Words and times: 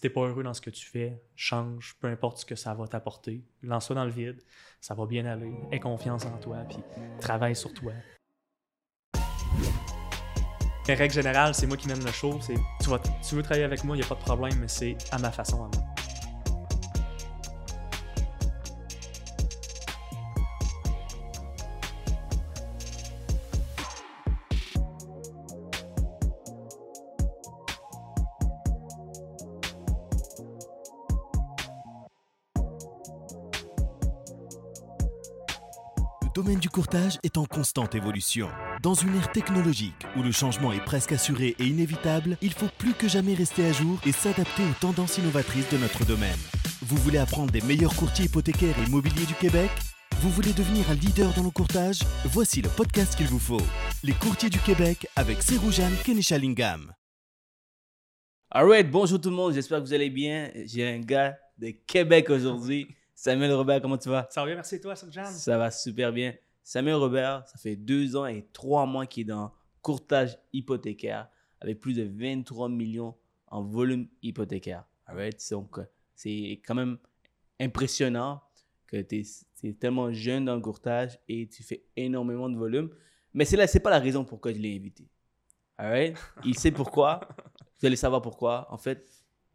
si 0.00 0.08
t'es 0.08 0.14
pas 0.14 0.22
heureux 0.22 0.42
dans 0.42 0.54
ce 0.54 0.62
que 0.62 0.70
tu 0.70 0.86
fais, 0.86 1.20
change, 1.36 1.94
peu 2.00 2.08
importe 2.08 2.38
ce 2.38 2.46
que 2.46 2.54
ça 2.54 2.72
va 2.72 2.88
t'apporter. 2.88 3.44
Lance-toi 3.62 3.96
dans 3.96 4.06
le 4.06 4.10
vide, 4.10 4.40
ça 4.80 4.94
va 4.94 5.04
bien 5.04 5.26
aller. 5.26 5.52
Aie 5.72 5.78
confiance 5.78 6.24
en 6.24 6.38
toi, 6.38 6.56
puis 6.66 6.78
travaille 7.20 7.54
sur 7.54 7.74
toi. 7.74 7.92
Règle 10.86 11.12
générale, 11.12 11.54
c'est 11.54 11.66
moi 11.66 11.76
qui 11.76 11.86
mène 11.86 12.02
le 12.02 12.10
show. 12.12 12.40
Tu, 12.80 12.88
vas, 12.88 12.98
tu 12.98 13.34
veux 13.34 13.42
travailler 13.42 13.64
avec 13.64 13.84
moi, 13.84 13.94
il 13.94 14.00
n'y 14.00 14.06
a 14.06 14.08
pas 14.08 14.14
de 14.14 14.20
problème, 14.20 14.58
mais 14.58 14.68
c'est 14.68 14.96
à 15.12 15.18
ma 15.18 15.30
façon 15.30 15.64
à 15.64 15.68
moi. 15.68 15.99
Courtage 36.90 37.18
est 37.22 37.38
en 37.38 37.44
constante 37.44 37.94
évolution. 37.94 38.48
Dans 38.82 38.94
une 38.94 39.14
ère 39.14 39.30
technologique 39.30 40.06
où 40.16 40.22
le 40.24 40.32
changement 40.32 40.72
est 40.72 40.84
presque 40.84 41.12
assuré 41.12 41.54
et 41.60 41.64
inévitable, 41.64 42.36
il 42.42 42.52
faut 42.52 42.68
plus 42.78 42.94
que 42.94 43.06
jamais 43.06 43.34
rester 43.34 43.64
à 43.64 43.72
jour 43.72 44.00
et 44.06 44.10
s'adapter 44.10 44.64
aux 44.64 44.74
tendances 44.80 45.18
innovatrices 45.18 45.68
de 45.70 45.78
notre 45.78 46.04
domaine. 46.04 46.38
Vous 46.82 46.96
voulez 46.96 47.18
apprendre 47.18 47.52
des 47.52 47.60
meilleurs 47.60 47.94
courtiers 47.94 48.24
hypothécaires 48.24 48.74
et 48.80 48.88
immobiliers 48.88 49.26
du 49.26 49.34
Québec? 49.34 49.70
Vous 50.16 50.30
voulez 50.30 50.52
devenir 50.52 50.90
un 50.90 50.94
leader 50.94 51.32
dans 51.34 51.44
le 51.44 51.50
courtage? 51.50 52.00
Voici 52.24 52.60
le 52.60 52.68
podcast 52.68 53.14
qu'il 53.14 53.28
vous 53.28 53.38
faut. 53.38 53.62
Les 54.02 54.14
courtiers 54.14 54.50
du 54.50 54.58
Québec 54.58 55.06
avec 55.14 55.42
Seroujan 55.42 55.90
Kenishalingam. 56.04 56.92
Alright, 58.50 58.90
bonjour 58.90 59.20
tout 59.20 59.30
le 59.30 59.36
monde, 59.36 59.52
j'espère 59.52 59.78
que 59.78 59.84
vous 59.84 59.94
allez 59.94 60.10
bien. 60.10 60.50
J'ai 60.64 60.88
un 60.88 60.98
gars 60.98 61.38
de 61.56 61.70
Québec 61.86 62.30
aujourd'hui. 62.30 62.88
Samuel 63.14 63.52
Robert, 63.52 63.80
comment 63.80 63.98
tu 63.98 64.08
vas? 64.08 64.26
Ça 64.30 64.40
va 64.40 64.46
bien, 64.46 64.56
merci 64.56 64.80
toi, 64.80 64.94
Jean. 65.08 65.26
Ça 65.26 65.56
va 65.56 65.70
super 65.70 66.12
bien. 66.12 66.34
Samuel 66.62 66.96
Robert, 66.96 67.46
ça 67.48 67.58
fait 67.58 67.76
deux 67.76 68.16
ans 68.16 68.26
et 68.26 68.46
trois 68.52 68.86
mois 68.86 69.06
qu'il 69.06 69.22
est 69.22 69.24
dans 69.24 69.52
courtage 69.82 70.38
hypothécaire 70.52 71.28
avec 71.60 71.80
plus 71.80 71.94
de 71.94 72.02
23 72.02 72.68
millions 72.68 73.16
en 73.48 73.62
volume 73.62 74.08
hypothécaire. 74.22 74.84
Alright? 75.06 75.42
Donc, 75.50 75.78
c'est 76.14 76.60
quand 76.64 76.74
même 76.74 76.98
impressionnant 77.58 78.42
que 78.86 79.00
tu 79.00 79.24
es, 79.64 79.72
tellement 79.74 80.12
jeune 80.12 80.44
dans 80.44 80.54
le 80.54 80.60
courtage 80.60 81.18
et 81.28 81.48
tu 81.48 81.62
fais 81.62 81.84
énormément 81.96 82.48
de 82.48 82.56
volume. 82.56 82.90
Mais 83.34 83.44
c'est 83.44 83.56
là, 83.56 83.66
c'est 83.66 83.80
pas 83.80 83.90
la 83.90 83.98
raison 83.98 84.24
pourquoi 84.24 84.52
je 84.52 84.58
l'ai 84.58 84.76
invité. 84.76 85.08
Alright? 85.76 86.16
Il 86.44 86.58
sait 86.58 86.72
pourquoi. 86.72 87.20
Vous 87.80 87.86
allez 87.86 87.96
savoir 87.96 88.20
pourquoi. 88.22 88.66
En 88.72 88.78
fait, 88.78 89.06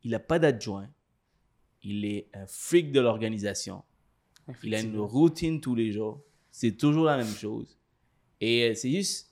il 0.04 0.12
n'a 0.12 0.20
pas 0.20 0.40
d'adjoint 0.40 0.90
il 1.86 2.04
est 2.04 2.30
un 2.34 2.48
freak 2.48 2.92
de 2.92 3.00
l'organisation. 3.00 3.84
Il 4.64 4.74
a 4.76 4.82
une 4.82 5.00
routine 5.00 5.62
tous 5.62 5.76
les 5.76 5.92
jours. 5.92 6.22
C'est 6.58 6.78
toujours 6.78 7.04
la 7.04 7.18
même 7.18 7.36
chose. 7.36 7.78
Et 8.40 8.70
euh, 8.70 8.74
c'est 8.76 8.90
juste 8.90 9.30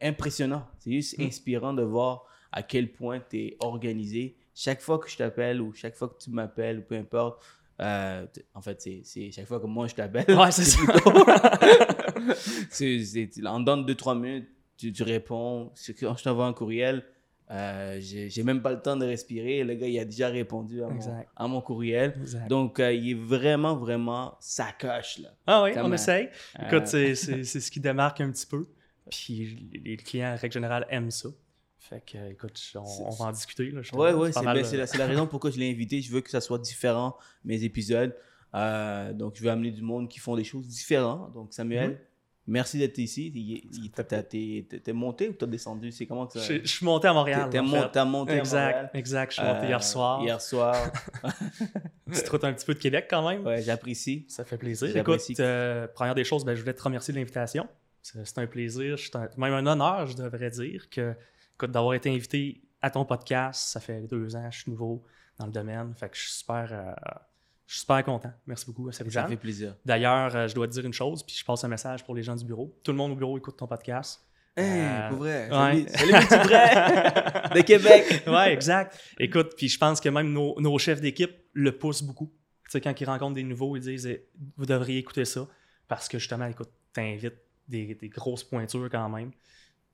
impressionnant. 0.00 0.66
C'est 0.80 0.90
juste 0.90 1.16
mm. 1.16 1.22
inspirant 1.22 1.72
de 1.72 1.84
voir 1.84 2.24
à 2.50 2.64
quel 2.64 2.90
point 2.90 3.20
tu 3.20 3.38
es 3.38 3.56
organisé. 3.60 4.36
Chaque 4.52 4.80
fois 4.80 4.98
que 4.98 5.08
je 5.08 5.16
t'appelle 5.16 5.60
ou 5.60 5.72
chaque 5.72 5.94
fois 5.94 6.08
que 6.08 6.18
tu 6.20 6.30
m'appelles 6.30 6.80
ou 6.80 6.82
peu 6.82 6.96
importe, 6.96 7.40
euh, 7.80 8.26
en 8.52 8.60
fait, 8.60 8.82
c'est 9.04 9.30
chaque 9.30 9.46
fois 9.46 9.60
que 9.60 9.66
moi 9.66 9.86
je 9.86 9.94
t'appelle. 9.94 10.26
Ouais, 10.36 10.50
c'est 10.50 10.64
ça. 10.64 10.80
en 13.48 13.60
donne 13.60 13.86
2-3 13.86 14.18
minutes, 14.18 14.48
tu, 14.76 14.92
tu 14.92 15.04
réponds. 15.04 15.72
Quand 16.00 16.16
je 16.16 16.24
t'envoie 16.24 16.46
un 16.46 16.52
courriel, 16.52 17.04
euh, 17.50 17.98
j'ai 18.00 18.42
même 18.42 18.60
pas 18.60 18.72
le 18.72 18.80
temps 18.80 18.96
de 18.96 19.06
respirer. 19.06 19.64
Le 19.64 19.74
gars, 19.74 19.86
il 19.86 19.98
a 19.98 20.04
déjà 20.04 20.28
répondu 20.28 20.82
à, 21.36 21.48
mon, 21.48 21.60
courriel. 21.60 22.14
Donc, 22.48 22.78
euh, 22.78 22.92
il 22.92 23.10
est 23.10 23.14
vraiment, 23.14 23.76
vraiment 23.76 24.36
ça 24.40 24.68
coche. 24.78 25.18
Là. 25.18 25.30
Ah 25.46 25.62
oui, 25.62 25.70
on 25.76 25.92
essaye. 25.92 26.28
Écoute, 26.66 26.86
c'est 26.86 27.14
ce 27.14 27.70
qui 27.70 27.80
démarque 27.80 28.20
un 28.20 28.30
petit 28.30 28.46
peu. 28.46 28.66
Puis 29.10 29.70
les 29.84 29.96
clients, 29.96 30.34
en 30.34 30.36
règle 30.36 30.52
générale, 30.52 30.86
aiment 30.90 31.10
ça. 31.10 31.30
Fait 31.78 32.04
que, 32.04 32.32
écoute, 32.32 32.60
on, 32.74 33.10
va 33.10 33.26
en 33.26 33.32
discuter. 33.32 33.70
Là, 33.70 33.80
ouais, 33.94 34.12
ouais, 34.12 34.32
c'est 34.32 34.44
la, 34.44 34.52
la, 34.52 35.06
raison 35.06 35.26
pourquoi 35.30 35.50
je 35.50 35.58
l'ai 35.58 35.70
invité. 35.70 36.02
Je 36.02 36.12
veux 36.12 36.20
que 36.20 36.28
ça 36.28 36.42
soit 36.42 36.58
différent, 36.58 37.16
mes 37.44 37.64
épisodes. 37.64 38.14
Euh, 38.54 39.12
donc, 39.14 39.36
je 39.36 39.42
veux 39.42 39.50
amener 39.50 39.70
du 39.70 39.82
monde 39.82 40.08
qui 40.08 40.18
font 40.18 40.36
des 40.36 40.44
choses 40.44 40.66
différentes. 40.66 41.32
Donc, 41.32 41.54
Samuel, 41.54 41.92
mm-hmm. 41.92 41.98
Merci 42.48 42.78
d'être 42.78 42.96
ici. 42.96 43.30
T'es 44.82 44.92
monté 44.94 45.28
ou 45.28 45.34
t'as 45.34 45.44
descendu? 45.44 45.92
C'est 45.92 46.06
comment 46.06 46.26
que 46.26 46.38
ça... 46.38 46.40
Je, 46.40 46.66
suis 46.66 46.84
monté 46.84 47.06
à 47.06 47.12
Montréal. 47.12 47.50
T'es 47.50 47.60
monté, 47.60 48.02
monté 48.04 48.38
exact, 48.38 48.58
à 48.58 48.64
Montréal. 48.72 48.90
Exact, 48.94 49.30
je 49.32 49.40
suis 49.40 49.46
monté 49.46 49.66
hier 49.66 49.76
euh, 49.76 49.80
soir. 49.80 50.22
Hier 50.22 50.40
soir. 50.40 50.92
tu 52.10 52.22
te 52.22 52.46
un 52.46 52.52
petit 52.54 52.64
peu 52.64 52.72
de 52.72 52.78
Québec 52.78 53.06
quand 53.10 53.28
même. 53.28 53.44
Ouais, 53.44 53.60
j'apprécie. 53.60 54.24
Ça 54.28 54.46
fait 54.46 54.56
plaisir. 54.56 54.96
Écoute, 54.96 55.20
euh, 55.40 55.86
première 55.88 56.14
des 56.14 56.24
choses, 56.24 56.42
ben, 56.46 56.54
je 56.54 56.60
voulais 56.60 56.72
te 56.72 56.82
remercier 56.82 57.12
de 57.12 57.18
l'invitation. 57.18 57.68
C'est 58.00 58.38
un 58.38 58.46
plaisir, 58.46 58.96
même 59.36 59.52
un 59.52 59.66
honneur, 59.66 60.06
je 60.06 60.16
devrais 60.16 60.48
dire, 60.48 60.88
que 60.88 61.14
d'avoir 61.66 61.92
été 61.92 62.08
invité 62.08 62.62
à 62.80 62.90
ton 62.90 63.04
podcast. 63.04 63.68
Ça 63.68 63.80
fait 63.80 64.00
deux 64.08 64.36
ans, 64.36 64.50
je 64.50 64.60
suis 64.60 64.70
nouveau 64.70 65.04
dans 65.38 65.44
le 65.44 65.52
domaine. 65.52 65.92
Fait 65.94 66.08
que 66.08 66.16
je 66.16 66.22
suis 66.22 66.32
super... 66.32 66.68
Euh, 66.72 66.94
je 67.68 67.74
suis 67.74 67.80
super 67.80 68.02
content. 68.02 68.32
Merci 68.46 68.64
beaucoup 68.64 68.88
à 68.88 68.92
Ça 68.92 69.04
fait 69.04 69.36
plaisir. 69.36 69.76
D'ailleurs, 69.84 70.34
euh, 70.34 70.48
je 70.48 70.54
dois 70.54 70.66
te 70.66 70.72
dire 70.72 70.86
une 70.86 70.94
chose, 70.94 71.22
puis 71.22 71.36
je 71.38 71.44
passe 71.44 71.62
un 71.64 71.68
message 71.68 72.02
pour 72.02 72.14
les 72.14 72.22
gens 72.22 72.34
du 72.34 72.46
bureau. 72.46 72.74
Tout 72.82 72.92
le 72.92 72.96
monde 72.96 73.12
au 73.12 73.14
bureau 73.14 73.36
écoute 73.36 73.58
ton 73.58 73.66
podcast. 73.66 74.26
Hey, 74.56 74.80
euh, 74.80 75.08
pour 75.10 75.18
vrai. 75.18 75.50
Ouais. 75.50 75.86
Salut, 75.86 76.12
de 77.54 77.60
Québec. 77.60 78.22
ouais, 78.26 78.54
exact. 78.54 78.98
Écoute, 79.18 79.52
puis 79.54 79.68
je 79.68 79.78
pense 79.78 80.00
que 80.00 80.08
même 80.08 80.32
nos, 80.32 80.78
chefs 80.78 81.02
d'équipe 81.02 81.30
le 81.52 81.76
poussent 81.76 82.02
beaucoup. 82.02 82.32
Tu 82.64 82.70
sais, 82.70 82.80
quand 82.80 82.98
ils 82.98 83.04
rencontrent 83.04 83.34
des 83.34 83.42
nouveaux, 83.42 83.76
ils 83.76 83.82
disent 83.82 84.06
eh, 84.06 84.26
Vous 84.56 84.64
devriez 84.64 85.00
écouter 85.00 85.26
ça. 85.26 85.46
Parce 85.88 86.08
que 86.08 86.18
justement, 86.18 86.46
écoute, 86.46 86.70
t'invites 86.94 87.36
des, 87.68 87.94
des 87.94 88.08
grosses 88.08 88.44
pointures 88.44 88.88
quand 88.90 89.10
même. 89.10 89.30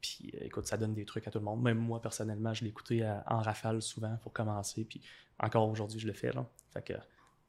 Puis 0.01 0.31
euh, 0.35 0.45
écoute, 0.45 0.69
ça 0.69 0.77
donne 0.77 0.95
des 0.95 1.05
trucs 1.05 1.27
à 1.27 1.33
tout 1.33 1.41
le 1.41 1.45
monde. 1.45 1.61
Même 1.61 1.79
moi, 1.79 2.01
personnellement, 2.01 2.55
je 2.55 2.63
l'ai 2.63 2.71
écouté 2.71 3.05
en 3.27 3.41
rafale 3.41 3.83
souvent 3.83 4.17
pour 4.23 4.33
commencer. 4.33 4.85
Puis 4.85 5.03
encore 5.41 5.69
aujourd'hui, 5.69 5.99
je 5.99 6.07
le 6.07 6.13
fais. 6.13 6.31
Là. 6.31 6.49
Fait 6.73 6.83
que 6.83 6.95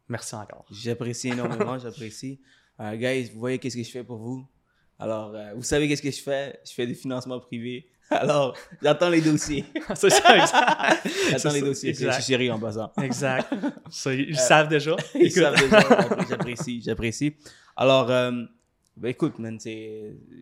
Merci 0.07 0.35
encore. 0.35 0.65
J'apprécie 0.71 1.29
énormément, 1.29 1.79
j'apprécie. 1.79 2.39
Euh, 2.79 2.95
guys, 2.95 3.29
vous 3.33 3.39
voyez 3.39 3.59
qu'est-ce 3.59 3.77
que 3.77 3.83
je 3.83 3.91
fais 3.91 4.03
pour 4.03 4.17
vous? 4.17 4.45
Alors, 4.99 5.33
euh, 5.35 5.53
vous 5.55 5.63
savez 5.63 5.87
qu'est-ce 5.87 6.01
que 6.01 6.11
je 6.11 6.21
fais? 6.21 6.59
Je 6.65 6.71
fais 6.73 6.87
des 6.87 6.93
financements 6.93 7.39
privés. 7.39 7.89
Alors, 8.11 8.55
j'attends 8.81 9.09
les 9.09 9.21
dossiers. 9.21 9.65
c'est 9.95 10.11
ça, 10.11 10.37
exact. 10.37 11.07
j'attends 11.31 11.53
les 11.53 11.61
dossiers. 11.61 11.93
Je 11.93 12.11
suis 12.11 12.23
chéri 12.23 12.51
en 12.51 12.59
passant. 12.59 12.91
Exact. 13.01 13.51
ils 14.05 14.37
savent 14.37 14.67
déjà. 14.67 14.95
ils 15.15 15.31
savent 15.31 15.59
déjà. 15.59 15.81
J'apprécie, 16.29 16.81
j'apprécie. 16.81 17.35
Alors, 17.75 18.11
euh, 18.11 18.31
ben, 18.95 19.09
écoute, 19.09 19.39
man, 19.39 19.57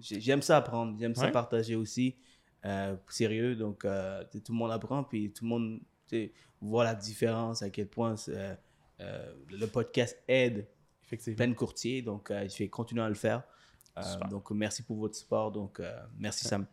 j'aime 0.02 0.42
ça 0.42 0.58
apprendre. 0.58 0.98
J'aime 1.00 1.16
ça 1.16 1.30
partager 1.30 1.76
aussi. 1.76 2.18
sérieux. 3.08 3.56
Donc, 3.56 3.84
tout 3.84 4.52
le 4.52 4.56
monde 4.56 4.72
apprend. 4.72 5.04
Puis 5.06 5.32
tout 5.32 5.46
le 5.46 5.50
monde 5.50 5.80
voit 6.60 6.84
la 6.84 6.96
différence, 6.96 7.62
à 7.62 7.70
quel 7.70 7.88
point 7.88 8.16
euh, 9.00 9.34
le 9.52 9.66
podcast 9.68 10.18
aide 10.28 10.68
plein 11.36 11.48
de 11.48 11.54
courtiers, 11.54 12.02
donc 12.02 12.32
euh, 12.32 12.48
je 12.48 12.58
vais 12.58 12.70
continuer 12.70 13.04
à 13.04 13.10
le 13.10 13.16
faire. 13.16 13.44
Euh, 13.98 14.02
donc 14.30 14.50
merci 14.52 14.82
pour 14.82 14.98
votre 14.98 15.16
support, 15.16 15.52
donc 15.52 15.82
merci 16.18 16.46
Sam. 16.48 16.66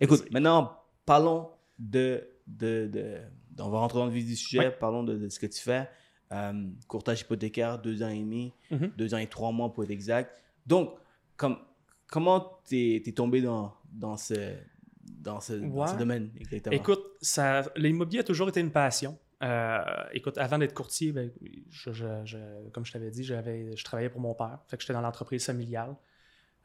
Écoute, 0.00 0.30
maintenant 0.30 0.78
parlons 1.06 1.48
de, 1.78 2.28
de, 2.46 2.90
de, 2.92 3.18
On 3.58 3.70
va 3.70 3.78
rentrer 3.78 3.98
dans 3.98 4.06
le 4.06 4.12
vif 4.12 4.26
du 4.26 4.36
sujet, 4.36 4.70
parlons 4.70 5.02
de, 5.02 5.28
ce 5.28 5.38
que 5.38 5.46
tu 5.46 5.60
fais. 5.60 5.88
courtage 6.86 7.22
hypothécaire, 7.22 7.78
deux 7.78 8.02
ans 8.02 8.08
et 8.08 8.20
demi, 8.20 8.52
mm-hmm. 8.70 8.96
deux 8.96 9.14
ans 9.14 9.18
et 9.18 9.26
trois 9.26 9.52
mois 9.52 9.72
pour 9.72 9.84
être 9.84 9.90
exact. 9.90 10.42
Donc, 10.66 10.92
comme, 11.36 11.58
comment 12.06 12.60
tu 12.66 12.96
es, 12.96 13.12
tombé 13.12 13.40
dans, 13.40 13.74
dans 13.90 14.16
ce, 14.18 14.54
dans 15.02 15.40
ce, 15.40 15.54
dans 15.54 15.86
ce 15.86 15.96
domaine 15.96 16.30
exactement? 16.38 16.76
Écoute, 16.76 17.02
l'immobilier 17.76 18.20
a 18.20 18.24
toujours 18.24 18.48
été 18.48 18.60
une 18.60 18.72
passion. 18.72 19.16
Euh, 19.42 20.04
écoute, 20.12 20.38
avant 20.38 20.58
d'être 20.58 20.74
courtier, 20.74 21.12
ben, 21.12 21.30
comme 22.72 22.86
je 22.86 22.92
t'avais 22.92 23.10
dit, 23.10 23.24
je 23.24 23.84
travaillais 23.84 24.08
pour 24.08 24.20
mon 24.20 24.34
père. 24.34 24.60
Fait 24.68 24.76
que 24.76 24.82
j'étais 24.82 24.94
dans 24.94 25.02
l'entreprise 25.02 25.44
familiale. 25.44 25.94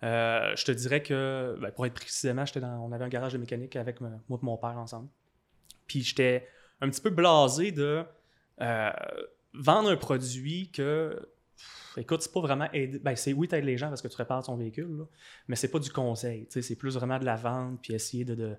Euh, 0.04 0.56
je 0.56 0.66
te 0.66 0.72
dirais 0.72 1.04
que, 1.04 1.58
ben, 1.62 1.72
pour 1.72 1.86
être 1.86 1.94
précisément, 1.94 2.44
dans, 2.56 2.86
on 2.86 2.92
avait 2.92 3.06
un 3.06 3.10
garage 3.10 3.34
de 3.34 3.38
mécanique 3.38 3.76
avec 3.76 4.02
moi 4.02 4.10
et 4.10 4.36
mon 4.42 4.58
père 4.58 4.78
ensemble. 4.78 5.10
Puis 5.86 6.02
j'étais 6.02 6.48
un 6.80 6.90
petit 6.90 7.02
peu 7.02 7.10
blasé 7.10 7.72
de 7.72 8.04
euh, 8.62 8.92
vendre 9.54 9.92
un 9.92 9.98
produit 9.98 10.72
que, 10.72 11.30
écoute, 11.98 12.24
c'est 12.24 12.32
pas 12.32 12.42
vraiment 12.42 12.72
aider. 12.72 13.00
Ben, 13.00 13.16
c'est 13.16 13.34
oui, 13.34 13.48
t'aides 13.48 13.66
les 13.66 13.78
gens 13.78 13.90
parce 13.90 14.02
que 14.02 14.08
tu 14.08 14.16
répares 14.16 14.44
ton 14.44 14.56
véhicule, 14.56 15.06
mais 15.48 15.56
c'est 15.56 15.70
pas 15.70 15.80
du 15.80 15.92
conseil. 15.92 16.48
C'est 16.50 16.76
plus 16.76 16.96
vraiment 16.96 17.20
de 17.20 17.26
la 17.26 17.36
vente 17.36 17.80
puis 17.82 17.94
essayer 17.94 18.26
de, 18.26 18.56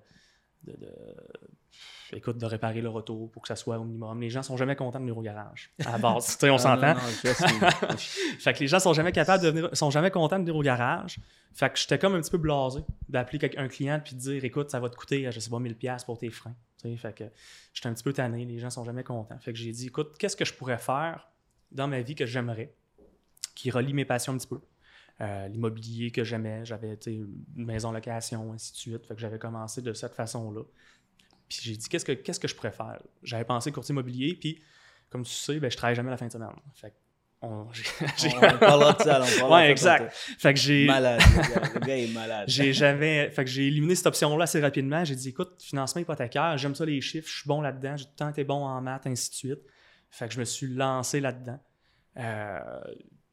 écoute, 2.11 2.37
de 2.37 2.45
réparer 2.45 2.81
le 2.81 2.89
retour 2.89 3.31
pour 3.31 3.41
que 3.41 3.47
ça 3.47 3.55
soit 3.55 3.77
au 3.77 3.83
minimum. 3.83 4.21
Les 4.21 4.29
gens 4.29 4.43
sont 4.43 4.57
jamais 4.57 4.75
contents 4.75 4.99
de 4.99 5.03
venir 5.03 5.17
au 5.17 5.21
garage, 5.21 5.71
à 5.85 5.93
la 5.93 5.97
base. 5.97 6.37
on 6.43 6.57
s'entend. 6.57 6.95
fait 8.39 8.53
que 8.53 8.59
les 8.59 8.67
gens 8.67 8.79
sont 8.79 8.93
jamais 8.93 9.11
capables 9.11 9.43
de 9.43 9.49
venir, 9.49 9.69
sont 9.75 9.89
jamais 9.89 10.11
contents 10.11 10.37
de 10.37 10.43
venir 10.43 10.55
au 10.55 10.61
garage. 10.61 11.19
Fait 11.53 11.71
que 11.71 11.77
j'étais 11.79 11.99
comme 11.99 12.15
un 12.15 12.21
petit 12.21 12.31
peu 12.31 12.37
blasé 12.37 12.81
d'appeler 13.09 13.51
un 13.57 13.67
client 13.67 13.99
puis 14.03 14.15
de 14.15 14.19
dire, 14.19 14.43
écoute, 14.43 14.69
ça 14.69 14.79
va 14.79 14.89
te 14.89 14.95
coûter, 14.95 15.31
je 15.31 15.39
sais 15.39 15.49
pas, 15.49 15.57
1000$ 15.57 16.05
pour 16.05 16.17
tes 16.17 16.29
freins. 16.29 16.55
Fait 16.97 17.15
que 17.15 17.23
j'étais 17.73 17.87
un 17.87 17.93
petit 17.93 18.03
peu 18.03 18.11
tanné, 18.11 18.45
les 18.45 18.59
gens 18.59 18.69
sont 18.69 18.83
jamais 18.83 19.03
contents. 19.03 19.39
Fait 19.39 19.53
que 19.53 19.59
j'ai 19.59 19.71
dit, 19.71 19.87
écoute, 19.87 20.17
qu'est-ce 20.17 20.35
que 20.35 20.45
je 20.45 20.53
pourrais 20.53 20.77
faire 20.77 21.29
dans 21.71 21.87
ma 21.87 22.01
vie 22.01 22.13
que 22.13 22.25
j'aimerais, 22.25 22.73
qui 23.55 23.71
relie 23.71 23.93
mes 23.93 24.05
passions 24.05 24.33
un 24.33 24.37
petit 24.37 24.47
peu. 24.47 24.59
Euh, 25.21 25.47
l'immobilier 25.47 26.11
que 26.11 26.23
j'aimais, 26.23 26.65
j'avais 26.65 26.97
une 27.05 27.43
maison 27.55 27.91
location, 27.91 28.51
ainsi 28.51 28.71
de 28.71 28.77
suite. 28.77 29.05
Fait 29.05 29.13
que 29.13 29.21
j'avais 29.21 29.39
commencé 29.39 29.81
de 29.81 29.93
cette 29.93 30.15
façon-là. 30.15 30.63
Puis 31.47 31.59
j'ai 31.61 31.77
dit, 31.77 31.87
qu'est-ce 31.87 32.05
que, 32.05 32.13
qu'est-ce 32.13 32.39
que 32.39 32.47
je 32.47 32.55
faire? 32.55 32.99
J'avais 33.21 33.45
pensé 33.45 33.71
courtier 33.71 33.93
immobilier, 33.93 34.35
puis 34.35 34.61
comme 35.09 35.23
tu 35.23 35.31
sais, 35.31 35.59
ben, 35.59 35.69
je 35.69 35.77
travaille 35.77 35.95
jamais 35.95 36.09
la 36.09 36.17
fin 36.17 36.25
de 36.27 36.31
semaine. 36.31 36.49
Fait 36.73 36.89
que 36.89 36.95
on, 37.43 37.67
parlera 38.59 38.93
de 38.93 39.03
ça. 39.03 39.21
On 39.43 39.53
ouais, 39.53 39.69
exact. 39.69 40.13
Fait 40.13 40.53
que 40.53 40.59
j'ai. 40.59 40.85
Malade. 40.85 41.19
Le 41.75 41.79
gars, 41.81 41.97
est 41.97 42.13
malade. 42.13 42.47
j'avais, 42.47 43.29
fait 43.31 43.43
que 43.43 43.49
j'ai 43.49 43.67
éliminé 43.67 43.95
cette 43.95 44.07
option-là 44.07 44.45
assez 44.45 44.61
rapidement. 44.61 45.03
J'ai 45.03 45.15
dit, 45.15 45.29
écoute, 45.29 45.61
financement 45.61 46.01
hypothécaire, 46.01 46.57
j'aime 46.57 46.73
ça 46.73 46.85
les 46.85 47.01
chiffres, 47.01 47.27
je 47.27 47.39
suis 47.39 47.47
bon 47.47 47.59
là-dedans, 47.59 47.97
j'ai 47.97 48.05
tout 48.05 48.11
le 48.13 48.17
temps 48.17 48.29
été 48.29 48.45
bon 48.45 48.63
en 48.65 48.81
maths, 48.81 49.05
ainsi 49.07 49.29
de 49.29 49.35
suite. 49.35 49.59
Fait 50.09 50.27
que 50.27 50.33
je 50.33 50.39
me 50.39 50.45
suis 50.45 50.67
lancé 50.67 51.19
là-dedans. 51.19 51.59
Euh, 52.15 52.59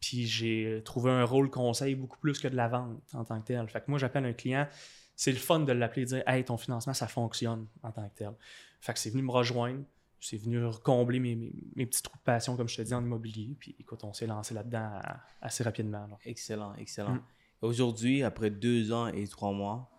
puis 0.01 0.27
j'ai 0.27 0.81
trouvé 0.85 1.11
un 1.11 1.25
rôle 1.25 1.51
conseil 1.51 1.95
beaucoup 1.95 2.19
plus 2.19 2.39
que 2.39 2.49
de 2.49 2.57
la 2.57 2.69
vente 2.69 3.03
en 3.13 3.25
tant 3.25 3.41
que 3.41 3.47
tel. 3.47 3.69
Fait 3.69 3.81
que 3.81 3.85
moi, 3.89 3.99
j'appelle 3.99 4.25
un 4.25 4.33
client, 4.33 4.67
c'est 5.15 5.33
le 5.33 5.39
fun 5.39 5.61
de 5.61 5.73
l'appeler 5.73 6.03
et 6.03 6.05
de 6.07 6.11
dire 6.11 6.23
Hey, 6.27 6.45
ton 6.45 6.57
financement, 6.57 6.95
ça 6.95 7.07
fonctionne 7.07 7.67
en 7.83 7.93
tant 7.93 8.09
que 8.09 8.15
tel. 8.17 8.33
Fait 8.81 8.95
que 8.95 8.99
c'est 8.99 9.11
venu 9.11 9.23
me 9.23 9.31
rejoindre, 9.31 9.85
c'est 10.21 10.39
venu 10.39 10.63
combler 10.83 11.21
mes, 11.21 11.37
mes, 11.77 11.87
petits 11.87 12.03
trous 12.03 12.17
de 12.17 12.23
passion, 12.23 12.57
comme 12.57 12.69
je 12.69 12.77
te 12.77 12.83
dis, 12.83 12.95
en 12.95 13.03
immobilier. 13.03 13.57
Puis 13.59 13.77
écoute, 13.79 14.03
on 14.05 14.13
s'est 14.13 14.27
lancé 14.27 14.55
là-dedans 14.55 15.01
assez 15.41 15.63
rapidement. 15.63 16.09
Excellent, 16.25 16.75
excellent. 16.75 17.15
Mm. 17.15 17.23
Aujourd'hui, 17.63 18.23
après 18.23 18.51
deux 18.51 18.93
ans 18.93 19.09
et 19.09 19.27
trois 19.29 19.53
mois, 19.53 19.91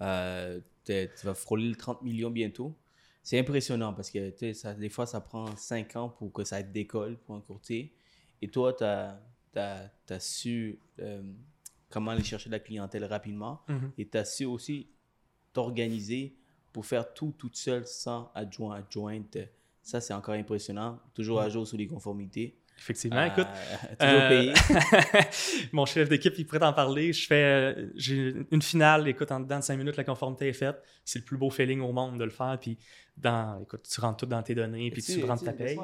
euh, 0.00 0.60
tu 0.84 1.08
vas 1.24 1.34
frôler 1.34 1.68
le 1.68 1.74
30 1.74 2.02
millions 2.02 2.30
bientôt. 2.30 2.76
C'est 3.22 3.38
impressionnant 3.38 3.92
parce 3.92 4.10
que 4.10 4.32
ça, 4.54 4.74
des 4.74 4.88
fois, 4.88 5.04
ça 5.04 5.20
prend 5.20 5.54
cinq 5.56 5.96
ans 5.96 6.08
pour 6.08 6.32
que 6.32 6.44
ça 6.44 6.62
décolle 6.62 7.18
pour 7.18 7.34
un 7.34 7.40
courtier. 7.40 7.94
Et 8.40 8.48
toi, 8.48 8.72
tu 8.72 8.84
as 8.84 9.20
tu 9.52 9.58
as, 9.58 10.20
su 10.20 10.78
euh, 11.00 11.22
comment 11.90 12.10
aller 12.12 12.24
chercher 12.24 12.48
de 12.48 12.54
la 12.54 12.60
clientèle 12.60 13.04
rapidement 13.04 13.62
mhm. 13.68 13.92
et 13.98 14.08
tu 14.08 14.18
as 14.18 14.24
su 14.24 14.44
aussi 14.44 14.88
t'organiser 15.52 16.36
pour 16.72 16.86
faire 16.86 17.12
tout 17.12 17.34
toute 17.36 17.56
seule 17.56 17.86
sans 17.86 18.30
adjoint, 18.34 18.76
adjointe. 18.76 19.38
Ça, 19.82 20.00
c'est 20.00 20.12
encore 20.12 20.34
impressionnant. 20.34 21.00
Toujours 21.14 21.40
à 21.40 21.46
mhm. 21.46 21.50
jour 21.50 21.66
sous 21.66 21.76
les 21.76 21.86
conformités. 21.86 22.58
Effectivement, 22.78 23.24
écoute. 23.24 23.46
Euh, 24.00 24.54
mon 25.72 25.84
chef 25.84 26.08
d'équipe, 26.08 26.34
il 26.38 26.46
pourrait 26.46 26.60
t'en 26.60 26.72
parler. 26.72 27.12
Je 27.12 27.26
fais, 27.26 27.42
euh, 27.42 27.90
j'ai 27.96 28.34
une 28.52 28.62
finale, 28.62 29.08
écoute, 29.08 29.32
en 29.32 29.40
dedans 29.40 29.58
de 29.58 29.64
cinq 29.64 29.76
minutes, 29.76 29.96
la 29.96 30.04
conformité 30.04 30.48
est 30.48 30.52
faite. 30.52 30.80
C'est 31.04 31.18
le 31.18 31.24
plus 31.24 31.36
beau 31.36 31.50
feeling 31.50 31.80
au 31.80 31.92
monde 31.92 32.18
de 32.18 32.24
le 32.24 32.30
faire. 32.30 32.56
Puis, 32.60 32.78
dans, 33.20 33.60
écoute, 33.62 33.82
tu 33.88 34.00
rentres 34.00 34.18
tout 34.18 34.26
dans 34.26 34.42
tes 34.42 34.54
données, 34.54 34.90
puis 34.90 35.02
tu 35.02 35.24
rentres 35.24 35.44
ta 35.44 35.52
paye. 35.52 35.76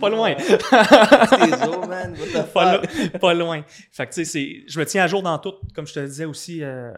Pas 0.00 0.10
loin. 0.10 0.34
pas, 3.20 3.34
loin. 3.34 3.62
Fait 3.92 4.06
que, 4.06 4.14
tu 4.14 4.24
sais, 4.24 4.64
je 4.66 4.80
me 4.80 4.84
tiens 4.84 5.04
à 5.04 5.06
jour 5.06 5.22
dans 5.22 5.38
tout. 5.38 5.54
Comme 5.74 5.86
je 5.86 5.94
te 5.94 6.00
disais 6.00 6.24
aussi, 6.24 6.62
euh, 6.62 6.92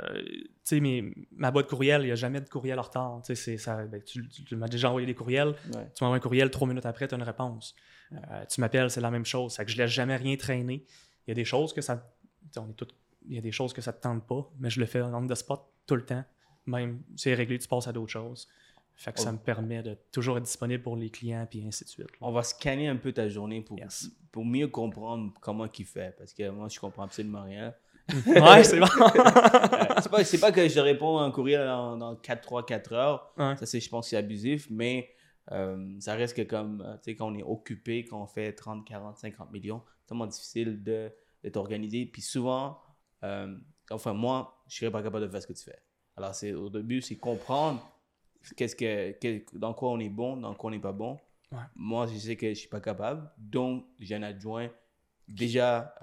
tu 0.64 0.80
sais, 0.80 1.14
ma 1.32 1.50
boîte 1.50 1.68
courriel, 1.68 2.02
il 2.02 2.06
n'y 2.06 2.12
a 2.12 2.16
jamais 2.16 2.40
de 2.40 2.48
courriel 2.48 2.78
en 2.78 2.82
retard. 2.82 3.20
Tu 3.24 3.36
sais, 3.36 3.56
ben, 3.66 4.00
tu, 4.02 4.56
m'as 4.56 4.68
déjà 4.68 4.88
envoyé 4.88 5.06
des 5.06 5.14
courriels. 5.14 5.54
Tu 5.94 6.02
m'envoies 6.02 6.16
un 6.16 6.20
courriel, 6.20 6.50
trois 6.50 6.66
minutes 6.66 6.86
après, 6.86 7.06
tu 7.08 7.14
as 7.14 7.18
une 7.18 7.24
réponse. 7.24 7.74
Euh, 8.12 8.44
tu 8.48 8.60
m'appelles, 8.60 8.90
c'est 8.90 9.00
la 9.00 9.10
même 9.10 9.26
chose. 9.26 9.56
Que 9.56 9.68
je 9.68 9.76
laisse 9.76 9.90
jamais 9.90 10.16
rien 10.16 10.36
traîner. 10.36 10.84
Il 11.26 11.30
y 11.30 11.32
a 11.32 11.34
des 11.34 11.44
choses 11.44 11.72
que 11.72 11.80
ça. 11.80 12.08
On 12.56 12.70
est 12.70 12.74
tout, 12.74 12.86
il 13.28 13.34
y 13.34 13.38
a 13.38 13.42
des 13.42 13.52
choses 13.52 13.72
que 13.72 13.82
ça 13.82 13.92
te 13.92 14.00
tente 14.00 14.26
pas, 14.26 14.48
mais 14.58 14.70
je 14.70 14.80
le 14.80 14.86
fais 14.86 15.02
on 15.02 15.26
the 15.26 15.34
spot 15.34 15.60
tout 15.86 15.96
le 15.96 16.04
temps. 16.04 16.24
Même, 16.66 17.02
c'est 17.16 17.34
réglé, 17.34 17.58
tu 17.58 17.68
passes 17.68 17.86
à 17.88 17.92
d'autres 17.92 18.12
choses. 18.12 18.48
Fait 18.98 19.12
que 19.12 19.20
ça 19.20 19.30
me 19.30 19.36
permet 19.36 19.82
de 19.82 19.94
toujours 20.10 20.38
être 20.38 20.44
disponible 20.44 20.82
pour 20.82 20.96
les 20.96 21.10
clients, 21.10 21.46
puis 21.48 21.62
ainsi 21.66 21.84
de 21.84 21.88
suite. 21.90 22.06
On 22.22 22.32
va 22.32 22.42
scanner 22.42 22.88
un 22.88 22.96
peu 22.96 23.12
ta 23.12 23.28
journée 23.28 23.60
pour, 23.60 23.78
pour 24.32 24.44
mieux 24.44 24.68
comprendre 24.68 25.34
comment 25.42 25.68
il 25.78 25.84
fait. 25.84 26.16
Parce 26.16 26.32
que 26.32 26.48
moi, 26.48 26.68
je 26.70 26.80
comprends 26.80 27.02
absolument 27.02 27.42
rien. 27.42 27.74
ouais, 28.26 28.64
c'est 28.64 28.80
bon. 28.80 28.86
c'est 30.24 30.40
pas, 30.40 30.46
pas, 30.46 30.52
que 30.52 30.66
je 30.66 30.80
réponds 30.80 31.18
à 31.18 31.24
un 31.24 31.30
courriel 31.30 31.66
dans, 31.66 31.98
dans 31.98 32.14
4-3-4 32.14 32.94
heures. 32.94 33.34
Ça, 33.36 33.66
c'est, 33.66 33.80
je 33.80 33.88
pense 33.90 34.06
que 34.06 34.10
c'est 34.10 34.16
abusif, 34.16 34.66
mais 34.70 35.10
euh, 35.52 35.96
ça 36.00 36.14
reste 36.14 36.36
que 36.36 36.42
comme, 36.42 36.80
euh, 36.80 36.94
tu 36.96 37.10
sais, 37.10 37.16
quand 37.16 37.30
on 37.30 37.34
est 37.34 37.42
occupé, 37.42 38.04
quand 38.04 38.22
on 38.22 38.26
fait 38.26 38.52
30, 38.52 38.86
40, 38.86 39.18
50 39.18 39.52
millions, 39.52 39.82
c'est 40.00 40.06
tellement 40.08 40.26
difficile 40.26 40.82
de, 40.82 41.12
de 41.44 41.48
t'organiser. 41.48 42.06
Puis 42.06 42.22
souvent, 42.22 42.80
euh, 43.24 43.56
enfin, 43.90 44.12
moi, 44.12 44.62
je 44.68 44.76
serais 44.76 44.90
pas 44.90 45.02
capable 45.02 45.26
de 45.26 45.30
faire 45.30 45.42
ce 45.42 45.46
que 45.46 45.52
tu 45.52 45.64
fais. 45.64 45.78
Alors, 46.16 46.34
c'est, 46.34 46.52
au 46.52 46.70
début, 46.70 47.00
c'est 47.02 47.16
comprendre 47.16 47.86
qu'est-ce 48.56 48.76
que, 48.76 49.56
dans 49.56 49.74
quoi 49.74 49.90
on 49.90 50.00
est 50.00 50.08
bon, 50.08 50.36
dans 50.36 50.54
quoi 50.54 50.68
on 50.68 50.70
n'est 50.72 50.80
pas 50.80 50.92
bon. 50.92 51.18
Moi, 51.74 52.06
je 52.06 52.16
sais 52.18 52.36
que 52.36 52.48
je 52.48 52.54
suis 52.54 52.68
pas 52.68 52.80
capable. 52.80 53.30
Donc, 53.38 53.86
j'ai 53.98 54.14
un 54.14 54.22
adjoint. 54.22 54.68
Déjà, 55.28 55.94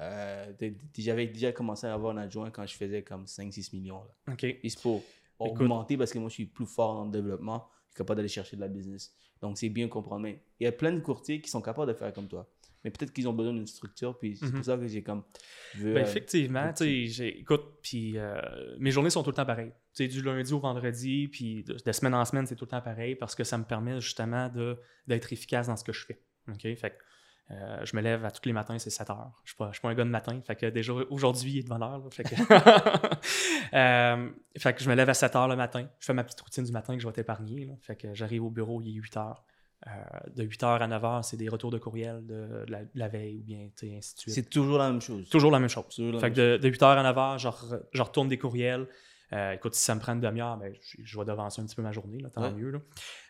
j'avais 0.97 1.27
déjà 1.27 1.51
commencé 1.51 1.87
à 1.87 1.93
avoir 1.93 2.15
un 2.15 2.21
adjoint 2.21 2.49
quand 2.49 2.65
je 2.65 2.75
faisais 2.75 3.03
comme 3.03 3.25
5-6 3.25 3.75
millions. 3.75 4.03
Là. 4.03 4.33
OK. 4.33 4.45
Il 4.63 4.71
faut 4.71 5.03
augmenter 5.39 5.97
parce 5.97 6.11
que 6.11 6.19
moi, 6.19 6.29
je 6.29 6.35
suis 6.35 6.45
plus 6.45 6.65
fort 6.65 7.05
le 7.05 7.11
développement. 7.11 7.67
Je 7.87 7.93
suis 7.93 7.97
capable 7.97 8.17
d'aller 8.17 8.29
chercher 8.29 8.55
de 8.55 8.61
la 8.61 8.67
business. 8.67 9.13
Donc, 9.41 9.57
c'est 9.57 9.69
bien 9.69 9.87
comprendre. 9.87 10.23
Mais 10.23 10.41
il 10.59 10.63
y 10.63 10.67
a 10.67 10.71
plein 10.71 10.91
de 10.91 10.99
courtiers 10.99 11.41
qui 11.41 11.49
sont 11.49 11.61
capables 11.61 11.91
de 11.91 11.97
faire 11.97 12.13
comme 12.13 12.27
toi. 12.27 12.47
Mais 12.83 12.91
peut-être 12.91 13.13
qu'ils 13.13 13.27
ont 13.27 13.33
besoin 13.33 13.53
d'une 13.53 13.67
structure, 13.67 14.17
puis 14.17 14.35
c'est 14.35 14.47
pour 14.47 14.57
mhm. 14.57 14.63
ça 14.63 14.77
que 14.77 14.87
j'ai 14.87 15.01
comme. 15.01 15.23
ben, 15.81 15.97
effectivement, 15.97 16.73
tu 16.73 17.09
sais, 17.09 17.29
écoute, 17.29 17.63
puis 17.81 18.17
euh, 18.17 18.41
mes 18.77 18.91
journées 18.91 19.09
sont 19.09 19.23
tout 19.23 19.29
le 19.29 19.35
temps 19.35 19.45
pareilles. 19.45 19.71
Sais, 19.93 20.07
du 20.07 20.23
lundi 20.23 20.51
au 20.53 20.59
vendredi, 20.59 21.27
puis 21.27 21.63
de, 21.63 21.91
semaine 21.91 22.15
en 22.15 22.25
semaine, 22.25 22.47
c'est 22.47 22.55
tout 22.55 22.65
le 22.65 22.71
temps 22.71 22.81
pareil 22.81 23.15
parce 23.15 23.35
que 23.35 23.43
ça 23.43 23.57
me 23.57 23.63
permet 23.63 24.01
justement 24.01 24.51
d'être 25.07 25.31
efficace 25.31 25.67
dans 25.67 25.75
ce 25.75 25.83
que 25.83 25.93
je 25.93 26.05
fais. 26.05 26.19
OK? 26.49 26.61
Fait 26.75 26.97
euh, 27.51 27.83
je 27.83 27.95
me 27.95 28.01
lève 28.01 28.23
à 28.25 28.31
tous 28.31 28.47
les 28.47 28.53
matins, 28.53 28.77
c'est 28.79 28.89
7 28.89 29.09
heures. 29.09 29.31
Je 29.43 29.53
ne 29.59 29.71
suis, 29.71 29.81
pas 29.81 29.89
un 29.89 29.93
gars 29.93 30.05
de 30.05 30.09
matin. 30.09 30.39
Fait 30.45 30.55
que 30.55 30.67
déjà, 30.67 30.93
aujourd'hui, 30.93 31.51
il 31.51 31.57
est 31.59 31.63
de 31.63 31.69
bonne 31.69 31.83
heure. 31.83 32.01
fait, 32.11 32.23
que 32.23 32.35
euh, 33.73 34.29
fait, 34.57 34.73
que 34.73 34.83
je 34.83 34.89
me 34.89 34.95
lève 34.95 35.09
à 35.09 35.13
7 35.13 35.35
heures 35.35 35.47
le 35.47 35.55
matin. 35.55 35.87
Je 35.99 36.05
fais 36.05 36.13
ma 36.13 36.23
petite 36.23 36.39
routine 36.39 36.63
du 36.63 36.71
matin 36.71 36.95
que 36.95 37.01
je 37.01 37.07
vais 37.07 37.13
t'épargner. 37.13 37.69
Fait 37.81 37.95
que 37.95 38.13
j'arrive 38.13 38.43
au 38.43 38.49
bureau, 38.49 38.81
il 38.81 38.89
est 38.89 38.93
8 38.93 39.17
heures. 39.17 39.43
Euh, 39.87 39.91
de 40.33 40.43
8 40.43 40.63
heures 40.63 40.81
à 40.81 40.87
9 40.87 41.03
heures, 41.03 41.25
c'est 41.25 41.35
des 41.35 41.49
retours 41.49 41.69
de 41.69 41.77
courriel 41.77 42.25
de, 42.25 42.65
la, 42.95 43.07
veille 43.09 43.39
ou 43.39 43.43
bien 43.43 43.67
ainsi 43.75 44.15
de 44.15 44.19
suite. 44.19 44.33
C'est 44.33 44.49
toujours 44.49 44.77
la 44.77 44.89
même 44.89 45.01
chose. 45.01 45.29
Toujours 45.29 45.51
la 45.51 45.59
même 45.59 45.69
chose. 45.69 45.85
fait 46.21 46.31
que 46.31 46.57
de, 46.57 46.67
8 46.69 46.83
heures 46.83 46.97
à 46.97 47.03
9 47.03 47.17
heures, 47.17 47.37
je, 47.37 47.49
je 47.91 48.01
retourne 48.01 48.29
des 48.29 48.37
courriels. 48.37 48.87
Euh, 49.33 49.53
écoute, 49.53 49.73
si 49.73 49.83
ça 49.83 49.95
me 49.95 49.99
prend 49.99 50.13
une 50.13 50.21
demi-heure, 50.21 50.57
ben, 50.57 50.73
je, 50.81 51.17
vais 51.17 51.25
devancer 51.25 51.61
un 51.61 51.65
petit 51.65 51.75
peu 51.75 51.81
ma 51.81 51.91
journée, 51.91 52.19
là, 52.19 52.29
tant 52.29 52.51
mieux. 52.51 52.69
Là. 52.69 52.79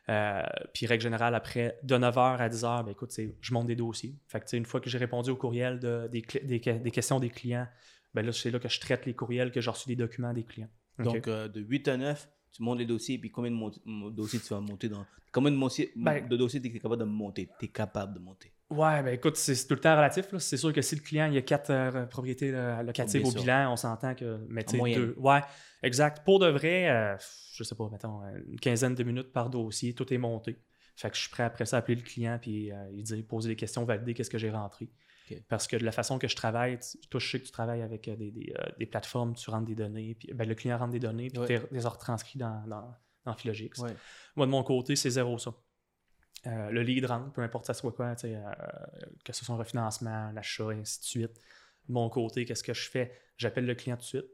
Euh, 0.09 0.65
puis, 0.73 0.85
règle 0.85 1.03
générale, 1.03 1.33
après, 1.33 1.79
de 1.83 1.95
9h 1.95 2.37
à 2.37 2.49
10h, 2.49 2.83
ben, 2.83 2.91
écoute, 2.91 3.17
je 3.39 3.53
monte 3.53 3.67
des 3.67 3.75
dossiers. 3.75 4.15
Fait 4.27 4.41
que, 4.41 4.55
une 4.55 4.65
fois 4.65 4.81
que 4.81 4.89
j'ai 4.89 4.97
répondu 4.97 5.29
au 5.29 5.37
courriel 5.37 5.79
de, 5.79 6.09
des, 6.11 6.21
des, 6.43 6.91
questions 6.91 7.19
des 7.19 7.29
clients, 7.29 7.67
ben, 8.13 8.25
là, 8.25 8.33
c'est 8.33 8.51
là 8.51 8.59
que 8.59 8.67
je 8.67 8.79
traite 8.79 9.05
les 9.05 9.13
courriels, 9.13 9.51
que 9.51 9.61
j'ai 9.61 9.69
reçu 9.69 9.87
des 9.87 9.95
documents 9.95 10.33
des 10.33 10.43
clients. 10.43 10.69
Donc, 10.99 11.27
euh, 11.27 11.47
de 11.47 11.61
8 11.61 11.87
à 11.87 11.97
9, 11.97 12.29
tu 12.51 12.63
montes 12.63 12.79
les 12.79 12.85
dossiers, 12.85 13.17
puis 13.17 13.31
combien 13.31 13.51
de 13.51 14.09
dossiers 14.11 14.39
tu 14.39 14.53
vas 14.53 14.59
monter 14.59 14.89
dans. 14.89 15.05
Combien 15.31 15.51
de, 15.51 15.57
ben 15.95 16.27
de 16.27 16.37
dossiers 16.37 16.61
tu 16.61 16.67
es 16.67 16.79
capable 16.79 16.97
de 16.97 17.05
monter 17.05 17.49
Tu 17.57 17.65
es 17.65 17.67
capable 17.69 18.13
de 18.13 18.19
monter? 18.19 18.53
Ouais, 18.73 19.03
ben 19.03 19.13
écoute, 19.13 19.35
c'est 19.37 19.55
tout 19.67 19.75
le 19.75 19.79
temps 19.79 19.95
relatif. 19.95 20.25
C'est 20.37 20.57
sûr 20.57 20.73
que 20.73 20.81
si 20.81 20.95
le 20.95 21.01
client 21.01 21.27
il 21.27 21.33
y 21.33 21.37
a 21.37 21.41
quatre 21.41 21.69
euh, 21.69 22.05
propriétés 22.05 22.51
locatives 22.83 23.25
au 23.25 23.31
bilan, 23.31 23.71
on 23.71 23.75
s'entend 23.75 24.15
que. 24.15 24.39
Mais 24.49 24.63
deux. 24.63 25.15
Ouais, 25.17 25.41
exact. 25.81 26.23
Pour 26.25 26.39
de 26.39 26.47
vrai, 26.47 26.89
euh, 26.89 27.15
je 27.53 27.63
sais 27.63 27.75
pas, 27.75 27.87
mettons, 27.91 28.21
une 28.47 28.59
quinzaine 28.59 28.95
de 28.95 29.03
minutes 29.03 29.31
par 29.31 29.49
dossier, 29.49 29.93
tout 29.93 30.11
est 30.13 30.17
monté. 30.17 30.59
Fait 30.95 31.09
que 31.09 31.15
je 31.15 31.21
suis 31.21 31.29
prêt 31.29 31.43
après 31.43 31.65
ça 31.65 31.77
à 31.77 31.79
appeler 31.79 31.95
le 31.95 32.03
client 32.03 32.37
puis 32.39 32.71
euh, 32.71 32.75
il 32.93 33.03
dit 33.03 33.23
poser 33.23 33.49
des 33.49 33.55
questions, 33.55 33.83
valider 33.83 34.13
qu'est-ce 34.13 34.29
que 34.29 34.37
j'ai 34.37 34.51
rentré. 34.51 34.89
Parce 35.47 35.67
que 35.67 35.75
de 35.77 35.83
la 35.83 35.91
façon 35.91 36.19
que 36.19 36.27
je 36.27 36.35
travaille, 36.35 36.77
toi, 37.09 37.19
je 37.19 37.27
sais 37.27 37.39
que 37.39 37.45
tu 37.45 37.51
travailles 37.51 37.81
avec 37.81 38.05
des, 38.05 38.29
des, 38.29 38.53
des 38.77 38.85
plateformes, 38.85 39.33
tu 39.33 39.49
rentres 39.49 39.65
des 39.65 39.73
données, 39.73 40.13
puis 40.13 40.29
ben, 40.33 40.47
le 40.47 40.53
client 40.53 40.77
rentre 40.77 40.91
des 40.91 40.99
données, 40.99 41.29
puis 41.29 41.41
tu 41.47 41.59
les 41.71 41.79
retranscrit 41.79 42.37
dans, 42.37 42.63
dans, 42.67 42.93
dans 43.25 43.33
Philogix. 43.33 43.71
Moi, 44.35 44.45
de 44.45 44.51
mon 44.51 44.63
côté, 44.63 44.95
c'est 44.95 45.09
zéro 45.09 45.39
ça. 45.39 45.51
Euh, 46.45 46.69
le 46.71 46.81
lead 46.81 47.05
rentre, 47.05 47.31
peu 47.31 47.41
importe 47.41 47.65
ça 47.65 47.73
soit 47.73 47.91
quoi, 47.93 48.15
euh, 48.23 48.51
que 49.23 49.31
ce 49.33 49.45
soit 49.45 49.55
un 49.55 49.57
refinancement, 49.57 50.31
l'achat, 50.31 50.71
et 50.71 50.79
ainsi 50.79 50.99
de 50.99 51.05
suite. 51.05 51.35
De 51.87 51.93
mon 51.93 52.09
côté, 52.09 52.45
qu'est-ce 52.45 52.63
que 52.63 52.73
je 52.73 52.89
fais? 52.89 53.11
J'appelle 53.37 53.65
le 53.65 53.75
client 53.75 53.95
tout 53.95 54.01
de 54.01 54.07
suite. 54.07 54.31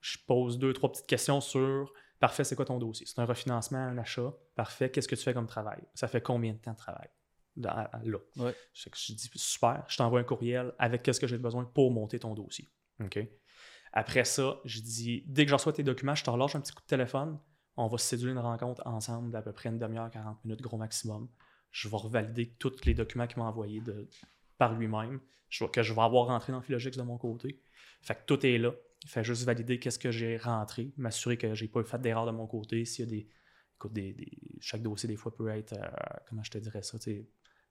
Je 0.00 0.18
pose 0.26 0.58
deux, 0.58 0.72
trois 0.72 0.90
petites 0.90 1.06
questions 1.06 1.40
sur 1.40 1.92
Parfait, 2.20 2.44
c'est 2.44 2.56
quoi 2.56 2.64
ton 2.64 2.78
dossier? 2.78 3.06
C'est 3.06 3.18
un 3.18 3.26
refinancement, 3.26 3.78
un 3.78 3.98
achat. 3.98 4.32
Parfait, 4.54 4.90
qu'est-ce 4.90 5.08
que 5.08 5.14
tu 5.14 5.22
fais 5.22 5.34
comme 5.34 5.46
travail? 5.46 5.82
Ça 5.94 6.08
fait 6.08 6.22
combien 6.22 6.54
de 6.54 6.58
temps 6.58 6.72
de 6.72 6.76
travail? 6.78 7.08
là. 7.56 8.18
Je, 8.72 9.12
dis 9.12 9.30
super, 9.34 9.84
je 9.88 9.96
t'envoie 9.96 10.20
un 10.20 10.24
courriel 10.24 10.72
avec 10.78 11.02
qu'est-ce 11.02 11.20
que 11.20 11.26
j'ai 11.26 11.38
besoin 11.38 11.64
pour 11.64 11.90
monter 11.90 12.18
ton 12.18 12.34
dossier. 12.34 12.70
OK? 13.00 13.18
Après 13.92 14.24
ça, 14.24 14.58
je 14.64 14.80
dis 14.80 15.22
dès 15.26 15.44
que 15.44 15.50
je 15.50 15.54
reçois 15.54 15.72
tes 15.72 15.82
documents, 15.82 16.14
je 16.14 16.24
te 16.24 16.30
relâche 16.30 16.56
un 16.56 16.60
petit 16.60 16.72
coup 16.72 16.82
de 16.82 16.86
téléphone 16.86 17.38
on 17.76 17.86
va 17.88 17.98
séduire 17.98 18.32
une 18.32 18.38
rencontre 18.38 18.82
ensemble 18.86 19.30
d'à 19.30 19.42
peu 19.42 19.52
près 19.52 19.68
une 19.68 19.78
demi-heure, 19.78 20.10
40 20.10 20.44
minutes, 20.44 20.62
gros 20.62 20.76
maximum. 20.76 21.28
Je 21.72 21.88
vais 21.88 21.96
revalider 21.96 22.54
tous 22.58 22.84
les 22.84 22.94
documents 22.94 23.26
qu'il 23.26 23.38
m'a 23.42 23.48
envoyés 23.48 23.80
de, 23.80 24.08
par 24.58 24.74
lui-même, 24.74 25.20
que 25.72 25.82
je 25.82 25.92
vais 25.92 26.00
avoir 26.02 26.26
rentré 26.28 26.52
dans 26.52 26.60
Philogix 26.62 26.96
de 26.96 27.02
mon 27.02 27.18
côté. 27.18 27.60
Fait 28.02 28.14
que 28.14 28.20
tout 28.26 28.44
est 28.46 28.58
là. 28.58 28.72
Il 29.02 29.10
fait 29.10 29.24
juste 29.24 29.42
valider 29.44 29.78
qu'est-ce 29.78 29.98
que 29.98 30.10
j'ai 30.10 30.36
rentré, 30.36 30.92
m'assurer 30.96 31.36
que 31.36 31.54
j'ai 31.54 31.68
pas 31.68 31.82
fait 31.84 32.00
d'erreur 32.00 32.26
de 32.26 32.30
mon 32.30 32.46
côté, 32.46 32.84
s'il 32.84 33.04
y 33.04 33.08
a 33.08 33.10
des, 33.10 33.28
écoute, 33.76 33.92
des, 33.92 34.12
des- 34.14 34.38
chaque 34.60 34.82
dossier, 34.82 35.08
des 35.08 35.16
fois, 35.16 35.34
peut 35.34 35.48
être, 35.48 35.72
euh, 35.74 35.86
comment 36.28 36.42
je 36.42 36.50
te 36.50 36.58
dirais 36.58 36.82
ça, 36.82 36.96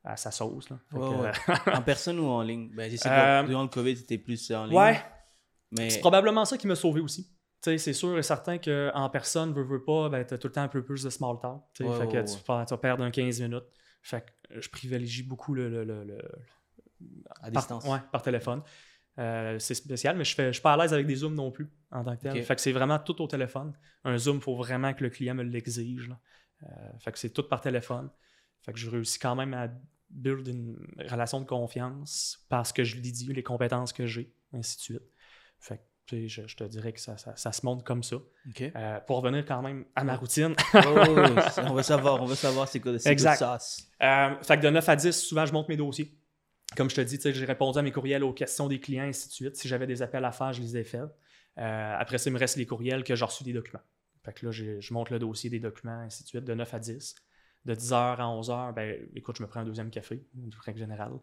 à 0.04 0.18
sa 0.18 0.32
sauce. 0.32 0.70
Là. 0.70 0.80
Que, 0.92 0.98
ouais. 0.98 1.32
en 1.74 1.82
personne 1.82 2.20
ou 2.20 2.26
en 2.28 2.42
ligne? 2.44 2.70
Ben, 2.76 2.92
Euh, 2.92 3.42
que 3.44 3.48
durant 3.48 3.64
le 3.64 3.70
COVID, 3.70 3.96
c'était 3.98 4.18
plus 4.18 4.52
en 4.52 4.66
ligne. 4.66 4.76
ouais, 4.78 5.02
Mais 5.72 5.90
c'est 5.90 6.02
probablement 6.02 6.44
ça 6.46 6.58
qui 6.58 6.68
m'a 6.68 6.76
sauvé 6.76 7.00
aussi. 7.02 7.28
C'est 7.64 7.94
sûr 7.94 8.18
et 8.18 8.24
certain 8.24 8.58
qu'en 8.58 9.10
personne, 9.10 9.54
veux, 9.54 9.64
veux 9.64 9.84
pas, 9.84 10.10
ben, 10.10 10.26
tout 10.26 10.36
le 10.48 10.52
temps 10.52 10.64
un 10.64 10.68
peu 10.68 10.84
plus 10.84 11.04
de 11.04 11.10
small 11.10 11.38
talk. 11.40 11.62
Ouais, 11.80 11.98
fait 11.98 12.08
que 12.08 12.22
tu, 12.22 12.38
tu 12.44 12.44
vas 12.46 12.78
perdre 12.78 13.04
un 13.04 13.12
15 13.12 13.42
minutes. 13.42 13.64
Fait 14.02 14.26
que 14.26 14.60
je 14.60 14.70
privilégie 14.70 15.24
beaucoup 15.24 15.54
le, 15.54 15.70
le- 15.70 15.86
le- 15.86 16.04
le- 16.04 16.22
à 17.42 17.50
par, 17.50 17.64
distance. 17.64 17.86
ouais, 17.86 18.00
par 18.12 18.22
téléphone. 18.22 18.62
Euh, 19.20 19.60
c'est 19.60 19.76
spécial, 19.76 20.18
mais 20.18 20.26
je 20.26 20.42
ne 20.42 20.52
suis 20.52 20.62
pas 20.62 20.74
à 20.74 20.78
l'aise 20.78 20.94
avec 20.94 21.06
des 21.08 21.16
zooms 21.16 21.36
non 21.36 21.52
plus 21.52 21.70
en 21.92 22.04
tant 22.04 22.18
que 22.18 22.24
tel. 22.24 22.44
Fait 22.44 22.56
que 22.56 22.62
c'est 22.62 22.72
vraiment 22.72 23.00
tout 23.00 23.22
au 23.22 23.28
téléphone. 23.28 23.74
Un 24.04 24.18
zoom, 24.18 24.38
il 24.38 24.42
faut 24.42 24.56
vraiment 24.56 24.94
que 24.94 25.04
le 25.04 25.10
client 25.10 25.36
me 25.36 25.44
l'exige. 25.44 26.12
Euh, 26.64 26.68
fait 27.00 27.12
que 27.12 27.20
c'est 27.20 27.30
tout 27.30 27.44
par 27.44 27.62
téléphone. 27.62 28.10
Fait 28.62 28.74
que 28.74 28.80
je 28.80 28.90
réussis 28.90 29.20
quand 29.20 29.36
même 29.36 29.54
à 29.54 29.70
build 30.10 30.48
une 30.48 30.78
relation 31.10 31.40
de 31.40 31.46
confiance 31.46 32.46
parce 32.50 32.74
que 32.74 32.84
je 32.84 32.96
lui 32.96 33.02
dis 33.12 33.32
les 33.34 33.44
compétences 33.44 33.94
que 33.94 34.06
j'ai, 34.06 34.34
ainsi 34.54 34.78
de 34.78 34.82
suite. 34.82 35.04
Fait 35.60 35.78
que 35.78 35.84
je, 36.12 36.28
je 36.28 36.56
te 36.56 36.64
dirais 36.66 36.94
que 36.94 37.00
ça, 37.00 37.18
ça- 37.18 37.36
ça 37.36 37.52
se 37.52 37.66
monte 37.66 37.84
comme 37.84 38.04
ça. 38.04 38.18
Euh, 38.76 39.00
pour 39.02 39.18
revenir 39.22 39.46
quand 39.46 39.62
même 39.62 39.86
à 39.96 40.04
ma 40.04 40.16
routine, 40.16 40.54
Oh, 40.74 40.80
on 41.58 41.74
va 41.74 41.84
savoir, 41.84 42.22
on 42.22 42.26
va 42.26 42.36
savoir 42.36 42.68
c'est 42.68 42.80
quoi, 42.80 42.98
c'est 43.00 43.10
Exact. 43.12 43.38
Euh, 44.02 44.36
fait 44.44 44.58
que 44.58 44.62
de 44.64 44.70
9 44.70 44.88
à 44.90 44.96
10, 44.96 45.12
souvent, 45.12 45.46
je 45.46 45.54
monte 45.54 45.70
mes 45.70 45.78
dossiers. 45.78 46.14
Comme 46.76 46.90
je 46.90 46.96
te 46.96 47.02
dis, 47.02 47.20
j'ai 47.24 47.46
répondu 47.46 47.78
à 47.78 47.82
mes 47.82 47.92
courriels 47.92 48.24
aux 48.24 48.34
questions 48.34 48.68
des 48.68 48.80
clients, 48.80 49.04
et 49.06 49.10
ainsi 49.10 49.28
de 49.28 49.34
suite. 49.34 49.56
Si 49.56 49.68
j'avais 49.68 49.86
des 49.88 50.02
appels 50.02 50.26
à 50.26 50.32
faire, 50.32 50.54
je 50.54 50.62
les 50.62 50.78
ai 50.78 50.84
faits. 50.84 51.02
Euh, 51.60 51.96
après 52.00 52.18
ça, 52.18 52.30
il 52.30 52.34
me 52.34 52.40
reste 52.40 52.56
les 52.58 52.66
courriels 52.66 53.04
que 53.04 53.16
j'ai 53.16 53.26
reçus 53.26 53.44
des 53.44 53.54
documents. 53.54 53.84
Fait 54.26 54.34
que 54.34 54.46
là, 54.46 54.52
je 54.52 54.94
monte 54.94 55.10
le 55.12 55.20
dossier 55.20 55.50
des 55.50 55.60
documents, 55.60 56.00
ainsi 56.00 56.24
de 56.24 56.28
suite, 56.30 56.44
de 56.46 56.54
9 56.54 56.74
à 56.74 56.80
10. 56.80 57.16
De 57.66 57.76
10h 57.76 57.94
à 57.94 58.26
11h, 58.26 58.74
ben, 58.74 59.08
écoute, 59.16 59.38
je 59.38 59.44
me 59.44 59.48
prends 59.48 59.60
un 59.62 59.66
deuxième 59.66 59.90
café, 59.90 60.22
de 60.34 60.56
règle 60.66 60.80
générale. 60.80 61.14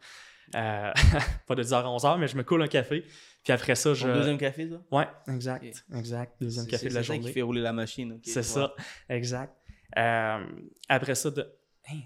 Euh, 0.55 0.93
pas 1.47 1.55
de 1.55 1.63
10h 1.63 1.75
à 1.75 1.83
11h, 1.85 2.19
mais 2.19 2.27
je 2.29 2.37
me 2.37 2.43
coule 2.43 2.63
un 2.63 2.67
café. 2.69 3.05
Puis 3.45 3.53
après 3.53 3.75
ça, 3.75 3.95
je. 3.95 4.07
Deuxième 4.07 4.39
café, 4.39 4.69
ça? 4.69 4.77
Ouais, 4.97 5.07
exact, 5.33 5.65
exact. 5.95 6.33
Deuxième 6.41 6.67
café 6.67 6.89
de 6.89 6.95
la 6.95 7.01
C'est 7.03 7.07
ça 7.07 7.15
journée. 7.15 7.29
qui 7.29 7.33
fait 7.35 7.43
rouler 7.43 7.61
la 7.63 7.73
machine. 7.73 8.19
C'est 8.23 8.43
ça, 8.43 8.75
exact. 9.09 9.55
Euh, 9.97 10.45
après 10.89 11.15
ça, 11.15 11.31
de. 11.31 11.47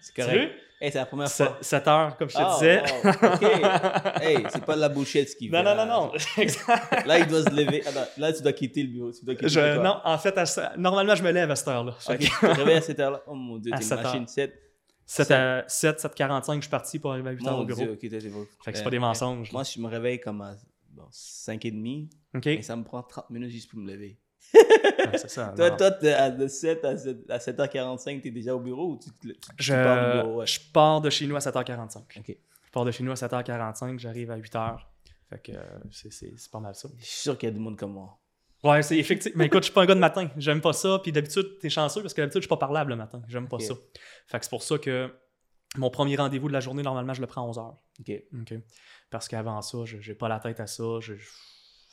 C'est 0.00 0.14
correct. 0.16 0.52
Hey, 0.80 0.92
c'est 0.92 0.98
la 0.98 1.06
première 1.06 1.28
fois. 1.28 1.58
7 1.60 1.88
heures, 1.88 2.16
comme 2.16 2.28
je 2.30 2.36
te 2.36 2.40
Ah, 2.40 2.54
disais. 2.54 2.82
wow, 3.02 3.10
ok. 3.10 4.22
Hey, 4.22 4.46
c'est 4.48 4.64
pas 4.64 4.76
de 4.76 4.80
la 4.80 4.88
bullshit 4.88 5.28
ce 5.28 5.34
qu'il 5.34 5.50
Non, 5.50 5.62
non, 5.64 5.74
non, 5.74 5.86
non. 5.86 6.12
Exact. 6.36 7.04
Là, 7.04 7.18
il 7.18 7.26
doit 7.26 7.42
se 7.42 7.50
lever. 7.50 7.84
Attends, 7.84 8.06
là, 8.16 8.32
tu 8.32 8.42
dois 8.42 8.52
quitter 8.52 8.84
le 8.84 8.88
bureau. 8.90 9.10
Tu 9.10 9.24
dois 9.24 9.34
quitter 9.34 9.48
Je- 9.48 9.74
quoi? 9.74 9.82
non, 9.82 10.00
en 10.04 10.18
fait, 10.18 10.38
à 10.38 10.44
normalement, 10.76 11.16
je 11.16 11.22
me 11.24 11.32
lève 11.32 11.50
à 11.50 11.56
cette 11.56 11.66
heure-là. 11.66 11.96
Ok, 12.08 12.18
tu 12.20 12.28
te 12.30 12.46
réveilles 12.46 12.76
à 12.76 12.80
cette 12.80 13.00
heure-là. 13.00 13.22
Oh 13.26 13.34
mon 13.34 13.58
dieu, 13.58 13.72
t'es 13.72 13.78
une 13.78 13.82
7 13.82 14.02
machine 14.04 14.26
7. 14.28 14.54
7 15.08 15.30
à 15.30 15.64
7, 15.66 16.02
7h45, 16.02 16.56
je 16.56 16.60
suis 16.60 16.70
parti 16.70 16.98
pour 16.98 17.12
arriver 17.12 17.30
à 17.30 17.34
8h 17.34 17.44
Mon 17.44 17.60
au 17.60 17.64
bureau. 17.64 17.80
dieu, 17.80 17.96
Fait 17.96 18.08
que 18.10 18.18
c'est 18.20 18.80
euh, 18.80 18.84
pas 18.84 18.90
des 18.90 18.98
mensonges. 18.98 19.50
Moi, 19.52 19.62
je 19.62 19.80
me 19.80 19.88
réveille 19.88 20.20
comme 20.20 20.42
à 20.42 20.54
bon, 20.90 21.06
5h30 21.10 22.10
OK? 22.34 22.46
et 22.46 22.60
ça 22.60 22.76
me 22.76 22.84
prend 22.84 23.02
30 23.02 23.30
minutes 23.30 23.50
juste 23.50 23.70
pour 23.70 23.78
me 23.78 23.90
lever. 23.90 24.18
Ça. 25.26 25.48
Toi, 25.56 25.70
toi 25.70 25.90
de 25.90 26.46
7 26.46 26.84
à, 26.84 26.96
7 26.98 27.30
à 27.30 27.38
7h45, 27.38 28.20
t'es 28.20 28.30
déjà 28.30 28.54
au 28.54 28.60
bureau 28.60 28.92
ou 28.92 28.98
tu, 28.98 29.10
tu, 29.18 29.34
tu 29.34 29.48
je, 29.56 29.72
pars 29.72 30.12
du 30.12 30.20
bureau? 30.20 30.38
Ouais? 30.40 30.46
je 30.46 30.60
pars 30.72 31.00
de 31.00 31.08
chez 31.08 31.26
nous 31.26 31.36
à 31.36 31.38
7h45. 31.38 32.18
Ok. 32.18 32.36
Je 32.66 32.70
pars 32.70 32.84
de 32.84 32.90
chez 32.90 33.02
nous 33.02 33.10
à 33.10 33.14
7h45, 33.14 33.98
j'arrive 33.98 34.30
à 34.30 34.38
8h. 34.38 34.78
Fait 35.30 35.38
que 35.42 35.52
euh, 35.52 35.62
c'est 35.90 36.50
pas 36.50 36.60
mal 36.60 36.74
ça. 36.74 36.88
Je 36.98 37.04
suis 37.04 37.20
sûr 37.20 37.38
qu'il 37.38 37.48
y 37.48 37.52
a 37.52 37.54
du 37.54 37.60
monde 37.60 37.78
comme 37.78 37.92
moi. 37.92 38.18
Ouais, 38.64 38.82
c'est 38.82 38.98
effectif. 38.98 39.32
Mais 39.36 39.46
écoute, 39.46 39.60
je 39.60 39.66
suis 39.66 39.72
pas 39.72 39.82
un 39.82 39.86
gars 39.86 39.94
de 39.94 40.00
matin. 40.00 40.30
J'aime 40.36 40.60
pas 40.60 40.72
ça. 40.72 40.98
Puis 41.02 41.12
d'habitude, 41.12 41.58
t'es 41.60 41.70
chanceux 41.70 42.02
parce 42.02 42.12
que 42.14 42.20
d'habitude, 42.20 42.40
je 42.42 42.46
suis 42.46 42.48
pas 42.48 42.56
parlable 42.56 42.90
le 42.90 42.96
matin. 42.96 43.22
J'aime 43.28 43.48
pas 43.48 43.58
ça. 43.60 43.74
Fait 44.26 44.38
que 44.38 44.44
c'est 44.44 44.50
pour 44.50 44.62
ça 44.62 44.78
que 44.78 45.12
mon 45.76 45.90
premier 45.90 46.16
rendez-vous 46.16 46.48
de 46.48 46.52
la 46.52 46.60
journée, 46.60 46.82
normalement, 46.82 47.14
je 47.14 47.20
le 47.20 47.26
prends 47.28 47.46
à 47.46 47.50
11h. 47.52 47.76
Ok. 48.00 48.22
OK. 48.40 48.54
Parce 49.10 49.28
qu'avant 49.28 49.62
ça, 49.62 49.78
je 49.84 50.00
j'ai 50.00 50.14
pas 50.14 50.28
la 50.28 50.40
tête 50.40 50.58
à 50.60 50.66
ça. 50.66 50.98
Je, 51.00 51.14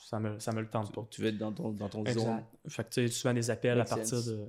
ça, 0.08 0.20
me, 0.20 0.40
ça 0.40 0.52
me 0.54 0.62
le 0.62 0.68
tente 0.70 0.94
pas. 0.94 1.06
Tu 1.12 1.22
veux 1.22 1.28
être 1.28 1.38
dans 1.38 1.52
ton, 1.52 1.72
dans 1.72 1.90
ton 1.90 2.04
zone. 2.14 2.44
Fait 2.68 2.84
que 2.84 2.90
tu 2.90 3.08
sais, 3.08 3.14
souvent 3.14 3.34
des 3.34 3.50
appels 3.52 3.80
à 3.80 3.86
partir 3.86 4.08
sense. 4.18 4.26
de 4.28 4.48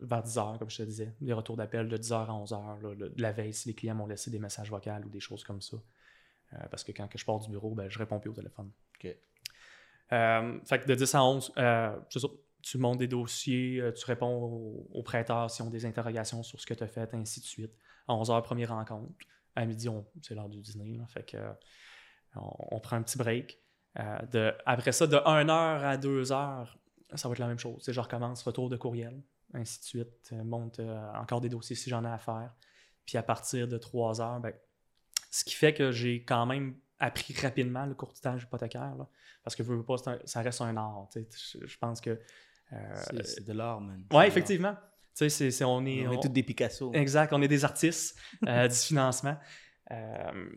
vers 0.00 0.22
10h, 0.22 0.58
comme 0.58 0.70
je 0.70 0.76
te 0.78 0.82
disais. 0.82 1.12
Des 1.20 1.32
retours 1.32 1.56
d'appels 1.56 1.88
de 1.88 1.96
10h 1.96 2.12
à 2.14 2.32
11h. 2.32 2.82
là, 2.82 2.94
le- 2.94 3.12
la 3.16 3.32
veille, 3.32 3.52
si 3.52 3.68
les 3.68 3.74
clients 3.74 3.94
m'ont 3.94 4.06
laissé 4.06 4.30
des 4.30 4.38
messages 4.38 4.70
vocaux 4.70 4.90
ou 5.04 5.08
des 5.10 5.20
choses 5.20 5.44
comme 5.44 5.60
ça. 5.60 5.76
Euh, 6.54 6.56
parce 6.70 6.84
que 6.84 6.92
quand 6.92 7.08
que 7.08 7.18
je 7.18 7.24
pars 7.24 7.38
du 7.40 7.50
bureau, 7.50 7.74
ben, 7.74 7.88
je 7.88 7.98
réponds 7.98 8.20
plus 8.20 8.30
au 8.30 8.34
téléphone. 8.34 8.70
Ok. 8.96 9.16
Euh, 10.12 10.58
fait 10.64 10.80
que 10.80 10.86
de 10.86 10.94
10 10.94 11.14
à 11.14 11.24
11, 11.24 11.52
euh, 11.58 11.98
c'est 12.10 12.20
ça. 12.20 12.28
Tu 12.62 12.78
montes 12.78 12.98
des 12.98 13.06
dossiers, 13.06 13.80
euh, 13.80 13.92
tu 13.92 14.04
réponds 14.06 14.42
aux, 14.42 14.88
aux 14.92 15.02
prêteurs 15.02 15.50
s'ils 15.50 15.64
ont 15.64 15.70
des 15.70 15.86
interrogations 15.86 16.42
sur 16.42 16.60
ce 16.60 16.66
que 16.66 16.74
tu 16.74 16.82
as 16.82 16.88
fait, 16.88 17.12
ainsi 17.14 17.40
de 17.40 17.44
suite. 17.44 17.72
À 18.08 18.14
11h, 18.14 18.42
première 18.42 18.70
rencontre. 18.70 19.12
À 19.54 19.64
midi, 19.64 19.88
c'est 20.22 20.34
l'heure 20.34 20.48
du 20.48 20.60
dîner. 20.60 21.00
fait 21.08 21.24
que, 21.24 21.38
on, 22.34 22.78
prend 22.80 22.96
un 22.96 23.02
petit 23.02 23.16
break. 23.16 23.58
Après 23.94 24.92
ça, 24.92 25.06
de 25.06 25.16
1h 25.16 25.50
à 25.50 25.96
2h, 25.96 26.66
ça 27.14 27.28
va 27.28 27.32
être 27.32 27.38
la 27.38 27.46
même 27.46 27.58
chose. 27.58 27.82
Je 27.88 28.00
recommence, 28.00 28.42
retour 28.42 28.68
de 28.68 28.76
courriel, 28.76 29.22
ainsi 29.54 29.80
de 29.80 29.84
suite. 29.84 30.32
Monte 30.44 30.80
encore 31.14 31.40
des 31.40 31.48
dossiers 31.48 31.74
si 31.74 31.88
j'en 31.88 32.04
ai 32.04 32.08
à 32.08 32.18
faire. 32.18 32.52
Puis 33.06 33.16
à 33.16 33.22
partir 33.22 33.66
de 33.66 33.78
3h, 33.78 34.42
ben, 34.42 34.52
ce 35.30 35.44
qui 35.44 35.54
fait 35.54 35.72
que 35.72 35.92
j'ai 35.92 36.22
quand 36.22 36.44
même 36.44 36.76
appris 36.98 37.34
rapidement 37.34 37.84
le 37.86 37.94
courtage 37.94 38.44
hypothécaire. 38.44 38.94
là. 38.96 39.08
parce 39.42 39.54
que 39.54 39.62
veux, 39.62 39.76
veux 39.76 39.84
pas, 39.84 39.96
un- 40.06 40.18
ça 40.24 40.40
reste 40.42 40.60
un 40.60 40.76
art. 40.76 41.08
Je, 41.14 41.66
je 41.66 41.78
pense 41.78 42.00
que. 42.00 42.18
euh, 42.72 42.94
C'est 43.24 43.44
de 43.46 43.52
l'art, 43.52 43.80
man. 43.80 44.04
Ouais, 44.12 44.26
effectivement. 44.28 44.74
Tu 44.74 44.80
sais, 45.14 45.28
c'est- 45.28 45.50
c'est- 45.50 45.64
on 45.64 45.84
est. 45.86 46.06
On 46.06 46.12
est 46.12 46.22
tous 46.22 46.28
des 46.28 46.42
Picasso. 46.42 46.92
Exact, 46.94 47.32
on 47.32 47.40
est 47.42 47.48
des 47.48 47.64
artistes 47.64 48.18
euh, 48.46 48.66
du 48.68 48.74
financement. 48.74 49.36
Euh, 49.92 50.50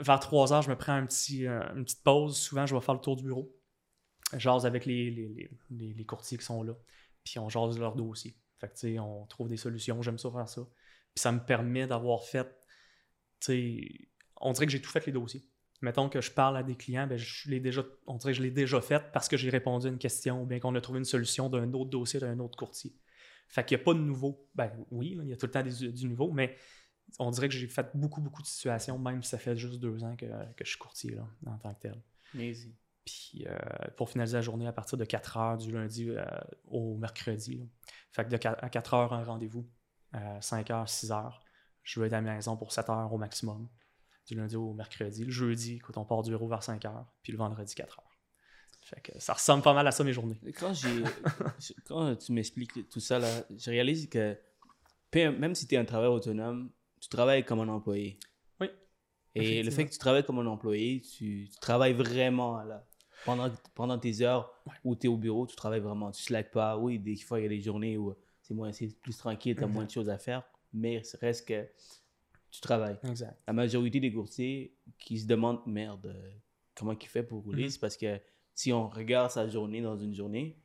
vers 0.00 0.20
3 0.20 0.52
heures, 0.52 0.62
je 0.62 0.70
me 0.70 0.76
prends 0.76 0.94
un 0.94 1.04
petit, 1.06 1.46
une 1.46 1.84
petite 1.84 2.02
pause. 2.02 2.36
Souvent, 2.38 2.64
je 2.66 2.74
vais 2.74 2.80
faire 2.80 2.94
le 2.94 3.00
tour 3.00 3.16
du 3.16 3.24
bureau. 3.24 3.54
Jase 4.36 4.64
avec 4.64 4.86
les, 4.86 5.10
les, 5.10 5.28
les- 5.28 5.50
les- 5.70 5.92
les 5.94 6.04
courtiers 6.06 6.38
qui 6.38 6.44
sont 6.44 6.62
là. 6.62 6.72
Puis 7.24 7.38
on 7.38 7.48
jase 7.48 7.78
leur 7.78 7.94
dossier. 7.96 8.36
Fait 8.58 8.68
que, 8.68 8.74
tu 8.74 8.80
sais, 8.94 8.98
on 8.98 9.26
trouve 9.26 9.48
des 9.48 9.56
solutions. 9.56 10.00
J'aime 10.02 10.18
ça 10.18 10.30
faire 10.30 10.48
ça. 10.48 10.62
Puis 11.14 11.20
ça 11.20 11.32
me 11.32 11.40
permet 11.40 11.86
d'avoir 11.86 12.24
fait. 12.24 12.46
Tu 13.40 13.46
sais, 13.52 14.08
on 14.40 14.52
dirait 14.52 14.66
que 14.66 14.72
j'ai 14.72 14.80
tout 14.80 14.90
fait 14.90 15.04
les 15.06 15.12
dossiers. 15.12 15.42
Mettons 15.82 16.08
que 16.10 16.20
je 16.20 16.30
parle 16.30 16.56
à 16.58 16.62
des 16.62 16.76
clients, 16.76 17.06
ben 17.06 17.16
je 17.18 17.48
l'ai 17.50 17.58
déjà, 17.60 17.82
on 18.06 18.16
dirait 18.16 18.32
que 18.32 18.38
je 18.38 18.42
l'ai 18.42 18.50
déjà 18.50 18.80
fait 18.82 19.02
parce 19.12 19.28
que 19.28 19.36
j'ai 19.38 19.48
répondu 19.48 19.86
à 19.86 19.90
une 19.90 19.98
question 19.98 20.42
ou 20.42 20.46
bien 20.46 20.60
qu'on 20.60 20.74
a 20.74 20.80
trouvé 20.80 20.98
une 20.98 21.04
solution 21.06 21.48
d'un 21.48 21.72
autre 21.72 21.88
dossier 21.90 22.20
d'un 22.20 22.38
autre 22.38 22.58
courtier. 22.58 22.94
Fait 23.48 23.64
qu'il 23.64 23.76
n'y 23.78 23.82
a 23.82 23.84
pas 23.84 23.94
de 23.94 23.98
nouveau. 24.00 24.46
Ben 24.54 24.70
oui, 24.90 25.18
il 25.22 25.28
y 25.28 25.32
a 25.32 25.36
tout 25.36 25.46
le 25.46 25.52
temps 25.52 25.62
des- 25.62 25.90
du 25.90 26.06
nouveau, 26.08 26.30
mais 26.32 26.54
on 27.18 27.30
dirait 27.30 27.48
que 27.48 27.54
j'ai 27.54 27.66
fait 27.66 27.90
beaucoup, 27.94 28.20
beaucoup 28.20 28.42
de 28.42 28.46
situations, 28.46 28.98
même 28.98 29.22
si 29.22 29.30
ça 29.30 29.38
fait 29.38 29.56
juste 29.56 29.80
deux 29.80 30.04
ans 30.04 30.14
que, 30.16 30.26
que 30.26 30.64
je 30.64 30.68
suis 30.68 30.78
courtier 30.78 31.14
là, 31.14 31.26
en 31.46 31.56
tant 31.58 31.72
que 31.74 31.80
tel. 31.80 32.02
Easy. 32.38 32.74
Puis 33.04 33.46
euh, 33.48 33.56
pour 33.96 34.10
finaliser 34.10 34.36
la 34.36 34.42
journée 34.42 34.66
à 34.66 34.72
partir 34.72 34.98
de 34.98 35.04
4 35.04 35.36
heures 35.38 35.56
du 35.56 35.72
lundi 35.72 36.10
euh, 36.10 36.24
au 36.68 36.96
mercredi. 36.98 37.56
là. 37.56 37.64
Fait 38.12 38.24
que 38.24 38.28
de 38.28 38.36
4 38.36 38.62
à 38.62 38.68
4 38.68 38.94
heures, 38.94 39.12
un 39.14 39.24
rendez-vous. 39.24 39.66
À 40.12 40.40
5 40.42 40.70
heures, 40.70 40.88
6 40.88 41.10
heures. 41.10 41.42
Je 41.82 41.98
vais 41.98 42.06
être 42.08 42.12
à 42.12 42.20
la 42.20 42.34
maison 42.34 42.56
pour 42.56 42.72
7 42.72 42.88
heures 42.90 43.12
au 43.12 43.16
maximum. 43.18 43.68
Du 44.30 44.36
lundi 44.36 44.54
au 44.54 44.72
mercredi. 44.72 45.24
Le 45.24 45.32
jeudi, 45.32 45.74
écoute, 45.74 45.96
on 45.96 46.04
part 46.04 46.22
du 46.22 46.30
bureau 46.30 46.46
vers 46.46 46.62
5 46.62 46.84
heures. 46.84 47.04
Puis 47.24 47.32
le 47.32 47.38
vendredi, 47.38 47.74
4 47.74 47.98
heures. 47.98 48.16
Fait 48.82 49.00
que 49.00 49.20
ça 49.20 49.32
ressemble 49.32 49.64
pas 49.64 49.74
mal 49.74 49.84
à 49.88 49.90
ça 49.90 50.04
mes 50.04 50.12
journées. 50.12 50.38
Quand, 50.56 50.72
tu 52.16 52.32
m'expliques 52.32 52.88
tout 52.88 53.00
ça, 53.00 53.18
là, 53.18 53.28
je 53.56 53.70
réalise 53.70 54.08
que 54.08 54.38
même 55.14 55.56
si 55.56 55.66
tu 55.66 55.74
es 55.74 55.78
un 55.78 55.84
travailleur 55.84 56.14
autonome, 56.14 56.70
tu 57.00 57.08
travailles 57.08 57.44
comme 57.44 57.58
un 57.58 57.68
employé. 57.68 58.20
Oui, 58.60 58.68
Et 59.34 59.64
le 59.64 59.70
fait 59.72 59.84
que 59.84 59.90
tu 59.90 59.98
travailles 59.98 60.24
comme 60.24 60.38
un 60.38 60.46
employé, 60.46 61.00
tu, 61.00 61.48
tu 61.52 61.58
travailles 61.60 61.94
vraiment 61.94 62.62
là. 62.62 62.86
Pendant, 63.24 63.50
pendant 63.74 63.98
tes 63.98 64.22
heures 64.22 64.50
où 64.84 64.94
tu 64.94 65.06
es 65.06 65.10
au 65.10 65.16
bureau, 65.16 65.44
tu 65.44 65.56
travailles 65.56 65.80
vraiment. 65.80 66.12
Tu 66.12 66.22
slack 66.22 66.52
pas. 66.52 66.76
Oui, 66.78 67.00
des 67.00 67.16
fois, 67.16 67.40
il 67.40 67.42
y 67.42 67.46
a 67.46 67.48
des 67.48 67.60
journées 67.60 67.98
où 67.98 68.14
c'est, 68.72 69.00
plus 69.00 69.16
tranquille, 69.16 69.56
tu 69.56 69.64
as 69.64 69.66
moins 69.66 69.84
de 69.84 69.90
choses 69.90 70.08
à 70.08 70.18
faire, 70.18 70.42
mais 70.72 71.02
reste 71.20 71.48
que 71.48 71.66
tu 72.50 72.60
travailles. 72.60 72.98
Exact. 73.08 73.36
La 73.46 73.52
majorité 73.52 74.00
des 74.00 74.12
courtiers 74.12 74.74
qui 74.98 75.18
se 75.18 75.26
demandent, 75.26 75.60
merde, 75.66 76.06
euh, 76.06 76.30
comment 76.74 76.92
il 77.00 77.06
fait 77.08 77.22
pour 77.22 77.42
rouler, 77.42 77.64
Mhm. 77.64 77.70
c'est 77.70 77.80
parce 77.80 77.96
que 77.96 78.20
si 78.54 78.72
on 78.72 78.88
regarde 78.88 79.30
sa 79.30 79.48
journée 79.48 79.80
dans 79.80 79.96
une 79.96 80.14
journée, 80.14 80.56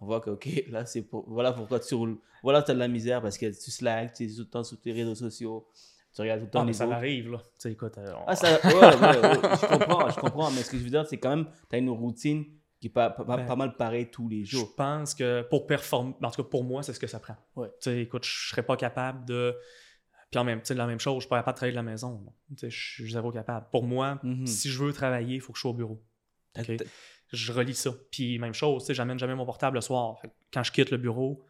on 0.00 0.06
voit 0.06 0.20
que, 0.20 0.30
OK, 0.30 0.46
là, 0.70 0.86
c'est 0.86 1.02
pour... 1.02 1.28
voilà 1.28 1.52
pourquoi 1.52 1.78
tu 1.80 1.94
roules. 1.94 2.18
Voilà, 2.42 2.62
tu 2.62 2.70
as 2.70 2.74
de 2.74 2.78
la 2.78 2.88
misère 2.88 3.20
parce 3.22 3.36
que 3.38 3.46
tu 3.46 3.70
slack, 3.70 4.14
tu 4.14 4.24
es 4.24 4.28
tout 4.28 4.40
le 4.40 4.44
temps 4.46 4.64
sur 4.64 4.80
tes 4.80 4.92
réseaux 4.92 5.14
sociaux, 5.14 5.68
tu 6.14 6.22
regardes 6.22 6.40
tout 6.40 6.46
le 6.46 6.50
temps 6.50 6.58
Non, 6.60 6.64
mais 6.66 6.72
les 6.72 6.78
ça 6.78 6.84
autres. 6.84 6.94
m'arrive, 6.94 7.30
là. 7.30 7.38
Tu 7.38 7.44
sais, 7.58 7.72
écoute, 7.72 7.98
euh, 7.98 8.12
on- 8.14 8.24
Ah, 8.26 8.34
ça, 8.34 8.58
ouais, 8.64 8.74
ouais, 8.74 8.80
ouais, 8.82 9.56
je 9.60 9.66
comprends, 9.78 10.08
je 10.10 10.20
comprends, 10.20 10.50
mais 10.50 10.62
ce 10.62 10.70
que 10.70 10.78
je 10.78 10.82
veux 10.84 10.90
dire, 10.90 11.06
c'est 11.06 11.18
quand 11.18 11.36
même, 11.36 11.46
tu 11.68 11.76
as 11.76 11.78
une 11.78 11.90
routine 11.90 12.44
qui 12.80 12.86
est 12.86 12.90
pas, 12.90 13.10
pas, 13.10 13.24
Ben, 13.24 13.44
pas 13.44 13.56
mal 13.56 13.76
pareille 13.76 14.10
tous 14.10 14.26
les 14.30 14.42
Je 14.42 14.56
jours. 14.56 14.74
pense 14.74 15.14
que 15.14 15.42
pour 15.50 15.66
performer, 15.66 16.14
en 16.22 16.30
tout 16.30 16.42
cas 16.42 16.48
pour 16.48 16.64
moi, 16.64 16.82
c'est 16.82 16.94
ce 16.94 16.98
que 17.00 17.06
ça 17.06 17.20
prend. 17.20 17.36
Ouais. 17.54 17.68
Tu 17.82 17.90
sais, 17.90 18.00
écoute, 18.02 18.24
je 18.24 18.48
serais 18.48 18.62
pas 18.62 18.76
capable 18.78 19.26
de. 19.26 19.54
Puis 20.30 20.38
en 20.38 20.44
même, 20.44 20.60
tu 20.60 20.66
sais, 20.66 20.74
la 20.74 20.86
même 20.86 21.00
chose, 21.00 21.16
je 21.16 21.20
suis 21.20 21.28
pas 21.28 21.38
capable 21.38 21.54
de 21.54 21.56
travailler 21.56 21.72
de 21.72 21.76
la 21.76 21.82
maison. 21.90 22.24
je 22.62 22.68
suis 22.68 23.10
zéro 23.10 23.32
capable. 23.32 23.66
Pour 23.72 23.84
moi, 23.84 24.18
Mhm. 24.22 24.46
si 24.46 24.70
je 24.70 24.78
veux 24.82 24.92
travailler, 24.92 25.36
il 25.36 25.40
faut 25.40 25.52
que 25.52 25.58
je 25.58 25.62
sois 25.62 25.70
au 25.72 25.74
bureau. 25.74 26.00
Je 27.32 27.52
relis 27.52 27.74
ça. 27.74 27.90
Puis 28.10 28.38
même 28.38 28.54
chose, 28.54 28.82
tu 28.82 28.86
sais, 28.88 28.94
j'amène 28.94 29.18
jamais 29.18 29.34
mon 29.34 29.44
portable 29.46 29.76
le 29.76 29.80
soir. 29.80 30.18
Fait 30.20 30.30
quand 30.52 30.62
je 30.64 30.72
quitte 30.72 30.90
le 30.90 30.96
bureau, 30.98 31.44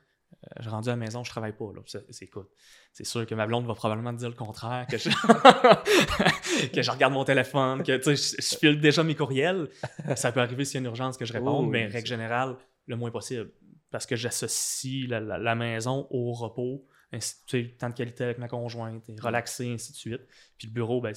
je 0.60 0.68
rendu 0.68 0.88
à 0.88 0.92
la 0.92 0.96
maison, 0.96 1.24
je 1.24 1.30
travaille 1.30 1.52
pas. 1.56 1.70
Là. 1.74 1.80
C'est, 1.86 2.22
écoute, 2.22 2.48
c'est 2.92 3.04
sûr 3.04 3.26
que 3.26 3.34
ma 3.34 3.46
blonde 3.46 3.66
va 3.66 3.74
probablement 3.74 4.12
dire 4.12 4.28
le 4.28 4.34
contraire, 4.34 4.86
que 4.86 4.98
je, 4.98 5.08
que 6.72 6.82
je 6.82 6.90
regarde 6.90 7.12
mon 7.12 7.24
téléphone, 7.24 7.82
que 7.82 7.98
je, 8.00 8.14
je 8.14 8.56
file 8.56 8.80
déjà 8.80 9.02
mes 9.02 9.14
courriels. 9.14 9.68
Ça 10.16 10.32
peut 10.32 10.40
arriver 10.40 10.64
s'il 10.64 10.74
y 10.74 10.78
a 10.78 10.80
une 10.80 10.86
urgence 10.86 11.16
que 11.16 11.24
je 11.24 11.32
réponde, 11.32 11.66
Oh, 11.66 11.70
mais 11.70 11.86
règle 11.86 12.06
générale, 12.06 12.56
le 12.86 12.96
moins 12.96 13.10
possible. 13.10 13.50
Parce 13.90 14.06
que 14.06 14.16
j'associe 14.16 15.08
la, 15.08 15.18
la- 15.20 15.38
la 15.38 15.54
maison 15.54 16.06
au 16.10 16.32
repos, 16.32 16.84
ainsi, 17.12 17.34
tu 17.46 17.64
sais, 17.64 17.70
temps 17.76 17.88
de 17.88 17.94
qualité 17.94 18.24
avec 18.24 18.38
ma 18.38 18.48
conjointe, 18.48 19.08
et 19.08 19.16
relaxer, 19.20 19.72
ainsi 19.72 19.92
de 19.92 19.96
suite. 19.96 20.22
Puis 20.58 20.68
le 20.68 20.72
bureau, 20.72 21.00
ben, 21.00 21.14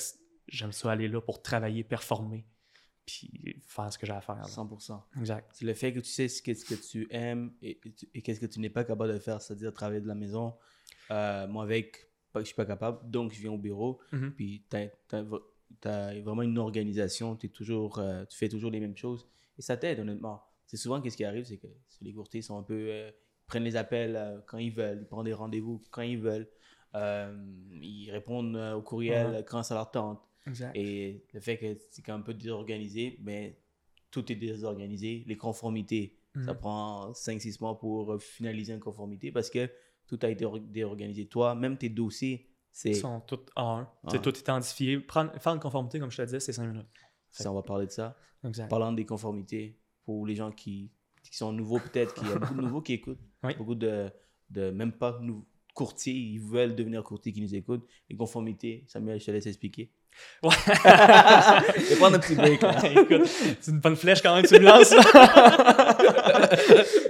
j'aime 0.48 0.72
ça 0.72 0.92
aller 0.92 1.08
là 1.08 1.22
pour 1.22 1.42
travailler, 1.42 1.84
performer, 1.84 2.46
puis 3.06 3.62
faire 3.68 3.92
ce 3.92 3.98
que 3.98 4.06
j'ai 4.06 4.14
à 4.14 4.22
faire. 4.22 4.36
là. 4.36 4.44
100%. 4.44 5.02
Exact. 5.20 5.50
C'est 5.54 5.66
le 5.66 5.74
fait 5.74 5.94
que 5.94 6.00
tu 6.00 6.10
sais 6.10 6.28
ce 6.28 6.42
que, 6.42 6.54
ce 6.54 6.66
que 6.66 6.76
tu 6.76 7.08
aimes 7.12 7.54
et, 7.62 7.80
et 7.86 7.94
et 8.16 8.22
qu'est-ce 8.22 8.40
que 8.40 8.46
tu 8.46 8.60
n'es 8.60 8.70
pas 8.70 8.84
capable 8.84 9.14
de 9.14 9.20
faire, 9.20 9.42
c'est-à-dire 9.42 9.74
travailler 9.74 10.02
de 10.02 10.08
la 10.08 10.16
maison. 10.16 10.56
Euh, 11.12 11.48
moi, 11.48 11.64
avec, 11.64 12.10
je 12.36 12.44
suis 12.44 12.56
pas 12.56 12.66
capable, 12.66 13.10
donc 13.10 13.34
je 13.34 13.40
viens 13.42 13.52
au 13.52 13.58
bureau. 13.58 14.00
Mhm. 14.12 14.34
Puis 14.34 14.66
tu 14.70 14.78
as, 15.88 16.22
vraiment 16.22 16.42
une 16.42 16.58
organisation, 16.58 17.36
t'es 17.36 17.50
toujours, 17.50 18.00
euh, 18.00 18.26
tu 18.26 18.38
fais 18.38 18.50
toujours 18.50 18.72
les 18.72 18.80
mêmes 18.80 18.98
choses. 18.98 19.28
Et 19.58 19.62
ça 19.62 19.78
t'aide, 19.78 20.00
honnêtement. 20.00 20.42
C'est 20.66 20.78
souvent, 20.78 21.02
qu'est-ce 21.02 21.18
qui 21.18 21.26
arrive, 21.26 21.44
c'est 21.46 21.58
que 21.58 21.68
les 22.02 22.14
courtiers 22.14 22.42
sont 22.42 22.58
un 22.58 22.64
peu. 22.64 22.88
euh, 22.90 23.12
prennent 23.54 23.64
les 23.64 23.76
appels 23.76 24.16
euh, 24.16 24.40
quand 24.48 24.58
ils 24.58 24.72
veulent, 24.74 25.00
ils 25.02 25.08
prennent 25.08 25.24
des 25.24 25.34
rendez-vous 25.34 25.82
quand 25.92 26.02
ils 26.02 26.18
veulent. 26.20 26.48
Euh, 26.96 27.36
ils 27.82 28.10
répondent 28.12 28.56
euh, 28.56 28.74
au 28.76 28.82
courriel 28.82 29.28
Ouais. 29.32 29.46
quand 29.48 29.64
ça 29.64 29.76
leur 29.76 29.90
tente. 29.92 30.22
Exact. 30.46 30.76
Et 30.76 31.24
le 31.34 31.40
fait 31.40 31.58
que 31.58 31.78
c'est 31.92 32.10
un 32.10 32.22
peu 32.22 32.34
désorganisé, 32.34 33.18
mais 33.22 33.58
tout 34.12 34.32
est 34.32 34.36
désorganisé. 34.36 35.24
Les 35.26 35.38
conformités, 35.38 36.18
ça 36.46 36.54
Mhm. 36.54 36.60
prend 36.60 37.14
5-6 37.14 37.60
mois 37.62 37.80
pour 37.80 38.22
finaliser 38.22 38.74
une 38.74 38.80
conformité 38.80 39.32
parce 39.32 39.50
que 39.50 39.70
tout 40.08 40.20
a 40.22 40.30
été 40.30 40.46
or- 40.46 40.60
déorganisé. 40.60 41.26
Toi, 41.28 41.56
même 41.56 41.78
tes 41.78 41.90
dossiers, 41.90 42.50
c'est. 42.72 42.90
Ils 42.90 42.96
sont 42.96 43.22
tous 43.22 43.40
A1. 43.56 43.88
C'est 44.10 44.18
Ah. 44.18 44.20
tout 44.20 44.38
identifié. 44.38 45.00
Prendre, 45.00 45.32
faire 45.40 45.54
une 45.54 45.60
conformité, 45.60 46.00
comme 46.00 46.12
je 46.12 46.18
te 46.18 46.22
disais, 46.24 46.40
c'est 46.40 46.54
5 46.54 46.68
minutes. 46.68 46.88
Ça, 47.32 47.52
on 47.52 47.56
va 47.56 47.64
parler 47.64 47.86
de 47.88 47.92
ça. 47.92 48.16
Exact. 48.44 48.68
Parlant 48.70 48.92
des 48.92 49.06
conformités, 49.06 49.80
pour 50.06 50.28
les 50.28 50.36
gens 50.36 50.52
qui, 50.52 50.92
qui 51.34 51.40
sont 51.40 51.52
nouveaux, 51.52 51.80
peut-être, 51.80 52.14
qu'il 52.14 52.28
y 52.28 52.32
a 52.32 52.36
beaucoup 52.36 52.54
de 52.54 52.62
nouveaux 52.68 52.82
qui 52.82 52.94
écoutent, 52.94 53.18
Oui. 53.42 53.56
beaucoup 53.58 53.74
de, 53.74 54.08
de 54.52 54.70
même 54.70 54.92
pas 54.92 55.20
courtiers, 55.74 56.14
ils 56.14 56.40
veulent 56.40 56.76
devenir 56.76 57.02
courtiers 57.02 57.34
qui 57.34 57.42
nous 57.42 57.56
écoutent. 57.56 57.88
Les 58.08 58.16
conformités, 58.16 58.84
Samuel, 58.86 59.20
je 59.20 59.26
te 59.26 59.32
laisse 59.32 59.48
expliquer. 59.48 59.90
Ouais. 60.44 60.52
Je 60.68 61.90
vais 61.90 61.96
prendre 61.96 62.18
un 62.18 62.20
petit 62.20 62.36
break. 62.36 62.62
Écoute, 62.84 63.26
c'est 63.62 63.72
une 63.72 63.80
bonne 63.80 63.96
flèche 63.96 64.22
quand 64.22 64.36
même 64.36 64.46
tu 64.46 64.54
me 64.54 64.60
lances. 64.60 64.92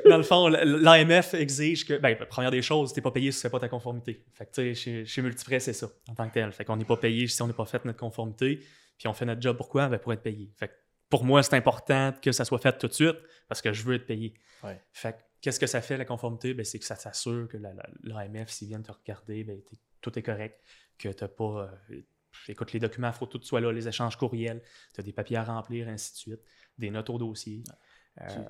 Dans 0.10 0.15
le 0.15 0.24
fond, 0.24 0.48
l'AMF 0.48 1.34
exige 1.34 1.86
que, 1.86 1.96
ben, 1.98 2.15
première 2.30 2.51
des 2.51 2.62
choses, 2.62 2.94
tu 2.94 3.00
n'es 3.00 3.03
pas 3.03 3.12
payé 3.12 3.30
si 3.34 3.42
tu 3.42 3.46
ne 3.46 3.50
fais 3.50 3.51
pas 3.51 3.60
ta 3.60 3.68
conformité. 3.68 4.24
Fait 4.34 4.46
que, 4.46 4.51
tu 4.51 4.62
sais, 4.62 4.74
chez, 4.74 5.06
chez 5.06 5.22
Multiprès, 5.22 5.60
c'est 5.60 5.74
ça, 5.74 5.89
en 6.08 6.15
tant 6.15 6.30
que 6.30 6.34
tel. 6.34 6.50
Fait 6.53 6.63
qu'on 6.63 6.77
n'est 6.77 6.86
pas 6.86 6.96
payé 6.96 7.27
si 7.27 7.42
on 7.42 7.48
n'a 7.48 7.53
pas 7.53 7.65
fait 7.65 7.84
notre 7.84 8.00
conformité. 8.00 8.62
Puis 8.98 9.10
on 9.10 9.13
fait 9.13 9.25
notre 9.25 9.42
job 9.42 9.58
pourquoi? 9.58 9.89
Ben, 9.89 9.98
pour 9.98 10.13
être 10.13 10.24
payé. 10.24 10.50
Fait 10.56 10.70
que 10.70 10.74
pour 11.13 11.25
moi, 11.25 11.43
c'est 11.43 11.55
important 11.55 12.12
que 12.20 12.32
ça 12.32 12.43
soit 12.43 12.58
fait 12.58 12.75
tout 12.79 12.88
de 12.88 12.93
suite 12.93 13.17
parce 13.48 13.62
que 13.62 13.72
je 13.72 13.84
veux 13.84 13.93
être 13.93 14.08
payé. 14.08 14.34
Ouais. 14.63 14.82
Fait 14.93 15.15
qu'est-ce 15.41 15.60
que 15.60 15.67
ça 15.67 15.79
fait, 15.79 15.96
la 15.96 16.05
conformité? 16.05 16.55
Ben, 16.55 16.65
c'est 16.65 16.79
que 16.79 16.86
ça 16.86 16.96
s'assure 16.96 17.48
que 17.48 17.58
la- 17.58 17.72
la- 17.75 17.88
l'AMF, 18.01 18.50
s'ils 18.50 18.67
viennent 18.70 18.82
te 18.82 18.91
regarder, 18.91 19.43
ben, 19.43 19.62
tout 20.01 20.17
est 20.17 20.24
correct. 20.24 20.60
Que 20.98 21.10
tu 21.10 21.24
n'as 21.24 21.27
pas. 21.27 21.70
euh, 21.91 22.01
écoute, 22.48 22.74
les 22.74 22.79
documents, 22.79 23.10
il 23.10 23.13
faut 23.13 23.27
que 23.27 23.38
tout 23.38 23.43
soit 23.43 23.62
là, 23.62 23.72
les 23.72 23.88
échanges 23.88 24.15
courriels, 24.17 24.63
tu 24.93 25.01
as 25.01 25.03
des 25.03 25.13
papiers 25.13 25.38
à 25.38 25.43
remplir, 25.43 25.88
ainsi 25.88 26.13
de 26.13 26.17
suite, 26.17 26.41
des 26.79 26.89
notes 26.89 27.12
au 27.12 27.20
dossier. 27.20 27.63
Euh, 28.22 28.43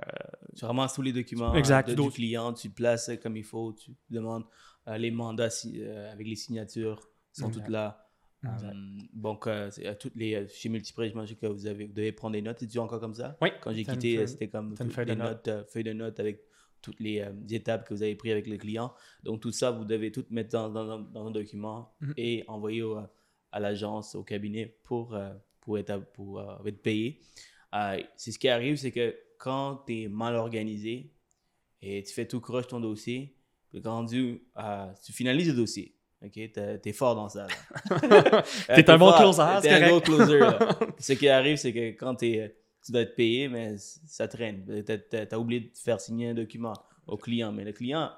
Tu 0.57 0.63
ramasses 0.63 0.93
tous 0.93 1.01
les 1.01 1.11
documents 1.13 1.53
Exact, 1.55 1.89
de- 1.89 1.95
du 2.01 2.09
client, 2.11 2.53
tu 2.53 2.69
places 2.69 3.11
comme 3.21 3.35
il 3.35 3.43
faut, 3.43 3.73
tu 3.73 3.91
demandes 4.09 4.45
euh, 4.87 4.97
les 4.97 5.11
mandats 5.11 5.49
si- 5.49 5.81
euh, 5.83 6.11
avec 6.13 6.27
les 6.27 6.35
signatures 6.37 6.99
sont 7.33 7.47
Exact. 7.49 7.63
toutes 7.63 7.71
là. 7.73 8.02
Exact. 8.43 8.73
Euh, 8.73 9.01
donc, 9.13 9.47
euh, 9.47 9.69
c'est- 9.71 9.85
à 9.87 9.95
toutes 9.95 10.15
les, 10.15 10.35
euh, 10.35 10.47
chez 10.47 10.69
j'imagine 10.83 11.35
que 11.37 11.45
vous, 11.47 11.65
avez, 11.65 11.85
vous 11.85 11.93
devez 11.93 12.11
prendre 12.11 12.33
des 12.33 12.41
notes. 12.41 12.57
C'est-tu 12.59 12.77
encore 12.79 12.99
comme 12.99 13.13
ça? 13.13 13.37
Oui. 13.41 13.49
Quand 13.61 13.71
j'ai 13.71 13.83
quitté, 13.85 14.17
c'était 14.27 14.47
comme 14.49 14.73
t'as 14.75 14.83
une 14.83 14.89
toutes 14.89 14.95
feuille 14.95 15.05
de 15.05 15.11
les 15.13 15.17
notes. 15.17 15.47
euh, 15.47 15.63
feuille 15.65 15.83
de 15.83 15.93
notes 15.93 16.19
avec 16.19 16.41
toutes 16.81 16.99
les 16.99 17.19
euh, 17.21 17.31
étapes 17.49 17.87
que 17.87 17.93
vous 17.93 18.03
avez 18.03 18.15
prises 18.15 18.33
avec 18.33 18.47
le 18.47 18.57
client. 18.57 18.93
Donc, 19.23 19.39
tout 19.41 19.51
ça, 19.51 19.71
vous 19.71 19.85
devez 19.85 20.11
tout 20.11 20.25
mettre 20.29 20.49
dans, 20.51 20.69
dans- 20.69 20.99
dans 20.99 21.27
un 21.27 21.31
document 21.31 21.93
Mhm. 22.01 22.13
et 22.17 22.43
envoyer 22.47 22.81
au- 22.81 22.97
à 23.51 23.59
l'agence, 23.59 24.15
au 24.15 24.23
cabinet 24.23 24.75
pour, 24.83 25.13
euh, 25.15 25.33
pour, 25.61 25.77
être, 25.77 25.99
pour 26.11 26.39
euh, 26.39 26.57
être 26.65 26.81
payé. 26.81 27.21
Euh, 27.73 28.01
c'est 28.17 28.31
ce 28.31 28.39
qui 28.39 28.49
arrive, 28.49 28.75
c'est 28.75 28.91
que 28.91 29.15
quand 29.37 29.83
tu 29.87 30.01
es 30.03 30.07
mal 30.09 30.35
organisé 30.35 31.11
et 31.81 32.03
tu 32.03 32.13
fais 32.13 32.27
tout 32.27 32.41
croche 32.41 32.67
ton 32.67 32.79
dossier, 32.79 33.35
puis 33.69 33.81
rendu, 33.85 34.43
euh, 34.57 34.91
tu 35.03 35.13
finalises 35.13 35.47
le 35.49 35.55
dossier. 35.55 35.95
Ok, 36.23 36.31
T'es- 36.53 36.77
t'es 36.79 36.93
fort 36.93 37.15
dans 37.15 37.29
ça. 37.29 37.47
Euh, 38.69 38.75
T'es 38.75 38.89
un 38.89 38.97
bon 38.97 39.11
closer, 39.11 39.43
T'es 39.61 39.69
un 39.71 39.89
bon 39.89 39.99
closer. 39.99 40.39
là. 40.39 40.59
Ce 40.99 41.13
qui 41.13 41.27
arrive, 41.27 41.57
c'est 41.57 41.73
que 41.73 41.89
quand 41.91 42.15
t'es- 42.15 42.55
tu 42.85 42.91
dois 42.91 43.01
être 43.01 43.15
payé, 43.15 43.47
mais 43.49 43.75
ça 43.77 44.27
traîne. 44.27 44.83
T'as- 44.85 45.25
T'as 45.25 45.37
oublié 45.37 45.59
de 45.61 45.69
faire 45.73 45.99
signer 45.99 46.29
un 46.29 46.33
document 46.33 46.73
au 47.07 47.17
client, 47.17 47.51
mais 47.51 47.63
le 47.63 47.71
client, 47.73 48.11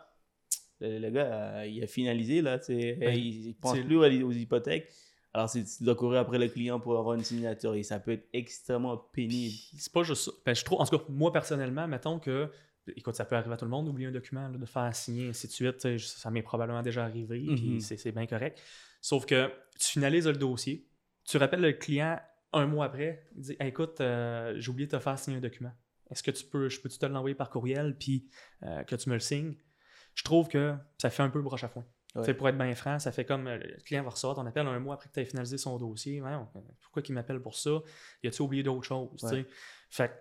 le, 0.80 1.00
le 1.00 1.10
gars, 1.10 1.26
euh, 1.60 1.66
il 1.68 1.84
a 1.84 1.88
finalisé, 1.88 2.42
là, 2.42 2.60
tu 2.60 2.66
sais, 2.80 2.94
Ben, 2.94 3.16
il, 3.16 3.48
il 3.48 3.56
pense 3.56 3.80
plus 3.80 3.96
aux, 3.98 4.28
aux 4.28 4.32
hypothèques. 4.32 4.88
Alors, 5.34 5.52
tu 5.52 5.64
dois 5.82 5.96
courir 5.96 6.20
après 6.22 6.38
le 6.40 6.48
client 6.48 6.80
pour 6.80 6.98
avoir 6.98 7.16
une 7.16 7.24
signature 7.24 7.74
et 7.76 7.84
ça 7.84 8.00
peut 8.00 8.12
être 8.14 8.28
extrêmement 8.34 8.98
pénible. 8.98 9.54
C'est 9.78 9.92
pas 9.92 10.04
juste 10.04 10.24
ça. 10.26 10.32
Ben, 10.46 10.56
je 10.56 10.64
trouve, 10.64 10.80
en 10.80 10.86
tout 10.86 10.98
cas, 10.98 11.04
moi 11.10 11.34
personnellement, 11.34 11.88
mettons 11.88 12.20
que, 12.20 12.50
écoute, 12.96 13.16
ça 13.16 13.26
peut 13.26 13.36
arriver 13.36 13.54
à 13.54 13.58
tout 13.58 13.66
le 13.66 13.72
monde 13.72 13.86
d'oublier 13.86 14.08
un 14.08 14.12
document, 14.12 14.48
là, 14.48 14.58
de 14.58 14.66
faire 14.66 14.96
signer, 14.96 15.30
ainsi 15.30 15.48
de 15.48 15.52
suite. 15.52 15.98
Ça 16.00 16.30
m'est 16.32 16.42
probablement 16.44 16.82
déjà 16.82 17.04
arrivé, 17.04 17.44
puis 17.56 17.70
Mhm. 17.76 17.80
c'est 17.80 17.98
c'est 17.98 18.12
bien 18.12 18.26
correct. 18.28 18.62
Sauf 19.02 19.26
que 19.26 19.48
tu 19.80 19.88
finalises 19.94 20.28
le 20.28 20.34
dossier, 20.38 20.88
tu 21.26 21.38
rappelles 21.38 21.62
le 21.62 21.74
client 21.74 22.20
un 22.54 22.66
mois 22.68 22.86
après, 22.86 23.28
il 23.36 23.42
dit 23.42 23.56
Hey, 23.60 23.70
écoute, 23.70 24.00
euh, 24.02 24.54
j'ai 24.58 24.70
oublié 24.70 24.88
de 24.88 24.92
te 24.98 25.00
faire 25.00 25.18
signer 25.20 25.38
un 25.38 25.42
document. 25.42 25.72
Est-ce 26.10 26.22
que 26.24 26.32
tu 26.32 26.46
peux, 26.46 26.70
je 26.70 26.80
peux-tu 26.80 26.98
te 27.00 27.06
l'envoyer 27.06 27.36
par 27.36 27.50
courriel, 27.50 27.98
puis 27.98 28.30
euh, 28.64 28.84
que 28.84 28.96
tu 28.96 29.10
me 29.10 29.16
le 29.16 29.20
signes? 29.20 29.56
Je 30.14 30.24
trouve 30.24 30.48
que 30.48 30.76
ça 30.98 31.10
fait 31.10 31.24
un 31.24 31.30
peu 31.30 31.42
broche 31.42 31.64
à 31.64 31.68
foin. 31.68 31.86
Ouais. 32.16 32.34
Pour 32.34 32.48
être 32.48 32.58
bien 32.58 32.74
franc, 32.76 32.98
ça 33.00 33.12
fait 33.12 33.26
comme 33.26 33.48
euh, 33.48 33.58
le 33.58 33.76
client 33.84 34.02
va 34.04 34.12
recevoir 34.12 34.38
ton 34.38 34.46
appel 34.46 34.66
un 34.66 34.80
mois 34.80 34.94
après 34.96 35.10
que 35.10 35.14
tu 35.16 35.20
aies 35.20 35.26
finalisé 35.26 35.58
son 35.58 35.78
dossier. 35.78 36.22
Pourquoi 36.82 37.02
il 37.06 37.12
m'appelle 37.14 37.42
pour 37.42 37.56
ça? 37.56 37.82
Y 38.24 38.28
a-tu 38.30 38.42
oublié 38.42 38.64
d'autres 38.64 38.84
choses? 38.88 39.22
Ouais. 39.24 39.46
Fait 39.90 40.08
que, 40.08 40.14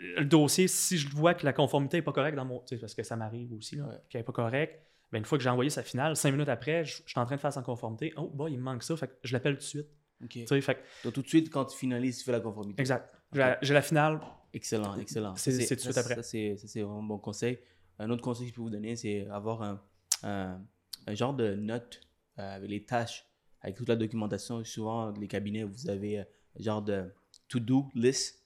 le 0.00 0.24
dossier, 0.24 0.68
si 0.68 0.98
je 0.98 1.08
vois 1.08 1.34
que 1.34 1.44
la 1.44 1.52
conformité 1.52 1.98
n'est 1.98 2.02
pas 2.02 2.12
correcte 2.12 2.36
dans 2.36 2.44
mon. 2.44 2.62
Parce 2.80 2.94
que 2.94 3.02
ça 3.02 3.16
m'arrive 3.16 3.52
aussi, 3.52 3.76
là, 3.76 3.86
Ouais. 3.86 3.94
qu'elle 4.08 4.20
n'est 4.20 4.24
pas 4.24 4.32
correcte, 4.32 4.80
ben, 5.10 5.18
une 5.18 5.24
fois 5.24 5.38
que 5.38 5.44
j'ai 5.44 5.50
envoyé 5.50 5.70
sa 5.70 5.82
finale, 5.82 6.16
cinq 6.16 6.32
minutes 6.32 6.48
après, 6.48 6.84
je 6.84 7.02
je 7.04 7.10
suis 7.10 7.20
en 7.20 7.24
train 7.26 7.36
de 7.36 7.40
faire 7.40 7.52
sans 7.52 7.62
conformité. 7.62 8.12
Oh, 8.16 8.30
bah, 8.34 8.46
il 8.48 8.58
me 8.58 8.62
manque 8.62 8.82
ça, 8.82 8.96
fait 8.96 9.08
que 9.08 9.14
je 9.24 9.32
l'appelle 9.32 9.54
tout 9.54 9.60
de 9.60 9.64
suite. 9.64 9.88
Ok. 10.22 10.30
Tu 10.30 10.46
sais, 10.46 10.60
Fait 10.60 10.78
Donc, 11.04 11.12
tout 11.14 11.22
de 11.22 11.26
suite, 11.28 11.50
quand 11.50 11.64
tu 11.66 11.76
finalises, 11.76 12.18
tu 12.18 12.24
fais 12.24 12.32
la 12.32 12.40
conformité. 12.40 12.80
exact. 12.80 13.12
J'ai 13.32 13.38
la- 13.38 13.58
J'ai 13.62 13.74
la 13.74 13.82
finale. 13.82 14.20
Excellent, 14.54 14.96
excellent. 14.98 15.34
C'est- 15.36 15.66
tout 15.66 15.74
de 15.74 15.80
suite 15.80 15.96
après. 15.96 16.14
Ça, 16.16 16.22
c'est 16.22 16.54
vraiment 16.82 17.00
un 17.00 17.02
bon 17.02 17.18
conseil. 17.18 17.58
Un 17.98 18.10
autre 18.10 18.22
conseil 18.22 18.46
que 18.46 18.50
je 18.50 18.54
peux 18.56 18.62
vous 18.62 18.70
donner, 18.70 18.94
c'est 18.96 19.26
avoir 19.28 19.62
un, 19.62 19.82
un, 20.22 20.60
un 21.06 21.14
genre 21.14 21.34
de 21.34 21.54
note 21.54 22.00
euh, 22.38 22.56
avec 22.56 22.68
les 22.70 22.84
tâches, 22.84 23.26
avec 23.60 23.76
toute 23.76 23.88
la 23.88 23.96
documentation. 23.96 24.62
Souvent, 24.64 25.10
les 25.12 25.28
cabinets, 25.28 25.64
vous 25.64 25.88
avez 25.88 26.20
euh, 26.20 26.24
un 26.58 26.62
genre 26.62 26.82
de 26.82 27.12
to-do 27.48 27.88
list, 27.94 28.41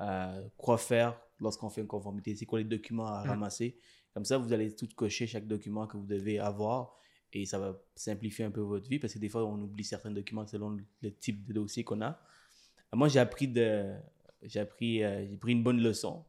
euh, 0.00 0.42
quoi 0.56 0.78
faire 0.78 1.18
lorsqu'on 1.40 1.70
fait 1.70 1.80
une 1.80 1.86
conformité, 1.86 2.34
c'est 2.34 2.46
quoi 2.46 2.58
les 2.58 2.64
documents 2.64 3.06
à 3.06 3.24
Mm. 3.24 3.28
ramasser? 3.28 3.78
Comme 4.14 4.24
ça, 4.24 4.38
vous 4.38 4.52
allez 4.52 4.74
tout 4.74 4.88
cocher 4.96 5.26
chaque 5.26 5.46
document 5.46 5.86
que 5.86 5.96
vous 5.96 6.06
devez 6.06 6.38
avoir 6.38 6.96
et 7.32 7.44
ça 7.46 7.58
va 7.58 7.78
simplifier 7.94 8.44
un 8.44 8.50
peu 8.50 8.60
votre 8.60 8.88
vie 8.88 8.98
parce 8.98 9.12
que 9.14 9.18
des 9.18 9.28
fois, 9.28 9.44
on 9.44 9.60
oublie 9.60 9.84
certains 9.84 10.10
documents 10.10 10.46
selon 10.46 10.76
le- 11.02 11.12
type 11.14 11.46
de 11.46 11.52
dossier 11.52 11.84
qu'on 11.84 12.00
a. 12.00 12.18
Moi, 12.94 13.08
j'ai 13.08 13.20
appris 13.20 13.46
de, 13.48 13.92
j'ai 14.42 14.60
appris, 14.60 15.04
euh, 15.04 15.26
j'ai 15.28 15.36
pris 15.36 15.52
une 15.52 15.62
bonne 15.62 15.80
leçon 15.80 16.24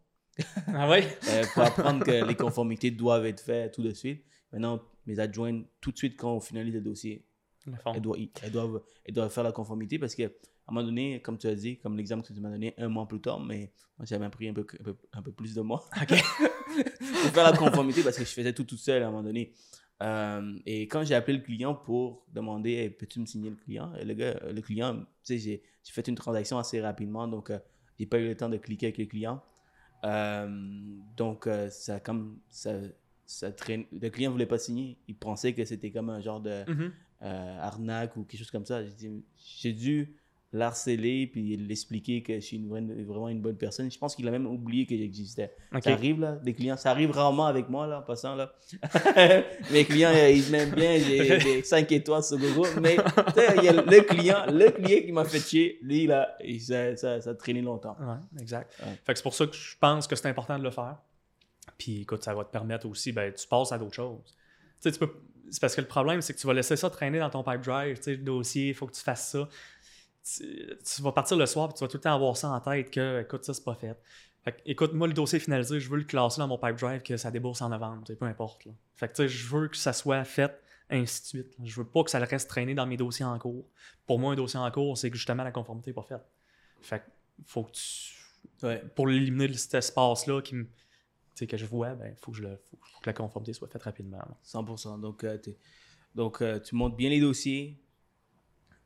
Ah 0.68 0.90
ouais? 0.90 1.08
euh, 1.30 1.46
pour 1.54 1.64
apprendre 1.64 2.04
que 2.06 2.26
les 2.28 2.36
conformités 2.36 2.92
doivent 2.92 3.26
être 3.26 3.40
faites 3.42 3.74
tout 3.74 3.82
de 3.84 3.94
suite. 3.94 4.24
Maintenant, 4.52 4.82
mes 5.06 5.20
adjoints, 5.20 5.64
tout 5.82 5.92
de 5.92 5.98
suite, 5.98 6.18
quand 6.18 6.34
on 6.34 6.40
finalise 6.40 6.74
le 6.74 6.82
dossier. 6.82 7.26
Elles 7.94 8.02
doivent, 8.02 8.18
elles 8.42 8.52
doivent, 8.52 8.82
elles 9.06 9.14
doivent 9.14 9.32
faire 9.32 9.44
la 9.44 9.52
conformité 9.52 10.00
parce 10.00 10.16
qu'à 10.16 10.26
un 10.26 10.74
moment 10.74 10.86
donné, 10.86 11.22
comme 11.22 11.38
tu 11.38 11.48
as 11.48 11.56
dit, 11.56 11.78
comme 11.80 11.98
l'exemple 11.98 12.28
que 12.28 12.34
tu 12.34 12.40
m'as 12.40 12.50
donné 12.50 12.74
un 12.78 12.88
mois 12.90 13.08
plus 13.08 13.22
tard, 13.22 13.40
mais 13.40 13.72
moi, 13.98 14.06
j'avais 14.06 14.30
pris 14.30 14.50
un 14.50 14.54
peu, 14.54 14.66
un 14.80 14.84
peu, 14.84 14.96
un 15.14 15.22
peu 15.22 15.32
plus 15.32 15.54
de 15.56 15.62
mois 15.62 15.90
OK. 16.02 16.10
pour 16.40 17.32
faire 17.32 17.44
la 17.52 17.58
conformité 17.58 18.04
parce 18.04 18.18
que 18.18 18.24
je 18.24 18.32
faisais 18.32 18.54
tout 18.54 18.64
tout 18.64 18.78
seul 18.78 19.04
à 19.04 19.08
un 19.08 19.12
moment 19.12 19.24
donné. 19.24 19.54
Euh, 20.02 20.58
et 20.66 20.84
quand 20.84 21.04
j'ai 21.04 21.16
appelé 21.16 21.38
le 21.38 21.44
client 21.44 21.76
pour 21.76 22.26
demander 22.34 22.72
Hey, 22.72 22.90
peux-tu 22.90 23.20
me 23.20 23.26
signer 23.26 23.50
le 23.50 23.58
client? 23.58 23.94
Et 23.96 24.06
le, 24.06 24.14
gars, 24.14 24.40
le 24.50 24.62
client, 24.62 24.96
tu 25.24 25.38
sais, 25.38 25.40
j'ai 25.40 25.62
fait 25.84 26.08
une 26.08 26.16
transaction 26.16 26.58
assez 26.58 26.80
rapidement, 26.80 27.28
donc 27.28 27.50
euh, 27.50 27.60
j'ai 27.98 28.06
pas 28.06 28.18
eu 28.20 28.28
le 28.28 28.38
temps 28.38 28.48
de 28.48 28.58
cliquer 28.58 28.88
avec 28.88 28.98
le 28.98 29.06
client. 29.06 29.42
Euh, 30.06 30.48
donc, 31.18 31.48
euh, 31.48 31.70
ça 31.70 32.00
comme 32.00 32.40
ça, 32.50 32.76
ça 33.26 33.52
traîne. 33.52 33.86
Le 33.92 34.10
client 34.10 34.32
voulait 34.32 34.46
pas 34.46 34.58
signer. 34.58 34.98
Il 35.08 35.16
pensait 35.16 35.54
que 35.54 35.66
c'était 35.66 35.92
comme 35.92 36.10
un 36.10 36.22
genre 36.22 36.40
de 36.40 36.64
Mhm. 36.70 36.94
Euh, 37.22 37.60
arnaque 37.62 38.16
ou 38.18 38.24
quelque 38.24 38.40
chose 38.40 38.52
comme 38.52 38.66
ça. 38.66 38.82
J'ai 39.38 39.74
dû 39.74 40.16
l'harceler 40.52 41.28
puis 41.28 41.56
l'expliquer 41.58 42.24
que 42.24 42.34
je 42.34 42.40
suis 42.40 42.58
une 42.58 42.68
vraiment 43.06 43.30
une 43.30 43.40
bonne 43.40 43.56
personne. 43.58 43.92
Je 43.92 44.00
pense 44.00 44.16
qu'il 44.16 44.28
a 44.28 44.32
même 44.32 44.48
oublié 44.48 44.88
que 44.88 44.98
j'existais. 44.98 45.54
Ça 45.84 45.92
arrive 45.94 46.20
là, 46.20 46.38
des 46.38 46.56
clients, 46.56 46.76
ça 46.76 46.90
arrive 46.90 47.12
rarement 47.12 47.46
avec 47.46 47.70
moi 47.70 47.86
là, 47.86 48.00
en 48.00 48.02
passant 48.02 48.34
là. 48.36 48.52
Mes 49.72 49.86
clients, 49.86 50.10
euh, 50.14 50.30
ils 50.32 50.50
m'aiment 50.50 50.74
bien, 50.74 50.98
j'ai 50.98 51.38
des 51.44 51.64
5 51.64 51.92
étoiles 51.92 52.24
sur 52.24 52.38
Google, 52.40 52.68
mais 52.82 52.96
tu 52.96 53.34
sais, 53.36 53.56
il 53.58 53.64
y 53.64 53.68
a 53.68 53.74
le 53.74 54.02
client, 54.02 54.46
le 54.48 54.72
client 54.72 55.02
qui 55.06 55.12
m'a 55.12 55.26
fait 55.26 55.40
chier, 55.40 55.78
lui 55.84 56.08
là, 56.08 56.36
il- 56.44 56.60
ça, 56.62 56.96
ça, 56.96 57.22
ça 57.22 57.30
a 57.30 57.36
traîné 57.36 57.62
longtemps. 57.62 57.96
Ouais, 58.00 58.42
exact. 58.42 58.74
Ouais. 58.82 58.94
Fait 59.06 59.14
que 59.14 59.20
c'est 59.20 59.24
pour 59.24 59.36
ça 59.36 59.46
que 59.46 59.56
je 59.56 59.78
pense 59.80 60.08
que 60.08 60.16
c'est 60.16 60.28
important 60.30 60.58
de 60.58 60.64
le 60.64 60.72
faire. 60.72 60.98
Puis 61.78 62.02
écoute, 62.02 62.24
ça 62.24 62.34
va 62.34 62.44
te 62.44 62.52
permettre 62.52 62.88
aussi, 62.88 63.12
ben, 63.12 63.32
tu 63.32 63.48
passes 63.48 63.72
à 63.72 63.78
d'autres 63.78 63.94
choses. 63.96 64.36
Tu 64.82 64.90
sais, 64.90 64.92
tu 64.94 64.98
peux. 65.00 65.12
C'est 65.52 65.60
parce 65.62 65.76
que 65.76 65.82
le 65.82 65.88
problème, 65.88 66.22
c'est 66.22 66.34
que 66.34 66.40
tu 66.40 66.48
vas 66.48 66.54
laisser 66.54 66.76
ça 66.76 66.90
traîner 66.90 67.20
dans 67.20 67.30
ton 67.30 67.44
pipe 67.44 67.62
drive, 67.62 67.98
tu 67.98 68.04
sais, 68.04 68.12
le 68.12 68.24
dossier, 68.24 68.70
il 68.70 68.74
faut 68.74 68.88
que 68.88 68.94
tu 68.94 69.02
fasses 69.02 69.32
ça. 69.32 69.48
Tu, 70.24 70.44
tu 70.86 71.02
vas 71.02 71.12
partir 71.12 71.38
le 71.38 71.46
soir, 71.46 71.68
puis 71.70 71.78
tu 71.78 71.84
vas 71.84 71.88
tout 71.88 71.98
le 71.98 72.02
temps 72.02 72.14
avoir 72.16 72.36
ça 72.38 72.50
en 72.50 72.60
tête 72.60 72.92
que, 72.92 73.22
écoute, 73.22 73.44
ça, 73.46 73.54
c'est 73.54 73.64
pas 73.64 73.76
fait. 73.76 73.98
Fait 74.44 74.52
que, 74.54 74.58
écoute, 74.66 74.94
moi, 74.94 75.08
le 75.08 75.14
dossier 75.14 75.40
finalisé, 75.40 75.80
je 75.80 75.90
veux 75.90 75.98
le 75.98 76.04
classer 76.04 76.40
dans 76.40 76.48
mon 76.48 76.58
pipe 76.58 76.76
drive 76.78 77.02
que 77.02 77.18
ça 77.18 77.32
débourse 77.32 77.62
en 77.62 77.70
novembre, 77.70 78.04
peu 78.18 78.26
importe. 78.26 78.66
là. 78.66 78.72
Fait 78.96 79.08
que, 79.08 79.14
tu 79.14 79.24
sais, 79.24 79.28
je 79.30 79.48
veux 79.48 79.68
que 79.68 79.78
ça 79.78 79.92
soit 79.94 80.24
fait, 80.24 80.62
ainsi 80.90 81.22
de 81.22 81.28
suite. 81.28 81.58
là. 81.58 81.66
Je 81.66 81.76
veux 81.80 81.88
pas 81.88 82.04
que 82.04 82.12
ça 82.12 82.20
reste 82.20 82.50
traîner 82.50 82.74
dans 82.74 82.86
mes 82.86 82.98
dossiers 82.98 83.26
en 83.26 83.38
cours. 83.40 83.66
Pour 84.06 84.20
moi, 84.20 84.34
un 84.34 84.36
dossier 84.36 84.60
en 84.60 84.70
cours, 84.72 84.98
c'est 84.98 85.10
que 85.10 85.18
justement 85.18 85.44
la 85.44 85.52
conformité 85.52 85.90
n'est 85.92 85.96
pas 85.96 86.04
faite. 86.04 86.26
Fait 86.82 87.00
que, 87.00 87.06
faut 87.46 87.64
que 87.64 87.72
tu 87.72 88.16
Ouais. 88.64 88.82
pour 88.96 89.08
l'éliminer 89.08 89.48
de 89.50 89.54
cet 89.54 89.74
espace-là 89.74 90.42
qui 90.42 90.56
me- 90.56 90.68
que 91.48 91.58
je 91.58 91.66
vois, 91.66 91.94
ben, 91.96 92.16
faut, 92.18 92.32
que 92.32 92.38
je 92.38 92.44
le, 92.44 92.56
faut, 92.58 92.78
faut 92.82 93.00
que 93.02 93.10
la 93.10 93.14
conformité 93.14 93.54
soit 93.54 93.68
faite 93.68 93.84
rapidement. 93.84 94.18
là. 94.18 94.38
100%. 94.46 95.00
Donc, 95.00 95.24
euh, 95.24 95.38
donc 96.16 96.42
euh, 96.42 96.60
tu 96.60 96.76
montes 96.76 96.96
bien 96.96 97.10
les 97.10 97.20
dossiers, 97.20 97.80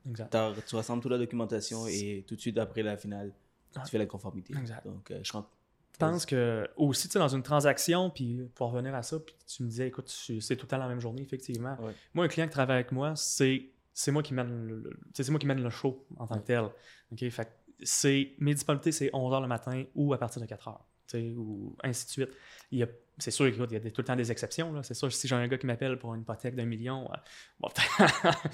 Exact. 0.07 0.35
tu 0.67 0.75
rassembles 0.75 1.01
toute 1.01 1.11
la 1.11 1.17
documentation 1.17 1.87
et 1.87 2.25
tout 2.27 2.35
de 2.35 2.41
suite 2.41 2.57
après 2.57 2.83
la 2.83 2.97
finale, 2.97 3.33
tu 3.73 3.89
fais 3.89 3.97
la 3.97 4.05
conformité. 4.05 4.53
Exact. 4.57 4.85
Donc, 4.85 5.11
euh, 5.11 5.19
je 5.23 5.31
rentre. 5.33 5.49
Je 5.93 5.99
pense 5.99 6.25
que 6.25 6.67
aussi, 6.75 7.07
tu 7.07 7.13
sais, 7.13 7.19
dans 7.19 7.27
une 7.27 7.43
transaction, 7.43 8.09
puis 8.09 8.49
pour 8.55 8.71
revenir 8.71 8.95
à 8.95 9.03
ça, 9.03 9.19
puis 9.19 9.35
tu 9.45 9.61
me 9.61 9.69
disais, 9.69 9.87
écoute, 9.87 10.09
c'est 10.09 10.55
tout 10.55 10.65
le 10.65 10.67
temps 10.67 10.77
la 10.79 10.87
même 10.87 10.99
journée, 10.99 11.21
effectivement. 11.21 11.77
Ouais. 11.79 11.93
Moi, 12.15 12.25
un 12.25 12.27
client 12.27 12.47
qui 12.47 12.53
travaille 12.53 12.77
avec 12.77 12.91
moi, 12.91 13.15
c'est 13.15 13.69
c'est 13.93 14.11
moi 14.11 14.23
qui 14.23 14.33
mène 14.33 14.65
le, 14.65 14.99
c'est 15.13 15.29
moi 15.29 15.39
qui 15.39 15.45
mène 15.45 15.61
le 15.61 15.69
show 15.69 16.03
en 16.17 16.25
tant 16.25 16.39
que 16.39 16.45
tel. 16.47 16.63
OK? 17.11 17.29
Fait 17.29 17.47
c'est 17.83 18.33
mes 18.39 18.53
disponibilités, 18.55 18.91
c'est 18.91 19.09
11h 19.09 19.41
le 19.41 19.47
matin 19.47 19.83
ou 19.93 20.13
à 20.13 20.17
partir 20.17 20.41
de 20.41 20.47
4h. 20.47 20.77
Ou 21.19 21.75
ainsi 21.83 22.05
de 22.05 22.11
suite. 22.11 22.29
Il 22.71 22.79
y 22.79 22.83
a- 22.83 22.87
C'est 23.19 23.29
sûr 23.29 23.45
qu'il 23.51 23.59
y 23.71 23.75
a 23.75 23.79
des- 23.79 23.91
tout 23.91 24.01
le 24.01 24.05
temps 24.05 24.15
des 24.15 24.31
exceptions. 24.31 24.81
C'est 24.81 24.95
sûr, 24.95 25.13
si 25.13 25.27
j'ai 25.27 25.35
un 25.35 25.47
gars 25.47 25.59
qui 25.59 25.67
m'appelle 25.67 25.99
pour 25.99 26.15
une 26.15 26.21
hypothèque 26.21 26.55
d'un 26.55 26.65
million, 26.65 27.07
euh, 27.11 27.15
bon, 27.59 27.69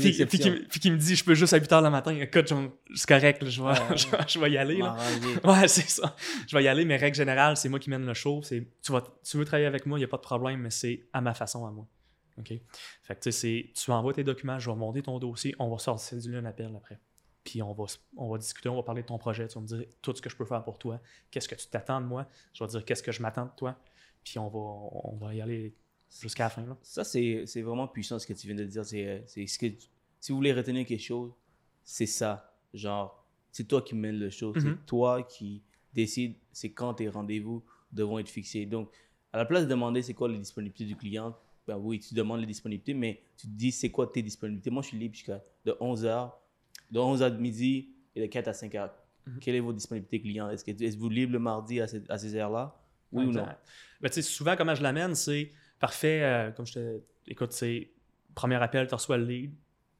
puis, 0.00 0.26
puis 0.26 0.38
qui, 0.38 0.50
puis 0.50 0.80
qui 0.80 0.90
me 0.90 0.96
dit 0.96 1.16
je 1.16 1.24
peux 1.24 1.34
juste 1.34 1.52
à 1.52 1.58
8h 1.58 1.82
le 1.82 1.90
matin, 1.90 2.12
écoute, 2.12 2.52
c'est 2.94 3.08
correct, 3.08 3.42
là, 3.42 3.48
je, 3.50 3.62
vais, 3.62 3.68
Ouais. 3.68 3.76
je, 3.96 4.08
vais- 4.08 4.18
je 4.28 4.38
vais 4.38 4.50
y 4.52 4.58
aller. 4.58 4.78
Là. 4.78 4.96
Ouais, 5.44 5.68
c'est 5.68 5.88
ça. 5.88 6.14
Je 6.46 6.56
vais 6.56 6.64
y 6.64 6.68
aller, 6.68 6.84
mais 6.84 6.96
règle 6.96 7.16
générale, 7.16 7.56
c'est 7.56 7.68
moi 7.68 7.78
qui 7.78 7.90
mène 7.90 8.06
le 8.06 8.14
show. 8.14 8.42
C'est, 8.42 8.66
tu, 8.82 8.92
vas, 8.92 9.02
tu 9.22 9.36
veux 9.36 9.44
travailler 9.44 9.66
avec 9.66 9.86
moi, 9.86 9.98
il 9.98 10.00
n'y 10.00 10.04
a 10.06 10.08
pas 10.08 10.16
de 10.16 10.22
problème, 10.22 10.60
mais 10.60 10.70
c'est 10.70 11.02
à 11.12 11.20
ma 11.20 11.34
façon, 11.34 11.66
à 11.66 11.70
moi. 11.70 11.86
OK? 12.38 12.48
Fait 13.02 13.14
que 13.14 13.20
tu 13.20 13.22
sais, 13.30 13.32
c'est, 13.32 13.70
tu 13.74 13.90
envoies 13.90 14.12
tes 14.14 14.24
documents, 14.24 14.58
je 14.58 14.70
vais 14.70 14.76
monter 14.76 15.02
ton 15.02 15.18
dossier, 15.18 15.54
on 15.58 15.70
va 15.70 15.78
sortir 15.78 16.18
du 16.18 16.36
un 16.36 16.44
appel 16.44 16.70
après. 16.76 16.98
Puis 17.46 17.62
on 17.62 17.72
va, 17.72 17.84
on 18.16 18.28
va 18.28 18.38
discuter, 18.38 18.68
on 18.68 18.74
va 18.74 18.82
parler 18.82 19.02
de 19.02 19.06
ton 19.06 19.18
projet, 19.18 19.46
tu 19.46 19.54
vas 19.54 19.60
me 19.60 19.66
dire 19.66 19.84
tout 20.02 20.14
ce 20.14 20.20
que 20.20 20.28
je 20.28 20.36
peux 20.36 20.44
faire 20.44 20.64
pour 20.64 20.78
toi, 20.78 21.00
qu'est-ce 21.30 21.48
que 21.48 21.54
tu 21.54 21.68
t'attends 21.68 22.00
de 22.00 22.06
moi, 22.06 22.26
je 22.52 22.64
vais 22.64 22.66
te 22.68 22.72
dire 22.72 22.84
qu'est-ce 22.84 23.04
que 23.04 23.12
je 23.12 23.22
m'attends 23.22 23.46
de 23.46 23.52
toi, 23.56 23.78
puis 24.24 24.40
on 24.40 24.48
va, 24.48 24.58
on 24.58 25.16
va 25.16 25.32
y 25.32 25.40
aller 25.40 25.72
jusqu'à 26.20 26.44
la 26.44 26.50
fin. 26.50 26.66
Là. 26.66 26.76
Ça, 26.82 27.04
c'est 27.04 27.44
c'est 27.46 27.62
vraiment 27.62 27.86
puissant 27.86 28.18
ce 28.18 28.26
que 28.26 28.32
tu 28.32 28.48
viens 28.48 28.56
de 28.56 28.64
dire. 28.64 28.84
C'est 28.84 29.06
euh, 29.06 29.20
c'est 29.26 29.46
ce 29.46 29.58
que 29.58 29.66
si 30.20 30.32
vous 30.32 30.36
voulez 30.36 30.52
retenir 30.52 30.84
quelque 30.84 31.02
chose, 31.02 31.32
c'est 31.84 32.06
ça. 32.06 32.52
Genre, 32.74 33.24
c'est 33.52 33.68
toi 33.68 33.80
qui 33.82 33.94
mènes 33.94 34.18
le 34.18 34.30
show. 34.30 34.52
C'est 34.58 34.84
toi 34.86 35.22
qui 35.22 35.62
décide 35.94 36.34
c'est 36.52 36.72
quand 36.72 36.94
tes 36.94 37.08
rendez-vous 37.08 37.62
devront 37.92 38.18
être 38.18 38.28
fixés. 38.28 38.66
Donc, 38.66 38.90
à 39.32 39.38
la 39.38 39.44
place 39.44 39.64
de 39.64 39.68
demander 39.68 40.02
c'est 40.02 40.14
quoi 40.14 40.28
les 40.28 40.38
disponibilités 40.38 40.84
du 40.84 40.96
client, 40.96 41.36
ben 41.66 41.76
oui, 41.76 42.00
tu 42.00 42.14
demandes 42.14 42.40
les 42.40 42.46
disponibilités, 42.46 42.94
mais 42.94 43.22
tu 43.36 43.46
te 43.46 43.52
dis 43.52 43.72
c'est 43.72 43.90
quoi 43.90 44.06
tes 44.06 44.22
disponibilités. 44.22 44.70
Moi, 44.70 44.82
je 44.82 44.88
suis 44.88 44.98
libre 44.98 45.14
jusqu'à 45.14 45.42
de 45.64 45.72
11h, 45.72 46.32
de 46.90 46.98
11h 46.98 47.30
de 47.36 47.38
midi 47.40 47.94
et 48.14 48.20
de 48.20 48.26
4 48.26 48.48
à 48.48 48.52
5h. 48.52 48.90
Mhm. 49.26 49.38
Quelle 49.40 49.54
est 49.56 49.60
votre 49.60 49.76
disponibilité 49.76 50.20
client? 50.20 50.48
Est-ce 50.50 50.64
que 50.64 50.70
êtes-vous 50.70 51.08
libre 51.08 51.32
le 51.32 51.38
mardi 51.38 51.80
à, 51.80 51.86
ces- 51.88 52.04
à 52.08 52.16
ces 52.18 52.34
heures-là? 52.36 52.80
Oui 53.12 53.24
ou 53.24 53.32
non? 53.32 53.42
Exact. 53.42 53.60
Ben, 54.00 54.08
tu 54.08 54.14
sais, 54.14 54.22
souvent, 54.22 54.56
comment 54.56 54.74
je 54.74 54.82
l'amène, 54.82 55.14
c'est 55.14 55.50
parfait, 55.80 56.22
euh, 56.22 56.50
comme 56.52 56.66
je 56.66 56.74
te. 56.74 57.00
Écoute, 57.26 57.52
c'est 57.52 57.90
premier 58.34 58.56
appel, 58.56 58.86
tu 58.86 58.94
reçois 58.94 59.16
le 59.18 59.24
lead, 59.24 59.54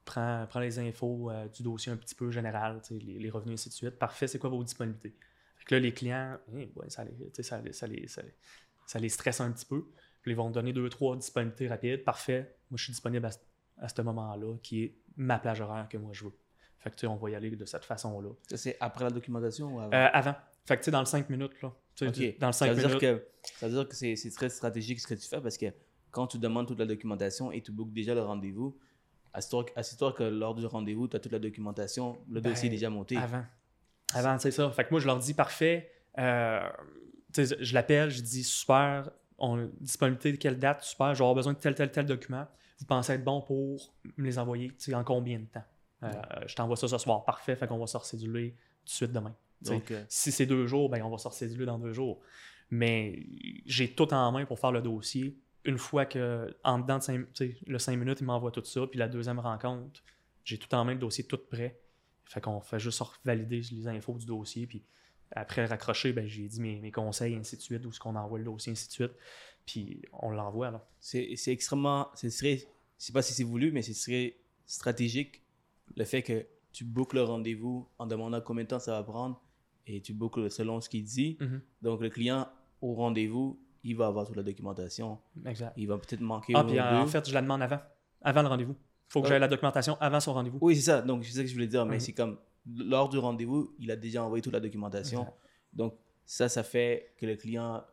prends, 0.05 0.47
prends 0.49 0.61
les 0.61 0.79
infos 0.79 1.31
euh, 1.31 1.49
du 1.49 1.63
dossier 1.63 1.91
un 1.93 1.97
petit 1.97 2.15
peu 2.15 2.31
général, 2.31 2.81
les, 2.91 3.19
les 3.19 3.31
revenus, 3.31 3.55
ainsi 3.55 3.69
de 3.71 3.75
suite. 3.75 3.99
Parfait, 3.99 4.27
c'est 4.29 4.39
quoi 4.39 4.51
vos 4.51 4.63
disponibilités? 4.63 5.17
Fait 5.57 5.65
que 5.65 5.75
là, 5.75 5.81
les 5.81 5.93
clients, 5.93 6.37
eh, 6.55 6.71
ouais, 6.77 6.89
ça, 6.91 7.05
les, 7.05 7.43
ça, 7.43 7.61
les- 7.61 7.73
ça, 7.73 7.87
les, 7.87 8.07
ça, 8.87 8.99
les, 9.01 9.09
stresse 9.09 9.41
un 9.41 9.51
petit 9.51 9.67
peu. 9.67 9.87
Puis 10.23 10.33
ils 10.33 10.37
vont 10.37 10.49
te 10.51 10.55
donner 10.55 10.73
deux, 10.73 10.89
trois 10.89 11.17
disponibilités 11.17 11.67
rapides. 11.69 12.05
Parfait, 12.05 12.57
moi, 12.71 12.77
je 12.79 12.85
suis 12.85 12.93
disponible 12.93 13.27
à, 13.27 13.31
ce- 13.33 13.39
à 13.79 13.89
ce 13.89 14.03
moment-là, 14.03 14.57
qui 14.63 14.83
est 14.85 14.97
ma 15.17 15.39
plage 15.39 15.61
horaire 15.61 15.89
que 15.89 15.97
moi 15.99 16.13
je 16.13 16.25
veux. 16.27 16.33
Fait 16.87 16.91
que, 16.93 16.97
tu 16.99 17.01
sais, 17.01 17.07
on 17.09 17.17
va 17.17 17.31
y 17.31 17.35
aller 17.35 17.51
de 17.51 17.65
cette 17.65 17.85
façon-là. 17.85 18.29
C'est 18.55 18.77
après 18.79 19.03
la 19.03 19.11
documentation 19.11 19.75
ou 19.75 19.81
avant? 19.81 19.93
Euh, 19.93 20.09
avant. 20.13 20.37
Fait 20.65 20.77
que, 20.77 20.83
tu 20.83 20.85
sais, 20.85 20.91
dans 20.93 21.01
le 21.01 21.07
5 21.07 21.29
minutes, 21.29 21.61
là. 21.61 21.73
Dans 22.01 22.07
le 22.47 22.53
Ça 22.53 22.53
5 22.53 22.69
veut 22.69 22.75
dire 22.77 22.87
minutes. 22.87 23.01
que, 23.01 23.27
ça 23.43 23.67
veut 23.67 23.75
dire 23.75 23.89
que 23.89 23.97
c'est, 23.97 24.31
très 24.31 24.49
stratégique 24.49 25.01
ce 25.01 25.09
que 25.09 25.15
tu 25.15 25.27
fais 25.27 25.41
parce 25.41 25.59
que 25.59 25.67
quand 26.13 26.29
tu 26.29 26.39
demandes 26.39 26.69
toute 26.69 26.79
la 26.79 26.87
documentation 26.87 27.51
et 27.51 27.61
tu 27.61 27.73
bookes 27.73 27.93
déjà 27.93 28.15
le 28.15 28.23
rendez-vous, 28.23 28.79
assure-toi 29.33 30.13
que 30.13 30.23
lors 30.23 30.55
du 30.55 30.65
rendez-vous, 30.65 31.09
tu 31.09 31.17
as 31.17 31.19
toute 31.19 31.33
la 31.33 31.41
documentation, 31.41 32.19
le 32.31 32.41
Ben, 32.41 32.51
dossier 32.51 32.69
est 32.69 32.71
déjà 32.71 32.89
monté. 32.89 33.17
Avant. 33.17 33.43
Avant, 34.15 34.39
c'est 34.39 34.53
ça. 34.53 34.71
Fait 34.71 34.85
que 34.85 34.91
moi, 34.93 35.01
je 35.01 35.07
leur 35.09 35.19
dis 35.19 35.35
parfait. 35.35 35.91
euh, 36.19 36.61
je 37.37 37.75
l'appelle, 37.75 38.11
je 38.11 38.23
dis 38.23 38.45
super, 38.45 39.11
on, 39.39 39.69
disponibilité 39.81 40.31
de 40.31 40.37
quelle 40.37 40.61
date, 40.61 40.85
super, 40.85 41.15
je 41.15 41.19
vais 41.19 41.25
avoir 41.25 41.35
besoin 41.35 41.53
de 41.53 41.59
tel, 41.59 41.75
tel, 41.75 41.91
tel 41.91 42.07
document. 42.07 42.47
Vous 42.79 42.87
pensez 42.87 43.15
être 43.15 43.25
bon 43.25 43.41
pour 43.41 43.93
me 44.17 44.25
les 44.25 44.39
envoyer, 44.39 44.69
tu 44.69 44.75
sais, 44.79 44.95
en 44.95 45.03
combien 45.03 45.41
de 45.41 45.47
temps? 45.47 45.65
Euh, 46.15 46.45
Je 46.47 46.55
t'envoie 46.55 46.77
ça 46.77 46.89
ce 46.89 46.99
soir, 46.99 47.25
parfait, 47.25 47.57
fait 47.57 47.67
qu'on 47.67 47.79
va 47.79 47.87
sortir 47.87 48.19
du 48.19 48.33
lait 48.33 48.51
tout 48.51 48.87
de 48.87 48.91
suite 48.91 49.13
demain. 49.13 49.35
Donc, 49.63 49.91
euh, 49.91 50.05
si 50.09 50.33
c'est 50.33 50.47
deux 50.47 50.67
jours, 50.67 50.89
ben 50.91 51.03
on 51.03 51.11
va 51.11 51.19
sortir 51.19 51.49
du 51.49 51.57
lait 51.57 51.67
dans 51.67 51.79
deux 51.79 51.93
jours. 51.93 52.21
Mais 52.71 53.27
j'ai 53.65 53.93
tout 53.93 54.13
en 54.13 54.33
main 54.33 54.45
pour 54.45 54.59
faire 54.59 54.73
le 54.73 54.83
dossier. 54.83 55.39
Une 55.65 55.79
fois 55.79 56.05
que, 56.07 56.55
en 56.63 56.79
dedans 56.79 56.99
de 56.99 57.03
cinq, 57.03 57.27
le 57.67 57.79
5 57.79 57.97
minutes, 57.97 58.21
il 58.21 58.27
m'envoie 58.27 58.51
tout 58.51 58.65
ça. 58.65 58.87
Puis 58.87 58.99
la 58.99 59.09
deuxième 59.09 59.39
rencontre, 59.39 60.03
j'ai 60.45 60.59
tout 60.59 60.73
en 60.75 60.85
main, 60.85 60.93
le 60.93 60.99
dossier 60.99 61.25
tout 61.25 61.39
prêt. 61.51 61.81
Fait 62.25 62.41
qu'on 62.41 62.61
fait 62.61 62.79
juste 62.79 63.03
valider 63.25 63.63
les 63.73 63.89
infos 63.89 64.15
du 64.15 64.27
dossier. 64.27 64.67
Puis 64.67 64.85
après 65.33 65.65
raccrocher, 65.67 66.13
ben, 66.13 66.27
j'ai 66.27 66.47
dit 66.47 66.61
mes, 66.61 66.81
mes 66.81 66.93
conseils, 66.93 67.35
ainsi 67.35 67.57
de 67.57 67.63
suite, 67.63 67.85
où 67.85 67.91
est-ce 67.91 67.99
qu'on 67.99 68.15
envoie 68.15 68.39
le 68.39 68.45
dossier, 68.45 68.73
ainsi 68.73 68.89
de 68.89 68.93
suite. 68.93 69.13
Puis 69.65 70.03
on 70.13 70.31
l'envoie, 70.31 70.89
c'est 71.01 71.37
extrêmement. 71.47 72.09
Ce 72.15 72.31
serait, 72.31 72.59
je 72.59 72.67
sais 72.99 73.13
pas 73.13 73.23
si 73.23 73.33
c'est 73.33 73.45
voulu, 73.45 73.73
mais 73.73 73.83
ce 73.83 73.93
serait 73.93 74.37
stratégique 74.67 75.43
le 75.95 76.05
fait 76.05 76.23
que 76.23 76.47
tu 76.73 76.85
bookes 76.85 77.15
le 77.15 77.23
rendez-vous 77.23 77.89
en 77.99 78.07
demandant 78.07 78.41
combien 78.41 78.65
de 78.65 78.69
temps 78.69 78.79
ça 78.79 78.93
va 78.93 79.03
prendre 79.03 79.41
et 79.87 80.01
tu 80.01 80.13
bookes 80.13 80.51
selon 80.51 80.81
ce 80.81 80.89
qu'il 80.89 81.05
dit. 81.05 81.37
Mhm. 81.41 81.61
Donc, 81.83 82.01
le 82.01 82.11
client, 82.11 82.49
au 82.83 82.95
rendez-vous, 82.95 83.59
il 83.85 83.97
va 83.97 84.09
avoir 84.09 84.27
toute 84.27 84.37
la 84.37 84.43
documentation. 84.43 85.19
Exact. 85.47 85.73
Il 85.77 85.87
va 85.87 85.97
peut-être 85.99 86.21
manquer 86.21 86.53
Ah, 86.57 86.65
puis 86.65 86.79
en 86.81 87.07
fait, 87.07 87.29
je 87.29 87.33
la 87.35 87.41
demande 87.43 87.63
avant. 87.63 87.79
Avant 88.23 88.43
le 88.43 88.49
rendez-vous. 88.49 88.75
faut 89.09 89.23
que 89.23 89.29
j'aie 89.29 89.39
la 89.39 89.47
documentation 89.47 89.97
avant 90.01 90.19
son 90.19 90.35
rendez-vous. 90.35 90.59
Oui, 90.61 90.75
c'est 90.75 90.83
ça. 90.83 91.01
Donc, 91.03 91.25
c'est 91.25 91.33
ça 91.37 91.43
que 91.43 91.47
je 91.49 91.55
voulais 91.55 91.69
dire. 91.69 91.87
Mais 91.87 91.95
Mhm. 91.95 92.01
c'est 92.01 92.13
comme, 92.13 92.39
lors 92.67 93.09
du 93.09 93.19
rendez-vous, 93.19 93.73
il 93.79 93.89
a 93.93 93.97
déjà 93.97 94.25
envoyé 94.25 94.43
toute 94.43 94.53
la 94.53 94.59
documentation. 94.61 95.21
Exact. 95.21 95.37
Donc, 95.73 95.95
ça, 96.25 96.49
ça 96.49 96.65
fait 96.65 97.15
que 97.17 97.25
le 97.27 97.37
client, 97.37 97.85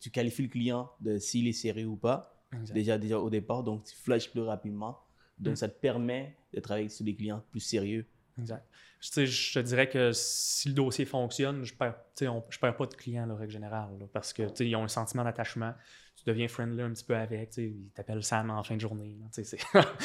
tu 0.00 0.10
qualifies 0.10 0.42
le 0.42 0.48
client 0.48 0.90
de 1.00 1.18
s'il 1.18 1.46
est 1.46 1.52
sérieux 1.52 1.86
ou 1.86 1.96
pas, 1.96 2.34
Exact. 2.52 2.74
déjà, 2.74 2.98
déjà 2.98 3.20
au 3.20 3.30
départ. 3.30 3.62
Donc, 3.62 3.84
tu 3.84 3.94
flushes 3.94 4.28
plus 4.28 4.40
rapidement. 4.42 4.98
Donc, 5.38 5.52
Mhm. 5.52 5.56
ça 5.56 5.68
te 5.68 5.78
permet 5.78 6.36
de 6.54 6.60
travailler 6.60 6.88
sur 6.88 7.04
des 7.04 7.14
clients 7.14 7.42
plus 7.50 7.60
sérieux. 7.60 8.06
Exact. 8.38 8.66
Sais, 9.00 9.26
je 9.26 9.52
te 9.54 9.58
dirais 9.60 9.88
que 9.88 10.10
si 10.12 10.68
le 10.68 10.74
dossier 10.74 11.04
fonctionne, 11.04 11.62
je 11.64 11.72
perds, 11.74 11.94
on- 12.22 12.42
je 12.50 12.58
perds 12.58 12.76
pas 12.76 12.86
de 12.86 12.94
clients, 12.94 13.24
la 13.26 13.34
règle 13.36 13.52
générale, 13.52 13.90
là, 14.00 14.06
parce 14.12 14.32
que 14.32 14.42
ils 14.62 14.74
ont 14.74 14.82
un 14.84 14.88
sentiment 14.88 15.22
d'attachement. 15.22 15.72
Tu 16.16 16.24
deviens 16.26 16.48
friendly 16.48 16.82
un 16.82 16.90
petit 16.90 17.04
peu 17.04 17.14
avec. 17.14 17.56
Ils 17.58 17.90
t'appellent 17.94 18.24
Sam 18.24 18.50
en 18.50 18.62
fin 18.64 18.74
de 18.74 18.80
journée. 18.80 19.16
là, 19.20 19.26
C'est 19.30 19.44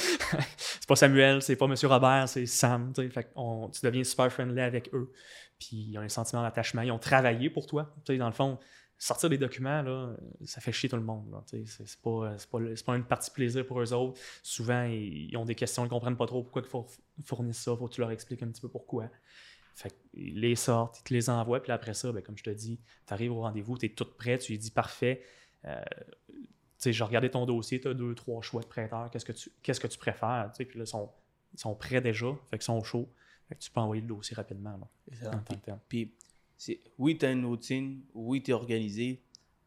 c'est 0.57 0.87
pas 0.87 0.95
Samuel, 0.95 1.41
c'est 1.41 1.55
pas 1.55 1.67
Monsieur 1.67 1.87
Robert, 1.87 2.27
c'est 2.29 2.45
Sam. 2.45 2.93
Fait 2.95 3.31
qu'on- 3.33 3.69
tu 3.69 3.81
deviens 3.83 4.03
super 4.03 4.31
friendly 4.31 4.59
avec 4.61 4.89
eux. 4.93 5.11
Puis 5.59 5.87
ils 5.89 5.97
ont 5.97 6.01
un 6.01 6.09
sentiment 6.09 6.41
d'attachement. 6.43 6.81
Ils 6.81 6.91
ont 6.91 6.99
travaillé 6.99 7.49
pour 7.49 7.65
toi. 7.65 7.93
Dans 8.07 8.27
le 8.27 8.33
fond, 8.33 8.59
sortir 9.01 9.29
des 9.29 9.37
documents, 9.39 9.81
là, 9.81 10.15
ça 10.45 10.61
fait 10.61 10.71
chier 10.71 10.87
tout 10.87 10.95
le 10.95 11.01
monde. 11.01 11.35
C'est 11.47 11.99
pas, 12.01 12.35
pas, 12.51 12.59
pas 12.85 12.95
une 12.95 13.03
partie 13.03 13.31
plaisir 13.31 13.65
pour 13.65 13.81
eux 13.81 13.93
autres. 13.93 14.21
Souvent, 14.43 14.83
ils, 14.83 15.31
ils 15.31 15.37
ont 15.37 15.45
des 15.45 15.55
questions, 15.55 15.83
ils 15.83 15.89
comprennent 15.89 16.15
pas 16.15 16.27
trop 16.27 16.43
pourquoi 16.43 16.61
il 16.63 16.69
faut 16.69 16.85
fournir 17.25 17.55
ça. 17.55 17.75
Faut 17.75 17.87
que 17.87 17.93
tu 17.93 18.01
leur 18.01 18.11
expliques 18.11 18.43
un 18.43 18.49
petit 18.49 18.61
peu 18.61 18.69
pourquoi. 18.69 19.09
Fait 19.73 19.89
qu'ils 19.89 20.39
les 20.39 20.55
sortent, 20.55 20.99
ils 20.99 21.03
te 21.03 21.13
les 21.15 21.31
envoient, 21.31 21.63
puis 21.63 21.71
après 21.71 21.95
ça, 21.95 22.11
ben, 22.11 22.21
comme 22.21 22.37
je 22.37 22.43
te 22.43 22.51
dis, 22.51 22.79
tu 23.07 23.13
arrives 23.13 23.31
au 23.31 23.41
rendez-vous, 23.41 23.75
tu 23.75 23.87
es 23.87 23.89
tout 23.89 24.05
prêt, 24.05 24.37
tu 24.37 24.51
lui 24.51 24.59
dis 24.59 24.69
parfait. 24.69 25.23
Euh, 25.65 25.81
tu 26.29 26.37
sais, 26.77 26.93
j'ai 26.93 27.03
regardé 27.03 27.31
ton 27.31 27.47
dossier, 27.47 27.79
tu 27.79 27.87
as 27.87 27.95
deux, 27.95 28.13
trois 28.13 28.43
choix 28.43 28.61
de 28.61 28.67
prêteurs, 28.67 29.09
qu'est-ce 29.09 29.25
que 29.25 29.31
tu, 29.31 29.51
qu'est-ce 29.63 29.79
que 29.79 29.87
tu 29.87 29.97
préfères? 29.97 30.51
Puis 30.55 30.77
là, 30.77 30.83
ils 30.83 30.87
sont, 30.87 31.09
ils 31.53 31.59
sont 31.59 31.73
prêts 31.73 32.01
déjà, 32.01 32.27
fait 32.51 32.57
qu'ils 32.57 32.65
sont 32.65 32.83
chauds. 32.83 33.09
tu 33.59 33.71
peux 33.71 33.79
envoyer 33.79 34.03
le 34.03 34.07
dossier 34.07 34.35
rapidement. 34.35 34.77
Là, 34.77 35.31
Puis, 35.89 36.13
oui, 36.97 37.17
tu 37.17 37.25
as 37.25 37.31
une 37.31 37.45
routine, 37.45 38.01
oui, 38.13 38.41
tu 38.41 38.51
es 38.51 38.53
organisé, 38.53 39.21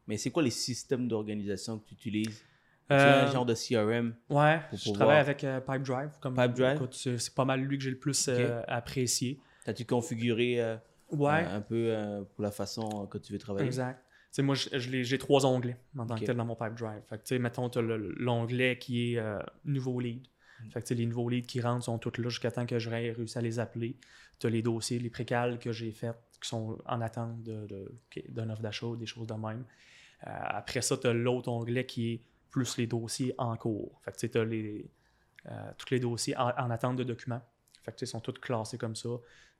mais 0.07 0.17
c'est 0.17 0.31
quoi 0.31 0.43
les 0.43 0.51
systèmes 0.51 1.07
d'organisation 1.07 1.79
que 1.79 1.87
tu 1.87 1.93
utilises? 1.95 2.43
C'est 2.87 2.93
un 2.93 3.27
euh, 3.27 3.31
genre 3.31 3.45
de 3.45 3.55
CRM. 3.55 4.13
Ouais, 4.29 4.61
je 4.71 4.91
travaille 4.91 5.17
avec 5.17 5.43
euh, 5.43 5.59
Pipedrive. 5.59 6.11
Comme, 6.19 6.35
Pipedrive? 6.35 6.87
C'est 6.91 7.33
pas 7.33 7.45
mal 7.45 7.61
lui 7.61 7.77
que 7.77 7.83
j'ai 7.83 7.89
le 7.89 7.97
plus 7.97 8.27
euh, 8.29 8.61
apprécié. 8.67 9.39
T'as-tu 9.65 9.85
configuré 9.85 10.61
un 10.61 11.61
peu 11.61 12.25
pour 12.35 12.43
la 12.43 12.51
façon 12.51 13.07
que 13.07 13.17
tu 13.17 13.33
veux 13.33 13.39
travailler? 13.39 13.65
Exact. 13.65 14.03
moi, 14.39 14.55
j'ai 14.55 15.17
trois 15.17 15.45
onglets 15.45 15.77
en 15.97 16.05
tant 16.05 16.15
que 16.15 16.25
tel 16.25 16.37
dans 16.37 16.45
mon 16.45 16.55
Pipedrive. 16.55 17.01
Fait 17.09 17.21
que, 17.21 17.35
mettons, 17.35 17.69
tu 17.69 17.79
as 17.79 17.81
l'onglet 17.81 18.77
qui 18.77 19.15
est 19.15 19.23
nouveau 19.63 19.99
lead. 19.99 20.27
Mm. 20.63 20.69
Fait 20.69 20.81
que, 20.87 20.93
les 20.93 21.05
nouveaux 21.07 21.27
leads 21.27 21.47
qui 21.47 21.61
rentrent 21.61 21.85
sont 21.85 21.97
tous 21.97 22.21
là 22.21 22.29
jusqu'à 22.29 22.51
temps 22.51 22.67
que 22.67 22.77
j'aurai 22.77 23.11
réussi 23.11 23.37
à 23.37 23.41
les 23.41 23.57
appeler. 23.59 23.97
Tu 24.39 24.45
as 24.45 24.49
les 24.51 24.61
dossiers, 24.61 24.99
les 24.99 25.09
précales 25.09 25.57
que 25.57 25.71
j'ai 25.71 25.91
faits 25.91 26.15
qui 26.39 26.49
sont 26.49 26.77
en 26.85 27.01
attente 27.01 27.43
d'un 27.43 27.65
de, 27.65 28.51
offre 28.51 28.61
d'achat 28.61 28.87
ou 28.87 28.95
des 28.95 29.05
choses 29.05 29.27
de 29.27 29.33
même. 29.33 29.65
après 30.21 30.81
ça, 30.81 30.97
tu 30.97 31.07
as 31.07 31.13
l'autre 31.13 31.49
onglet 31.49 31.85
qui 31.85 32.13
est 32.13 32.21
plus 32.55 32.77
les 32.77 32.87
dossiers 32.87 33.35
en 33.37 33.57
cours. 33.57 33.99
Fait 34.03 34.11
que 34.11 34.27
tu 34.27 34.37
as 34.37 34.45
les, 34.45 34.89
euh, 35.47 35.71
tous 35.77 35.91
les 35.91 35.99
dossiers 35.99 36.35
en, 36.37 36.69
attente 36.71 36.95
de 36.95 37.03
documents. 37.03 37.41
Fait 37.83 37.91
que 37.91 37.97
ils 38.01 38.07
sont 38.07 38.21
tous 38.21 38.39
classés 38.39 38.77
comme 38.77 38.95
ça. 38.95 39.09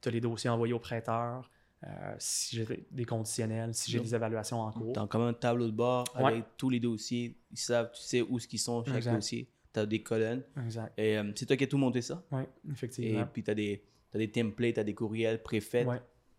Tu 0.01 0.09
as 0.09 0.11
les 0.11 0.21
dossiers 0.21 0.49
envoyés 0.49 0.73
au 0.73 0.79
prêteur. 0.79 1.49
Euh, 1.83 2.15
si 2.17 2.55
j'ai 2.55 2.87
des 2.89 3.05
conditionnels, 3.05 3.73
si 3.73 3.91
j'ai 3.91 3.99
des 3.99 4.15
évaluations 4.15 4.61
en 4.61 4.71
cours. 4.71 4.93
Tu 4.93 4.99
as 4.99 5.07
comme 5.07 5.23
un 5.23 5.33
tableau 5.33 5.67
de 5.67 5.75
bord 5.75 6.05
avec 6.15 6.45
tous 6.57 6.69
les 6.69 6.79
dossiers. 6.79 7.37
Ils 7.51 7.57
savent, 7.57 7.91
tu 7.91 8.01
sais 8.01 8.21
où 8.21 8.39
ce 8.39 8.47
qu'ils 8.47 8.59
sont, 8.59 8.83
chaque 8.85 9.13
dossier. 9.13 9.49
Tu 9.73 9.79
as 9.79 9.85
des 9.85 10.01
colonnes. 10.01 10.43
Exact. 10.63 10.97
Et 10.97 11.17
euh, 11.17 11.31
c'est 11.35 11.45
toi 11.45 11.57
qui 11.57 11.65
as 11.65 11.67
tout 11.67 11.77
monté 11.77 12.01
ça? 12.01 12.23
Oui, 12.31 12.43
effectivement. 12.71 13.21
Et 13.21 13.25
puis 13.25 13.43
tu 13.43 13.51
as 13.51 13.55
des, 13.55 13.83
as 14.13 14.17
des 14.17 14.31
templates, 14.31 14.75
tu 14.75 14.79
as 14.79 14.83
des 14.85 14.95
courriels 14.95 15.43
préfaits. 15.43 15.85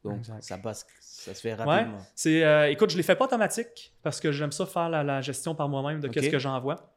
Donc, 0.05 0.25
ça 0.41 0.59
passe, 0.59 0.87
ça 1.01 1.35
se 1.35 1.41
fait 1.41 1.55
rapidement. 1.55 1.99
C'est, 2.15 2.45
euh, 2.45 2.71
écoute, 2.71 2.91
je 2.91 2.97
les 2.97 3.03
fais 3.03 3.17
pas 3.17 3.25
automatiques 3.25 3.93
parce 4.03 4.21
que 4.21 4.33
j'aime 4.33 4.53
ça 4.53 4.67
faire 4.67 4.89
la, 4.89 5.21
gestion 5.21 5.55
par 5.55 5.69
moi-même 5.69 6.01
de 6.01 6.09
ce 6.09 6.29
que 6.29 6.39
j'envoie. 6.39 6.93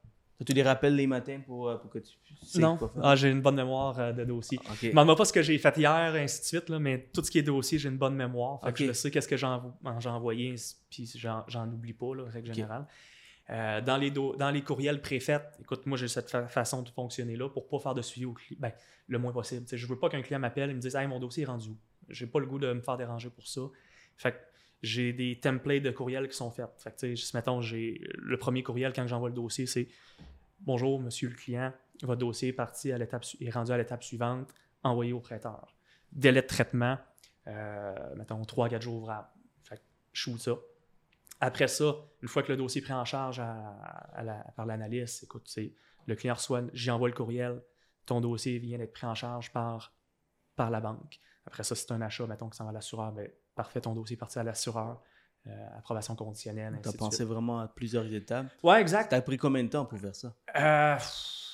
Tu 0.45 0.53
les 0.53 0.63
rappelles 0.63 0.95
les 0.95 1.05
matins 1.05 1.41
pour, 1.45 1.67
euh, 1.67 1.75
pour 1.75 1.89
que 1.89 1.99
tu 1.99 2.13
sais 2.43 2.59
non. 2.59 2.77
quoi 2.77 2.87
faire? 2.87 3.01
Ah, 3.03 3.13
j'ai 3.17 3.29
une 3.29 3.41
bonne 3.41 3.55
mémoire 3.55 3.99
euh, 3.99 4.13
de 4.13 4.23
dossier. 4.23 4.57
Je 4.79 4.85
ne 4.85 4.91
demande 4.91 5.17
pas 5.17 5.25
ce 5.25 5.33
que 5.33 5.41
j'ai 5.41 5.57
fait 5.57 5.75
hier, 5.75 6.15
ainsi 6.15 6.39
de 6.39 6.45
suite, 6.45 6.69
là, 6.69 6.79
mais 6.79 7.09
tout 7.13 7.21
ce 7.21 7.29
qui 7.29 7.39
est 7.39 7.43
dossier, 7.43 7.77
j'ai 7.77 7.89
une 7.89 7.97
bonne 7.97 8.15
mémoire. 8.15 8.61
Fait 8.63 8.71
que 8.71 8.85
je 8.85 8.93
sais 8.93 9.11
qu'est-ce 9.11 9.27
que 9.27 9.35
j'ai 9.35 9.45
envoyé, 9.45 10.55
puis 10.89 11.11
j'en 11.17 11.67
oublie 11.67 11.91
pas, 11.91 12.15
là, 12.15 12.23
en 12.23 12.31
règle 12.31 12.53
générale. 12.53 12.85
dans, 13.49 13.97
les 13.97 14.11
dans 14.11 14.51
les 14.51 14.61
courriels 14.61 15.01
préfaits, 15.01 15.57
écoute, 15.59 15.85
moi 15.85 15.97
j'ai 15.97 16.07
cette 16.07 16.29
façon 16.29 16.83
de 16.83 16.89
fonctionner 16.89 17.35
là 17.35 17.49
pour 17.49 17.67
pas 17.67 17.79
faire 17.79 17.93
de 17.93 18.01
suivi 18.01 18.25
au 18.25 18.31
client, 18.31 18.59
ben, 18.61 18.71
le 19.07 19.19
moins 19.19 19.33
possible. 19.33 19.65
Je 19.69 19.75
je 19.75 19.87
veux 19.87 19.99
pas 19.99 20.07
qu'un 20.07 20.21
client 20.21 20.39
m'appelle 20.39 20.69
et 20.69 20.73
me 20.73 20.79
dise 20.79 20.95
Hey, 20.95 21.07
mon 21.07 21.19
dossier 21.19 21.43
est 21.43 21.47
rendu 21.47 21.71
où 21.71 21.77
j'ai 22.09 22.27
pas 22.27 22.39
le 22.39 22.45
goût 22.45 22.59
de 22.59 22.71
me 22.73 22.81
faire 22.81 22.97
déranger 22.97 23.29
pour 23.29 23.47
ça. 23.47 23.61
Fait 24.17 24.35
j'ai 24.81 25.11
des 25.11 25.37
templates 25.39 25.83
de 25.83 25.91
courriels 25.91 26.29
qui 26.29 26.37
sont 26.37 26.51
faits. 26.51 26.69
Fait 26.77 26.95
que, 26.95 27.35
mettons, 27.35 27.59
j'ai 27.59 28.01
le 28.13 28.37
premier 28.37 28.63
courriel 28.63 28.93
quand 28.93 29.05
j'envoie 29.07 29.27
le 29.27 29.35
dossier, 29.35 29.65
c'est 29.65 29.89
Bonjour, 30.61 30.99
monsieur 30.99 31.29
le 31.29 31.35
client, 31.35 31.71
votre 32.03 32.19
dossier 32.19 32.49
est 32.49 32.53
parti 32.53 32.91
à 32.91 32.97
l'étape 32.97 33.23
est 33.39 33.49
rendu 33.49 33.71
à 33.71 33.77
l'étape 33.77 34.03
suivante, 34.03 34.53
envoyé 34.83 35.13
au 35.13 35.21
prêteur. 35.21 35.73
Délai 36.11 36.41
de 36.41 36.47
traitement, 36.47 36.97
euh, 37.47 38.15
mettons 38.15 38.41
3-4 38.41 38.81
jours 38.81 38.95
ouvrables. 38.95 39.29
Fait 39.63 39.81
je 40.11 40.21
shoot 40.21 40.37
ça. 40.37 40.57
Après 41.39 41.69
ça, 41.69 41.95
une 42.21 42.27
fois 42.27 42.43
que 42.43 42.51
le 42.51 42.57
dossier 42.57 42.81
est 42.81 42.83
pris 42.83 42.93
en 42.93 43.05
charge 43.05 43.41
par 44.57 44.65
l'analyste, 44.65 45.23
écoute, 45.23 45.43
c'est 45.45 45.73
le 46.07 46.15
client 46.15 46.33
reçoit, 46.33 46.63
j'y 46.73 46.91
envoie 46.91 47.07
le 47.07 47.15
courriel, 47.15 47.63
ton 48.05 48.19
dossier 48.19 48.59
vient 48.59 48.77
d'être 48.77 48.93
pris 48.93 49.07
en 49.07 49.15
charge 49.15 49.53
par, 49.53 49.93
par 50.57 50.71
la 50.71 50.81
banque. 50.81 51.21
Après 51.45 51.63
ça, 51.63 51.75
c'est 51.75 51.91
un 51.91 52.01
achat, 52.01 52.27
mettons 52.27 52.49
que 52.49 52.55
ça 52.55 52.63
va 52.63 52.69
à 52.69 52.73
l'assureur, 52.73 53.11
ben, 53.11 53.29
parfait, 53.55 53.81
ton 53.81 53.93
dossier 53.93 54.15
est 54.15 54.17
parti 54.17 54.39
à 54.39 54.43
l'assureur. 54.43 55.01
Euh, 55.47 55.51
approbation 55.77 56.15
conditionnelle. 56.15 56.77
Tu 56.83 56.89
as 56.89 56.93
pensé 56.93 57.23
vraiment 57.23 57.61
à 57.61 57.67
plusieurs 57.67 58.11
étapes? 58.13 58.47
Ouais, 58.61 58.81
exact. 58.81 59.11
Ça 59.11 59.17
a 59.17 59.21
pris 59.21 59.37
combien 59.37 59.63
de 59.63 59.69
temps 59.69 59.85
pour 59.85 59.97
faire 59.97 60.13
ça? 60.13 60.33
Euh, 60.55 60.97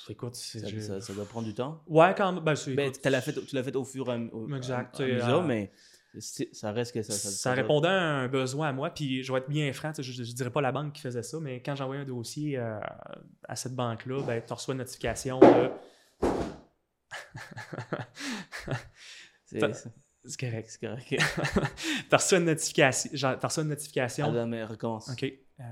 écoute, 0.08 0.34
ça, 0.34 1.00
ça, 1.00 1.12
doit 1.12 1.24
prendre 1.24 1.46
du 1.46 1.54
temps. 1.54 1.80
Ouais, 1.86 2.12
quand 2.16 2.32
même. 2.32 2.42
Ben, 2.42 2.56
ben, 2.74 2.90
tu 2.90 3.08
l'as 3.08 3.22
fait, 3.62 3.76
au 3.76 3.84
fur 3.84 4.08
et 4.08 4.12
à, 4.12 4.18
mesure, 4.18 5.44
mais 5.44 5.70
ça 6.18 6.72
reste 6.72 6.94
que 6.94 7.02
ça. 7.02 7.12
Ça, 7.12 7.52
répondait 7.52 7.88
à 7.88 7.92
un 7.92 8.28
besoin 8.28 8.68
à 8.70 8.72
moi, 8.72 8.90
puis 8.90 9.22
je 9.22 9.32
vais 9.32 9.38
être 9.38 9.48
bien 9.48 9.72
franc, 9.72 9.92
je 9.96 10.20
ne 10.20 10.26
dirais 10.26 10.50
pas 10.50 10.60
la 10.60 10.72
banque 10.72 10.92
qui 10.94 11.02
faisait 11.02 11.22
ça, 11.22 11.38
mais 11.40 11.62
quand 11.62 11.76
j'envoyais 11.76 12.02
un 12.02 12.06
dossier 12.06 12.58
euh, 12.58 12.80
à 13.48 13.54
cette 13.54 13.74
banque-là, 13.74 14.22
ben, 14.22 14.42
tu 14.44 14.52
reçois 14.52 14.72
une 14.72 14.78
notification 14.78 15.38
de. 15.38 15.70
C'est 19.46 19.58
correct. 20.38 20.66
C'est 20.68 20.80
correct. 20.80 21.14
t'as 22.10 22.16
reçu 22.16 22.34
une 22.34 22.44
notification. 22.44 23.10
Genre, 23.12 23.36
reçu 23.40 23.60
une 23.60 23.68
notification. 23.68 24.34
Ah, 24.36 24.46
mais 24.46 24.64
recommence. 24.64 25.08
OK. 25.08 25.24
Euh, 25.24 25.64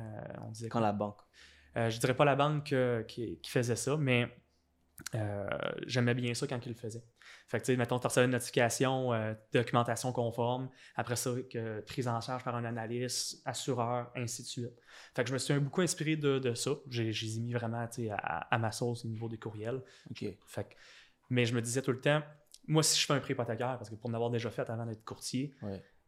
on 0.42 0.50
disait 0.50 0.68
Quand 0.68 0.80
la 0.80 0.92
banque. 0.92 1.20
Euh, 1.76 1.90
je 1.90 1.98
dirais 1.98 2.14
pas 2.14 2.24
la 2.24 2.36
banque 2.36 2.72
qui, 3.08 3.38
faisait 3.44 3.76
ça, 3.76 3.96
mais 3.96 4.28
euh, 5.14 5.46
j'aimais 5.86 6.14
bien 6.14 6.34
ça 6.34 6.46
quand 6.46 6.64
il 6.64 6.70
le 6.70 6.74
faisait. 6.74 7.02
Fait 7.46 7.58
que, 7.58 7.64
tu 7.64 7.72
sais, 7.72 7.76
mettons, 7.76 7.98
tu 7.98 8.06
reçu 8.06 8.20
une 8.20 8.30
notification, 8.30 9.12
euh, 9.12 9.34
documentation 9.52 10.12
conforme, 10.12 10.70
après 10.96 11.16
ça, 11.16 11.30
que, 11.50 11.80
prise 11.80 12.08
en 12.08 12.20
charge 12.20 12.42
par 12.44 12.54
un 12.56 12.64
analyste, 12.64 13.42
assureur, 13.44 14.10
ainsi 14.16 14.42
de 14.42 14.46
suite. 14.46 14.80
Fait 15.14 15.22
que 15.22 15.28
je 15.28 15.34
me 15.34 15.38
suis 15.38 15.58
beaucoup 15.58 15.82
inspiré 15.82 16.16
de, 16.16 16.54
ça. 16.54 16.70
J'ai 16.88 17.12
mis 17.40 17.52
vraiment, 17.52 17.86
tu 17.86 18.04
sais, 18.04 18.10
à, 18.10 18.16
à, 18.16 18.58
ma 18.58 18.72
sauce 18.72 19.04
au 19.04 19.08
niveau 19.08 19.28
des 19.28 19.38
courriels. 19.38 19.82
OK. 20.10 20.24
Fait 20.46 20.64
que, 20.64 20.74
mais 21.30 21.44
je 21.44 21.54
me 21.54 21.60
disais 21.60 21.82
tout 21.82 21.92
le 21.92 22.00
temps, 22.00 22.22
moi, 22.66 22.82
si 22.82 23.00
je 23.00 23.06
fais 23.06 23.12
un 23.12 23.20
prêt 23.20 23.32
hypothécaire, 23.34 23.76
parce 23.78 23.90
que 23.90 23.94
pour 23.94 24.10
m'avoir 24.10 24.30
déjà 24.30 24.50
fait 24.50 24.68
avant 24.68 24.86
d'être 24.86 25.04
courtier, 25.04 25.54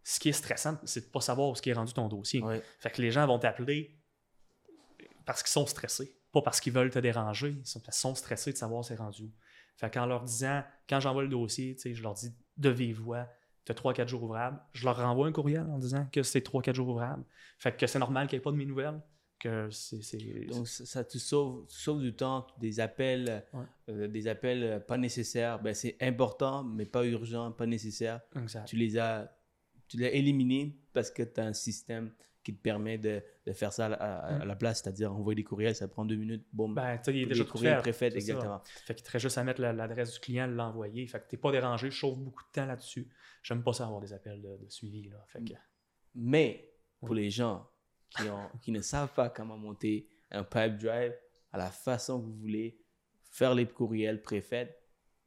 ce 0.03 0.21
qui 0.21 0.29
est 0.29 0.33
stressant, 0.33 0.79
c'est 0.85 1.01
de 1.01 1.07
ne 1.07 1.11
pas 1.11 1.21
savoir 1.21 1.49
où 1.49 1.55
ce 1.55 1.63
qui 1.63 1.71
est 1.71 1.75
rendu 1.75 1.93
ton 1.93 2.09
dossier. 2.09 2.43
Fait 2.79 2.91
que 2.91 3.03
les 3.03 3.11
gens 3.11 3.27
vont 3.27 3.39
t'appeler 3.39 3.99
parce 5.25 5.43
qu'ils 5.43 5.51
sont 5.51 5.67
stressés, 5.67 6.17
pas 6.33 6.43
parce 6.43 6.61
qu'ils 6.61 6.73
veulent 6.73 6.91
te 6.91 6.99
déranger. 6.99 7.57
Ils 7.59 7.93
sont, 7.93 8.15
stressés 8.15 8.53
de 8.53 8.57
savoir 8.57 8.85
c'est 8.85 8.95
rendu 8.95 9.25
où. 9.25 9.33
Fait 9.77 9.93
qu'en 9.93 10.07
leur 10.07 10.23
disant, 10.23 10.63
quand 10.89 11.01
j'envoie 11.01 11.23
le 11.23 11.29
dossier, 11.29 11.77
je 11.85 12.03
leur 12.03 12.15
dis 12.15 12.33
de 12.57 12.71
vive 12.71 13.01
voix, 13.01 13.29
tu 13.65 13.73
as 13.73 13.75
3-4 13.75 14.07
jours 14.07 14.23
ouvrables. 14.23 14.59
Je 14.73 14.85
leur 14.85 14.97
renvoie 14.97 15.27
un 15.27 15.33
courriel 15.33 15.67
en 15.69 15.79
disant 15.79 16.07
que 16.11 16.23
c'est 16.23 16.47
3-4 16.47 16.75
jours 16.75 16.89
ouvrables. 16.89 17.25
Fait 17.59 17.77
que 17.77 17.87
c'est 17.87 17.99
normal 17.99 18.29
qu'il 18.29 18.37
n'y 18.37 18.41
ait 18.41 18.45
pas 18.45 18.53
de 18.53 18.57
mes 18.57 18.65
nouvelles 18.65 19.03
que 19.39 19.71
c'est. 19.71 20.47
Donc, 20.47 20.69
ça 20.69 21.05
te 21.05 21.19
sauve, 21.19 22.01
du 22.01 22.15
temps, 22.15 22.47
des 22.59 22.81
appels, 22.81 23.45
euh, 23.89 24.09
des 24.09 24.29
appels 24.29 24.63
euh, 24.63 24.81
pas 24.81 24.99
nécessaires. 24.99 25.61
Ben, 25.61 25.75
c'est 25.75 25.97
important, 26.01 26.65
mais 26.65 26.87
pas 26.87 27.05
urgent, 27.05 27.53
pas 27.53 27.67
nécessaire. 27.67 28.21
Tu 28.67 28.77
les 28.77 28.99
as, 28.99 29.33
tu 29.89 29.99
l'as 29.99 30.13
éliminé 30.13 30.79
parce 30.93 31.11
que 31.11 31.23
tu 31.23 31.41
as 31.41 31.45
un 31.45 31.53
système 31.53 32.13
qui 32.43 32.55
te 32.55 32.63
permet 32.63 32.97
de, 32.97 33.21
de 33.45 33.53
faire 33.53 33.73
ça 33.73 33.87
à, 33.87 34.45
la 34.45 34.55
place, 34.55 34.81
c'est-à-dire 34.81 35.13
envoyer 35.13 35.35
des 35.35 35.43
courriels, 35.43 35.75
ça 35.75 35.89
prend 35.89 36.05
deux 36.05 36.15
minutes, 36.15 36.47
bon. 36.53 36.69
Ben, 36.69 36.97
il 37.09 37.23
est 37.23 37.27
déjà 37.27 37.45
fait. 37.45 37.79
préfet, 37.79 38.07
exactement. 38.15 38.61
Fait 38.65 38.95
qu'il 38.95 39.05
te 39.05 39.11
reste 39.11 39.25
juste 39.25 39.39
à 39.39 39.43
mettre 39.43 39.61
l'adresse 39.61 40.13
du 40.13 40.21
client, 40.21 40.47
l'envoyer. 40.47 41.09
Fait 41.09 41.19
que 41.19 41.29
t'es 41.29 41.37
pas 41.37 41.51
dérangé, 41.51 41.91
je 41.91 41.99
sauve 41.99 42.21
beaucoup 42.21 42.45
de 42.45 42.53
temps 42.53 42.67
là-dessus. 42.67 43.09
J'aime 43.43 43.65
pas 43.65 43.73
ça 43.73 43.87
avoir 43.87 44.01
des 44.01 44.13
appels 44.13 44.41
de, 44.41 44.69
suivi, 44.69 45.09
là. 45.09 45.25
Fait 45.27 45.43
que... 45.43 45.55
Mais, 46.15 46.73
pour 47.01 47.15
les 47.15 47.31
gens 47.31 47.69
qui, 48.63 48.73
ne 48.73 48.81
savent 48.81 49.13
pas 49.15 49.29
comment 49.29 49.57
monter 49.57 50.09
un 50.31 50.43
pipe 50.43 50.79
drive 50.79 51.13
à 51.53 51.59
la 51.59 51.71
façon 51.71 52.21
que 52.21 52.27
vous 52.27 52.37
voulez, 52.37 52.79
faire 53.31 53.55
les 53.55 53.67
courriels 53.67 54.23
préfaits, 54.23 54.75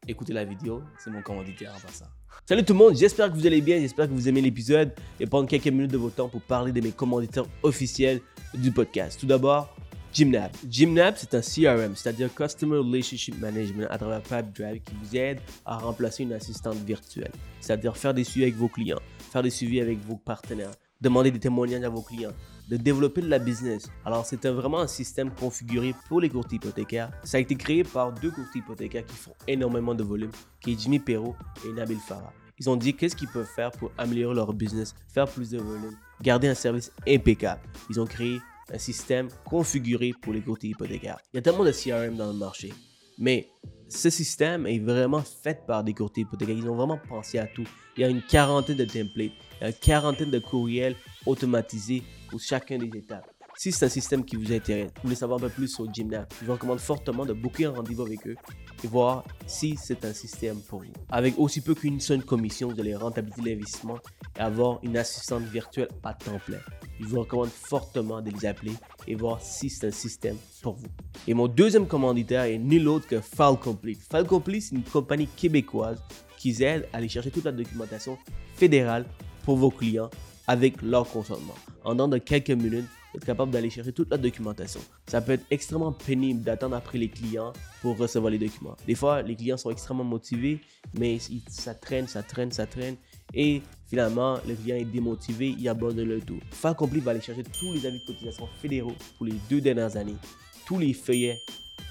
écoutez 0.08 0.34
la 0.34 0.46
vidéo, 0.46 0.84
c'est 0.98 1.10
mon 1.10 1.22
commanditaire 1.22 1.74
en 1.76 1.80
passant. 1.80 2.06
Salut 2.46 2.64
tout 2.64 2.74
le 2.74 2.80
monde, 2.80 2.96
j'espère 2.96 3.32
que 3.32 3.36
vous 3.36 3.46
allez 3.46 3.62
bien, 3.62 3.80
j'espère 3.80 4.08
que 4.08 4.14
vous 4.14 4.28
aimez 4.28 4.42
l'épisode 4.42 4.94
et 5.20 5.26
prendre 5.26 5.48
quelques 5.48 5.68
minutes 5.68 5.92
de 5.92 5.98
votre 5.98 6.16
temps 6.16 6.30
pour 6.30 6.42
parler 6.42 6.72
de 6.72 6.82
mes 6.82 6.92
commanditaires 6.92 7.46
officiels 7.64 8.22
du 8.54 8.72
podcast. 8.72 9.20
Tout 9.20 9.28
d'abord, 9.28 9.76
Gymnab. 10.12 10.52
Gymnab, 10.68 11.16
c'est 11.18 11.36
un 11.36 11.42
CRM, 11.42 11.96
c'est-à-dire 11.96 12.34
Customer 12.34 12.78
Relationship 12.78 13.40
Management 13.40 13.88
à 13.90 13.98
travers 13.98 14.22
Pipedrive 14.22 14.82
qui 14.82 14.96
vous 14.96 15.16
aide 15.16 15.40
à 15.66 15.78
remplacer 15.78 16.24
une 16.24 16.34
assistante 16.34 16.78
virtuelle, 16.78 17.32
c'est-à-dire 17.60 17.96
faire 17.96 18.14
des 18.14 18.24
suivis 18.24 18.46
avec 18.46 18.56
vos 18.56 18.70
clients, 18.70 19.00
faire 19.32 19.44
des 19.44 19.52
suivis 19.52 19.82
avec 19.82 20.00
vos 20.00 20.16
partenaires, 20.16 20.72
demander 21.00 21.30
des 21.30 21.40
témoignages 21.40 21.84
à 21.84 21.90
vos 21.90 22.02
clients, 22.02 22.34
de 22.70 22.78
développer 22.78 23.22
de 23.22 23.28
la 23.28 23.40
business. 23.40 23.90
Alors, 24.06 24.26
c'est 24.26 24.46
vraiment 24.48 24.80
un 24.80 24.88
système 24.88 25.32
configuré 25.32 25.96
pour 26.08 26.22
les 26.22 26.30
courtiers 26.30 26.58
hypothécaires. 26.58 27.12
Ça 27.24 27.38
a 27.38 27.40
été 27.40 27.56
créé 27.56 27.84
par 27.84 28.14
deux 28.14 28.30
courtiers 28.30 28.62
hypothécaires 28.62 29.06
qui 29.06 29.16
font 29.16 29.34
énormément 29.48 29.96
de 29.96 30.04
volume, 30.04 30.32
qui 30.62 30.74
est 30.74 30.80
Jimmy 30.80 31.00
Perrault 31.00 31.36
et 31.66 31.74
Nabil 31.74 31.98
Farah. 31.98 32.32
Ils 32.60 32.70
ont 32.70 32.76
dit 32.76 32.94
qu'est-ce 32.94 33.16
qu'ils 33.16 33.30
peuvent 33.30 33.50
faire 33.56 33.72
pour 33.72 33.92
améliorer 33.98 34.36
leur 34.36 34.54
business, 34.54 34.94
faire 35.12 35.28
plus 35.28 35.50
de 35.50 35.58
volume, 35.58 35.98
garder 36.22 36.48
un 36.48 36.54
service 36.54 36.92
impeccable? 37.08 37.62
Ils 37.90 38.00
ont 38.00 38.06
créé 38.06 38.38
un 38.72 38.78
système 38.78 39.30
configuré 39.46 40.14
pour 40.22 40.34
les 40.34 40.42
courtiers 40.42 40.70
hypothécaires. 40.72 41.18
Il 41.34 41.38
y 41.38 41.40
a 41.40 41.42
tellement 41.42 41.64
de 41.64 41.72
CRM 41.72 42.18
dans 42.18 42.28
le 42.28 42.38
marché, 42.38 42.72
mais 43.18 43.48
ce 43.88 44.12
système 44.12 44.68
est 44.68 44.78
vraiment 44.80 45.22
fait 45.22 45.66
par 45.66 45.84
des 45.84 45.94
courtiers 45.94 46.24
hypothécaires. 46.24 46.58
Ils 46.58 46.70
ont 46.70 46.76
vraiment 46.76 47.00
pensé 47.10 47.40
à 47.40 47.48
tout. 47.48 47.66
Il 47.98 48.02
y 48.02 48.04
a 48.04 48.10
une 48.10 48.22
quarantaine 48.22 48.78
de 48.78 48.86
templates, 48.86 49.32
une 49.62 49.74
quarantaine 49.74 50.30
de 50.30 50.40
courriels 50.40 50.96
automatisés 51.26 52.04
pour 52.30 52.40
chacun 52.40 52.78
des 52.78 52.98
étapes. 52.98 53.30
Si 53.56 53.74
c'est 53.74 53.86
un 53.86 53.90
système 53.90 54.24
qui 54.24 54.38
vous 54.38 54.54
intéresse, 54.54 54.90
vous 54.96 55.02
voulez 55.04 55.16
savoir 55.16 55.38
un 55.40 55.42
peu 55.42 55.50
plus 55.50 55.68
sur 55.68 55.92
Gymna, 55.94 56.26
je 56.40 56.46
vous 56.46 56.54
recommande 56.54 56.80
fortement 56.80 57.26
de 57.26 57.34
booker 57.34 57.66
un 57.66 57.72
rendez-vous 57.72 58.04
avec 58.04 58.26
eux 58.26 58.36
et 58.84 58.88
voir 58.88 59.26
si 59.48 59.76
c'est 59.76 60.06
un 60.06 60.14
système 60.14 60.62
pour 60.62 60.80
vous. 60.80 60.94
Avec 61.10 61.38
aussi 61.38 61.60
peu 61.60 61.76
qu'une 61.76 62.00
seule 62.00 62.24
commission, 62.24 62.70
vous 62.70 62.80
allez 62.80 62.96
rentabiliser 62.96 63.42
l'investissement 63.42 63.98
et 64.38 64.40
avoir 64.40 64.80
une 64.84 64.96
assistante 64.96 65.44
virtuelle 65.44 65.90
à 66.06 66.14
temps 66.14 66.40
plein. 66.46 66.60
Je 67.02 67.06
vous 67.08 67.20
recommande 67.20 67.50
fortement 67.50 68.22
de 68.22 68.30
les 68.30 68.46
appeler 68.46 68.74
et 69.08 69.16
voir 69.16 69.42
si 69.42 69.70
c'est 69.70 69.88
un 69.88 69.92
système 69.92 70.38
pour 70.62 70.76
vous. 70.76 70.88
Et 71.28 71.34
mon 71.34 71.50
deuxième 71.50 71.86
commanditaire 71.86 72.44
est 72.44 72.58
nul 72.58 72.88
autre 72.88 73.08
que 73.08 73.20
FileComplete. 73.20 74.00
FileComplete, 74.10 74.62
c'est 74.62 74.76
une 74.76 74.84
compagnie 74.84 75.28
québécoise 75.28 76.02
qui 76.38 76.64
aide 76.64 76.88
à 76.94 76.98
aller 76.98 77.10
chercher 77.10 77.32
toute 77.32 77.44
la 77.44 77.52
documentation 77.52 78.18
fédérale 78.56 79.06
pour 79.44 79.58
vos 79.58 79.72
clients 79.72 80.10
avec 80.50 80.82
leur 80.82 81.08
consentement. 81.08 81.54
En 81.84 81.94
dans 81.94 82.08
de 82.08 82.18
quelques 82.18 82.50
minutes, 82.50 82.88
vous 83.14 83.18
êtes 83.18 83.26
capable 83.26 83.52
d'aller 83.52 83.70
chercher 83.70 83.94
toute 83.94 84.10
la 84.10 84.18
documentation. 84.18 84.82
Ça 85.06 85.22
peut 85.22 85.34
être 85.34 85.46
extrêmement 85.52 85.92
pénible 85.92 86.42
d'attendre 86.42 86.76
après 86.76 86.98
les 86.98 87.08
clients 87.08 87.54
pour 87.84 87.96
recevoir 88.00 88.32
les 88.32 88.40
documents. 88.40 88.76
Des 88.88 88.96
fois, 88.96 89.22
les 89.22 89.36
clients 89.36 89.58
sont 89.58 89.70
extrêmement 89.70 90.04
motivés, 90.04 90.60
mais 90.98 91.20
ça 91.48 91.76
traîne, 91.76 92.08
ça 92.08 92.24
traîne, 92.24 92.52
ça 92.52 92.66
traîne. 92.66 92.96
Et 93.36 93.62
finalement, 93.88 94.40
le 94.48 94.56
client 94.56 94.78
est 94.78 94.86
démotivé, 94.86 95.56
il 95.56 95.70
abandonne 95.70 96.08
le 96.08 96.20
tout. 96.20 96.40
Falcompli 96.50 97.00
va 97.00 97.12
aller 97.12 97.22
chercher 97.22 97.44
tous 97.44 97.72
les 97.74 97.86
avis 97.86 98.00
de 98.00 98.06
cotisation 98.06 98.48
fédéraux 98.60 98.96
pour 99.18 99.28
les 99.28 99.36
deux 99.52 99.62
dernières 99.62 99.98
années, 99.98 100.18
tous 100.66 100.80
les 100.80 100.94
feuillets 100.94 101.38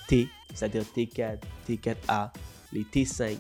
T, 0.09 0.27
c'est-à-dire 0.53 0.83
T4, 0.97 1.38
T4A, 1.68 2.33
les 2.73 2.83
T5, 2.83 3.37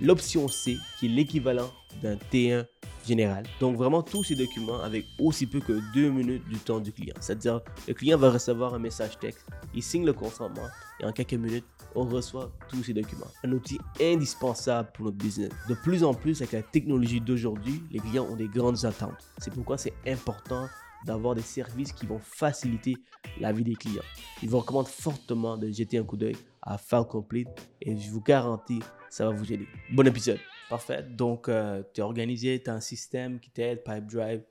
l'option 0.00 0.48
C, 0.48 0.78
qui 0.98 1.06
est 1.06 1.10
l'équivalent 1.10 1.70
d'un 2.02 2.16
T1 2.32 2.66
général. 3.06 3.44
Donc 3.60 3.76
vraiment 3.76 4.02
tous 4.02 4.24
ces 4.24 4.34
documents 4.34 4.80
avec 4.80 5.04
aussi 5.18 5.46
peu 5.46 5.60
que 5.60 5.80
deux 5.92 6.10
minutes 6.10 6.46
du 6.48 6.56
temps 6.56 6.80
du 6.80 6.92
client. 6.92 7.14
C'est-à-dire 7.20 7.60
le 7.88 7.94
client 7.94 8.18
va 8.18 8.30
recevoir 8.30 8.74
un 8.74 8.78
message 8.78 9.18
texte, 9.18 9.46
il 9.74 9.82
signe 9.82 10.04
le 10.04 10.12
consentement 10.12 10.68
et 11.00 11.04
en 11.04 11.12
quelques 11.12 11.34
minutes, 11.34 11.64
on 11.94 12.04
reçoit 12.04 12.50
tous 12.68 12.82
ces 12.84 12.94
documents. 12.94 13.26
Un 13.44 13.52
outil 13.52 13.78
indispensable 14.00 14.90
pour 14.94 15.06
notre 15.06 15.18
business. 15.18 15.50
De 15.68 15.74
plus 15.74 16.04
en 16.04 16.14
plus 16.14 16.40
avec 16.40 16.52
la 16.52 16.62
technologie 16.62 17.20
d'aujourd'hui, 17.20 17.82
les 17.90 17.98
clients 17.98 18.26
ont 18.30 18.36
des 18.36 18.48
grandes 18.48 18.84
attentes. 18.84 19.28
C'est 19.38 19.52
pourquoi 19.52 19.76
c'est 19.76 19.94
important 20.06 20.68
d'avoir 21.04 21.34
des 21.34 21.42
services 21.42 21.92
qui 21.92 22.06
vont 22.06 22.20
faciliter 22.20 22.96
la 23.40 23.52
vie 23.52 23.64
des 23.64 23.74
clients. 23.74 24.04
Je 24.42 24.48
vous 24.48 24.58
recommande 24.58 24.86
fortement 24.86 25.56
de 25.56 25.70
jeter 25.70 25.98
un 25.98 26.04
coup 26.04 26.16
d'œil 26.16 26.36
à 26.62 26.78
File 26.78 27.04
Complete 27.08 27.48
et 27.80 27.96
je 27.96 28.10
vous 28.10 28.20
garantis, 28.20 28.80
ça 29.10 29.26
va 29.26 29.32
vous 29.32 29.52
aider. 29.52 29.66
Bon 29.92 30.06
épisode. 30.06 30.38
Parfait. 30.72 31.02
Donc, 31.02 31.50
euh, 31.50 31.82
tu 31.92 32.00
es 32.00 32.02
organisé, 32.02 32.62
tu 32.62 32.70
as 32.70 32.72
un 32.72 32.80
système 32.80 33.40
qui 33.40 33.50
t'aide, 33.50 33.84
Pipedrive. 33.84 34.42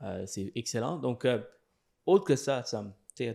Euh, 0.00 0.24
c'est 0.26 0.50
excellent. 0.54 0.96
Donc, 0.96 1.26
euh, 1.26 1.42
autre 2.06 2.24
que 2.24 2.36
ça, 2.36 2.64
ça 2.64 2.86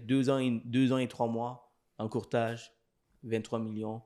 deux 0.02 0.32
ans, 0.32 0.40
et, 0.40 0.60
deux 0.66 0.92
ans 0.94 0.98
et 0.98 1.08
trois 1.08 1.28
mois 1.28 1.72
en 2.00 2.10
courtage, 2.10 2.74
23 3.22 3.60
millions. 3.60 4.02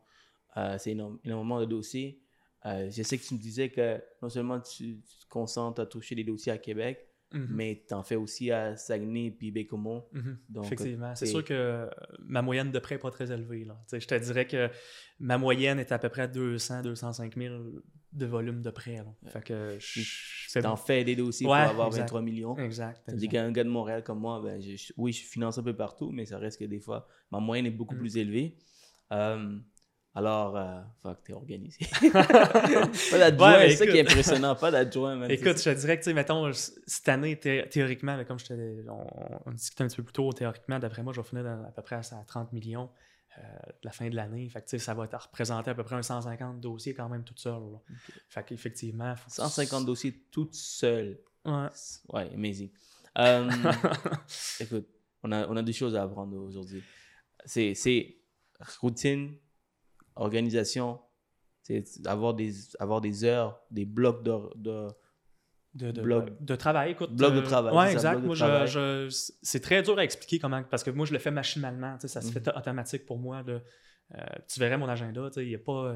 c'est 0.78 0.92
énormément 0.92 1.62
de 1.62 1.66
dossiers. 1.66 2.22
je 2.66 3.02
sais 3.02 3.18
que 3.18 3.24
tu 3.24 3.36
me 3.36 3.40
disais 3.40 3.70
que 3.70 4.04
non 4.22 4.28
seulement 4.28 4.60
tu, 4.60 5.00
tu 5.00 5.20
te 5.20 5.30
concentres 5.30 5.80
à 5.80 5.86
toucher 5.86 6.16
des 6.16 6.26
dossiers 6.26 6.52
à 6.52 6.58
Québec, 6.58 7.08
Mhm. 7.34 7.48
Mais 7.50 7.84
tu 7.88 7.94
en 7.94 8.04
fais 8.04 8.16
aussi 8.16 8.52
à 8.52 8.76
Saguenay 8.78 9.32
puis 9.32 9.52
Bécomo. 9.52 10.08
Mhm. 10.14 10.38
Effectivement. 10.64 11.16
C'est 11.16 11.26
sûr 11.26 11.44
que 11.44 11.90
ma 12.20 12.42
moyenne 12.42 12.72
de 12.72 12.80
prêt 12.80 12.96
n'est 12.96 13.02
pas 13.02 13.12
très 13.12 13.32
élevée. 13.32 13.66
Là. 13.66 13.78
Je 13.92 14.06
te 14.06 14.16
dirais 14.16 14.48
que 14.48 14.70
ma 15.20 15.38
moyenne 15.38 15.80
est 15.80 15.92
à 15.92 16.00
peu 16.00 16.10
près 16.10 16.28
200, 16.28 16.84
205 16.84 17.36
000 17.36 17.56
de 18.18 18.26
volume 18.26 18.62
de 18.62 18.70
prêt. 18.70 19.04
Fait 19.28 19.44
que 19.44 19.78
je 19.80 20.60
t'en 20.60 20.76
fais 20.76 21.04
des 21.04 21.16
dossiers 21.16 21.46
pour 21.46 21.56
avoir 21.56 21.90
23 21.90 22.22
millions. 22.22 22.58
Exact. 22.58 23.02
Tandis 23.06 23.28
qu'un 23.28 23.52
gars 23.52 23.64
de 23.64 23.70
Montréal 23.70 24.04
comme 24.04 24.20
moi, 24.20 24.42
ben, 24.44 24.62
oui, 24.98 25.12
je 25.12 25.24
finance 25.24 25.58
un 25.58 25.64
peu 25.64 25.76
partout, 25.76 26.12
mais 26.12 26.26
ça 26.26 26.38
reste 26.38 26.60
que 26.60 26.66
des 26.66 26.80
fois, 26.80 27.08
ma 27.32 27.40
moyenne 27.40 27.66
est 27.66 27.72
beaucoup 27.72 27.96
mm. 27.96 28.00
plus 28.00 28.18
élevée. 28.18 28.58
Euh, 29.14 29.58
alors, 30.16 30.58
euh, 30.58 30.82
fuck, 31.04 31.22
t'es 31.24 31.34
organisé. 31.34 31.86
pas 32.12 33.18
d'adjoint, 33.20 33.60
c'est 33.60 33.76
ça 33.76 33.86
qui 33.86 33.98
est 33.98 34.02
impressionnant, 34.02 34.56
pas 34.56 34.72
d'adjoint. 34.72 35.28
Écoute, 35.30 35.60
je 35.60 35.66
te 35.66 35.80
dirais 35.80 35.98
que, 35.98 36.04
tu 36.04 36.10
sais, 36.10 36.14
mettons, 36.16 36.52
cette 36.54 37.08
année, 37.08 37.38
théoriquement, 37.38 38.18
mais 38.18 38.26
comme 38.26 38.40
je 38.40 38.46
te, 38.46 38.90
on, 38.90 39.06
on, 39.46 39.52
discutait 39.52 39.84
un 39.84 39.88
petit 39.88 39.98
peu 39.98 40.04
plus 40.04 40.14
tôt, 40.14 40.34
théoriquement, 40.34 40.80
d'après 40.80 41.04
moi, 41.04 41.14
je 41.14 41.22
vais 41.22 41.28
finir 41.28 41.46
à 41.46 41.72
peu 41.72 41.84
près 41.84 41.98
à 41.98 42.02
30 42.02 42.52
millions 42.52 42.90
la 43.84 43.92
fin 43.92 44.10
de 44.10 44.16
l'année. 44.16 44.50
Fait 44.50 44.64
que, 44.64 44.78
ça 44.78 44.94
va 44.94 45.06
être 45.06 45.20
représenté 45.20 45.72
à 45.72 45.76
peu 45.76 45.84
près 45.84 45.96
un 45.96 46.02
150 46.02 46.60
dossiers 46.60 46.94
quand 46.94 47.10
même 47.10 47.24
tout 47.24 47.38
seul. 47.38 47.62
Fait 48.30 48.44
qu'effectivement... 48.44 49.16
150 49.28 49.86
dossiers 49.86 50.14
tout 50.32 50.50
seul. 50.52 51.20
Ouais. 51.46 51.70
Ouais, 52.10 52.34
amazing. 52.34 52.70
Euh, 53.20 53.50
écoute, 54.60 54.88
on 55.24 55.32
a, 55.32 55.48
on 55.48 55.58
a 55.58 55.64
des 55.64 55.74
choses 55.74 55.96
à 55.96 56.04
apprendre 56.04 56.38
aujourd'hui. 56.38 56.84
C'est 57.46 57.74
routine, 58.80 59.36
organisation, 60.16 61.00
c'est 61.64 61.84
avoir 62.06 62.36
des, 62.36 62.54
avoir 62.80 63.02
des 63.02 63.24
heures, 63.24 63.60
des 63.72 63.86
blocs 63.86 64.24
de, 64.24 64.38
de 64.56 64.88
de, 65.78 65.92
de, 65.92 66.26
de, 66.40 66.56
travail. 66.56 66.92
Écoute, 66.92 67.14
bloc 67.14 67.34
de 67.34 67.40
euh, 67.40 67.42
travail. 67.42 67.74
Oui, 67.76 67.92
exact. 67.94 68.22
Moi, 68.22 68.36
je, 68.36 69.08
c'est 69.42 69.60
très 69.60 69.82
dur 69.84 69.98
à 69.98 70.04
expliquer 70.04 70.40
comment, 70.40 70.64
parce 70.64 70.84
que 70.84 70.90
moi, 70.90 71.06
je 71.06 71.14
le 71.14 71.20
fais 71.20 71.32
machinalement. 71.32 71.98
Ça 72.00 72.22
se 72.22 72.32
fait 72.32 72.46
mhm. 72.46 72.58
automatique 72.58 73.06
pour 73.06 73.20
moi. 73.20 73.44
Euh, 73.48 73.60
tu 74.48 74.60
verrais 74.60 74.78
mon 74.78 74.88
agenda, 74.88 75.30
il 75.38 75.48
n'y 75.48 75.56
a 75.56 75.60
pas, 75.60 75.96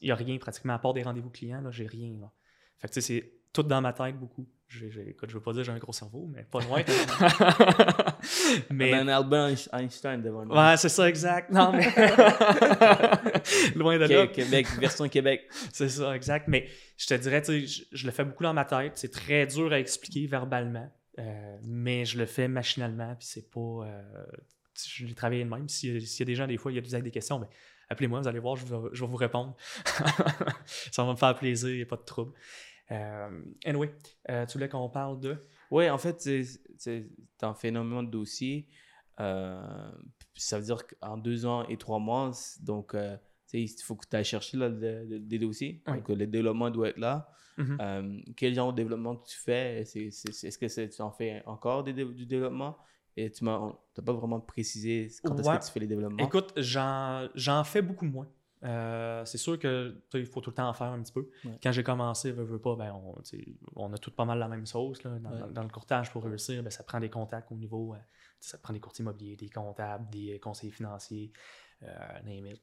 il 0.00 0.10
a 0.10 0.14
rien 0.14 0.36
pratiquement 0.38 0.74
à 0.74 0.78
part 0.78 0.92
des 0.92 1.02
rendez-vous 1.02 1.30
clients. 1.30 1.70
J'ai 1.70 1.86
rien. 1.86 2.18
Là. 2.20 2.30
Fait 2.78 2.88
que 2.88 3.00
c'est 3.00 3.32
tout 3.52 3.62
dans 3.62 3.80
ma 3.80 3.92
tête 3.92 4.18
beaucoup. 4.18 4.46
Je 4.70 4.84
ne 4.84 5.32
veux 5.32 5.40
pas 5.40 5.52
dire 5.52 5.64
j'ai 5.64 5.72
un 5.72 5.78
gros 5.78 5.92
cerveau, 5.92 6.30
mais 6.32 6.44
pas 6.44 6.60
loin. 6.60 6.80
mais... 8.70 8.92
un 8.92 9.08
Albert 9.08 9.56
Einstein 9.72 10.22
devant 10.22 10.44
nous. 10.44 10.54
Ouais, 10.54 10.76
c'est 10.76 10.88
ça, 10.88 11.08
exact. 11.08 11.50
Non, 11.50 11.72
mais... 11.72 11.86
loin 13.74 13.98
de 13.98 14.04
là. 14.04 14.28
Québec, 14.28 14.68
version 14.78 15.08
Québec. 15.08 15.48
c'est 15.72 15.88
ça, 15.88 16.14
exact. 16.14 16.46
Mais 16.46 16.68
je 16.96 17.08
te 17.08 17.14
dirais, 17.14 17.42
tu 17.42 17.66
sais, 17.66 17.84
je, 17.90 18.06
le 18.06 18.12
fais 18.12 18.24
beaucoup 18.24 18.44
dans 18.44 18.54
ma 18.54 18.64
tête. 18.64 18.92
C'est 18.94 19.10
très 19.10 19.44
dur 19.44 19.72
à 19.72 19.80
expliquer 19.80 20.28
verbalement, 20.28 20.88
euh, 21.18 21.56
mais 21.64 22.04
je 22.04 22.16
le 22.16 22.26
fais 22.26 22.46
machinalement, 22.46 23.16
puis 23.16 23.26
c'est 23.26 23.50
pas... 23.50 23.60
Euh, 23.60 24.02
je 24.88 25.04
l'ai 25.04 25.14
travaillé 25.14 25.42
de 25.42 25.48
même. 25.50 25.68
S'il 25.68 26.00
y 26.00 26.22
a 26.22 26.24
des 26.24 26.34
gens, 26.36 26.46
des 26.46 26.58
fois, 26.58 26.70
il 26.70 26.76
y 26.76 26.94
a 26.94 27.00
des 27.00 27.10
questions, 27.10 27.40
mais 27.40 27.46
ben, 27.46 27.52
appelez-moi, 27.88 28.20
vous 28.20 28.28
allez 28.28 28.38
voir, 28.38 28.54
je 28.54 28.66
vais, 28.66 28.88
je 28.92 29.00
vais 29.00 29.10
vous 29.10 29.16
répondre. 29.16 29.56
ça 30.64 31.02
va 31.02 31.10
me 31.10 31.16
faire 31.16 31.34
plaisir, 31.34 31.70
il 31.70 31.76
n'y 31.76 31.82
a 31.82 31.86
pas 31.86 31.96
de 31.96 32.04
trouble. 32.04 32.34
Euh, 32.90 33.42
anyway, 33.64 33.94
euh, 34.30 34.46
tu 34.46 34.54
voulais 34.54 34.68
qu'on 34.68 34.88
parle 34.88 35.20
de? 35.20 35.36
Oui, 35.70 35.88
en 35.88 35.98
fait, 35.98 36.28
en 37.42 37.54
fais 37.54 37.68
énormément 37.68 38.02
de 38.02 38.10
dossiers. 38.10 38.68
Euh, 39.20 39.92
ça 40.34 40.58
veut 40.58 40.64
dire 40.64 40.86
qu'en 40.86 41.16
deux 41.16 41.46
ans 41.46 41.66
et 41.68 41.76
trois 41.76 41.98
mois, 41.98 42.32
donc 42.62 42.96
il 43.52 43.68
faut 43.82 43.96
que 43.96 44.06
tu 44.08 44.16
ailles 44.16 44.24
chercher 44.24 44.56
là, 44.56 44.70
des 44.70 45.38
dossiers. 45.38 45.82
Donc, 45.86 46.08
le 46.08 46.26
développement 46.26 46.70
doit 46.70 46.88
être 46.88 46.98
là. 46.98 47.30
Mm-hmm. 47.58 48.34
quel 48.36 48.54
genre 48.54 48.72
de 48.72 48.76
développement 48.76 49.16
tu 49.16 49.36
fais? 49.36 49.80
Est-ce 49.82 50.58
que 50.58 50.86
tu 50.86 51.02
en 51.02 51.10
fais 51.10 51.42
encore 51.46 51.84
du 51.84 51.92
développement? 51.92 52.76
Et 53.16 53.30
tu 53.30 53.44
n'as 53.44 53.72
pas 54.04 54.12
vraiment 54.12 54.40
précisé 54.40 55.08
quand 55.22 55.38
est-ce 55.38 55.50
que 55.50 55.66
tu 55.66 55.72
fais 55.72 55.80
les 55.80 55.86
développements 55.86 56.24
Écoute, 56.24 56.54
j'en 56.56 57.64
fais 57.64 57.82
beaucoup 57.82 58.06
moins. 58.06 58.28
Euh, 58.62 59.24
c'est 59.24 59.38
sûr 59.38 59.58
qu'il 59.58 60.26
faut 60.26 60.40
tout 60.40 60.50
le 60.50 60.56
temps 60.56 60.68
en 60.68 60.74
faire 60.74 60.88
un 60.88 61.02
petit 61.02 61.12
peu. 61.12 61.30
Quand 61.62 61.72
j'ai 61.72 61.82
commencé, 61.82 62.30
veux, 62.30 62.44
veux 62.44 62.60
pas, 62.60 62.76
ben, 62.76 62.92
on, 62.92 63.14
on, 63.76 63.92
a 63.92 63.98
tout 63.98 64.10
pas 64.10 64.24
mal 64.24 64.38
la 64.38 64.48
même 64.48 64.66
sauce. 64.66 65.02
Là, 65.02 65.18
dans, 65.50 65.62
le 65.62 65.68
courtage, 65.68 66.10
pour 66.10 66.24
réussir, 66.24 66.62
ben, 66.62 66.70
ça 66.70 66.84
prend 66.84 67.00
des 67.00 67.10
contacts 67.10 67.50
au 67.50 67.56
niveau. 67.56 67.94
Euh, 67.94 67.98
ça 68.38 68.58
prend 68.58 68.72
des 68.72 68.80
courtiers 68.80 69.02
immobiliers, 69.02 69.36
des 69.36 69.50
comptables, 69.50 70.08
des 70.10 70.38
conseillers 70.40 70.72
financiers, 70.72 71.32
euh, 71.82 72.56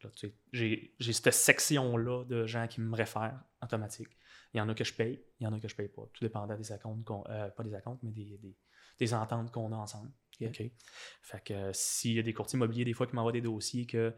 J'ai 0.51 0.91
cette 0.99 1.33
section-là 1.33 2.25
de 2.25 2.45
gens 2.45 2.67
qui 2.67 2.81
me 2.81 2.95
réfèrent 2.95 3.39
automatique. 3.63 4.09
Il 4.53 4.57
y 4.57 4.61
en 4.61 4.69
a 4.69 4.75
que 4.75 4.83
je 4.83 4.93
paye, 4.93 5.23
il 5.39 5.43
y 5.43 5.47
en 5.47 5.53
a 5.53 5.59
que 5.59 5.67
je 5.67 5.75
paye 5.75 5.87
pas. 5.87 6.03
Tout 6.13 6.23
dépendant 6.23 6.55
des 6.55 6.71
accounts, 6.71 7.03
euh, 7.29 7.49
pas 7.49 7.63
des 7.63 7.73
accounts, 7.73 7.99
mais 8.03 8.11
des, 8.11 8.37
des, 8.37 8.55
des 8.99 9.13
ententes 9.13 9.51
qu'on 9.51 9.71
a 9.71 9.75
ensemble. 9.75 10.11
Fait 10.39 11.43
que 11.43 11.71
s'il 11.73 12.13
y 12.13 12.19
a 12.19 12.21
des 12.21 12.33
courtiers 12.33 12.57
immobiliers, 12.57 12.85
des 12.85 12.93
fois, 12.93 13.07
qui 13.07 13.15
m'envoient 13.15 13.31
des 13.31 13.41
dossiers 13.41 13.87
que 13.87 14.13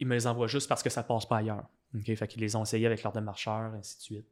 ils 0.00 0.06
me 0.06 0.14
les 0.14 0.26
envoient 0.26 0.46
juste 0.46 0.68
parce 0.68 0.82
que 0.82 0.90
ça 0.90 1.02
passe 1.02 1.26
pas 1.26 1.38
ailleurs. 1.38 1.68
Okay? 1.96 2.16
Fait 2.16 2.28
qu'ils 2.28 2.40
les 2.40 2.56
ont 2.56 2.62
essayés 2.62 2.86
avec 2.86 3.02
leur 3.02 3.12
démarcheur, 3.12 3.72
ainsi 3.74 3.96
de 3.96 4.02
suite. 4.02 4.26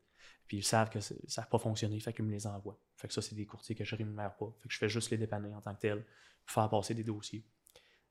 Puis 0.47 0.59
ils 0.59 0.65
savent 0.65 0.91
que 0.91 1.01
ça 1.01 1.15
n'a 1.37 1.47
pas 1.47 1.59
fonctionné, 1.59 2.01
fait 2.01 2.13
qu'ils 2.13 2.25
me 2.25 2.33
les 2.33 2.47
envoient. 2.47 2.79
Fait 2.97 3.07
que 3.07 3.15
ça, 3.15 3.23
c'est 3.23 3.37
des 3.37 3.47
courtiers 3.47 3.77
que 3.77 3.85
je 3.85 3.95
rémunère 3.95 4.35
pas. 4.35 4.53
Fait 4.59 4.69
que 4.69 4.75
je 4.75 4.79
fais 4.79 4.89
juste 4.89 5.11
les 5.11 5.17
dépanner 5.17 5.55
en 5.55 5.61
tant 5.61 5.75
que 5.75 5.81
tel 5.81 6.05
pour 6.45 6.53
faire 6.53 6.69
passer 6.69 6.95
des 6.95 7.05
dossiers. 7.05 7.45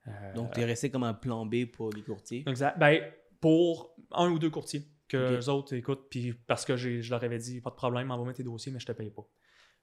Euh, 0.08 0.34
Donc, 0.34 0.54
tu 0.54 0.62
es 0.62 0.66
resté 0.66 0.90
comme 0.90 1.04
un 1.04 1.14
plan 1.14 1.46
B 1.46 1.66
pour 1.66 1.92
les 1.92 2.02
courtiers? 2.02 2.46
Exact. 2.48 2.80
Ben, 2.80 3.12
pour 3.42 3.94
un 4.12 4.30
ou 4.30 4.40
deux 4.40 4.50
courtiers 4.50 4.88
que 5.10 5.36
les 5.36 5.50
autres 5.50 5.74
écoutent, 5.74 6.08
puis 6.10 6.34
parce 6.34 6.64
que 6.64 6.78
je 6.78 7.10
leur 7.10 7.24
avais 7.24 7.40
dit, 7.40 7.60
pas 7.62 7.72
de 7.72 7.76
problème, 7.76 8.12
envoie 8.12 8.34
tes 8.34 8.44
dossiers, 8.44 8.72
mais 8.72 8.80
je 8.80 8.86
te 8.86 8.92
paye 8.92 9.10
pas. 9.10 9.28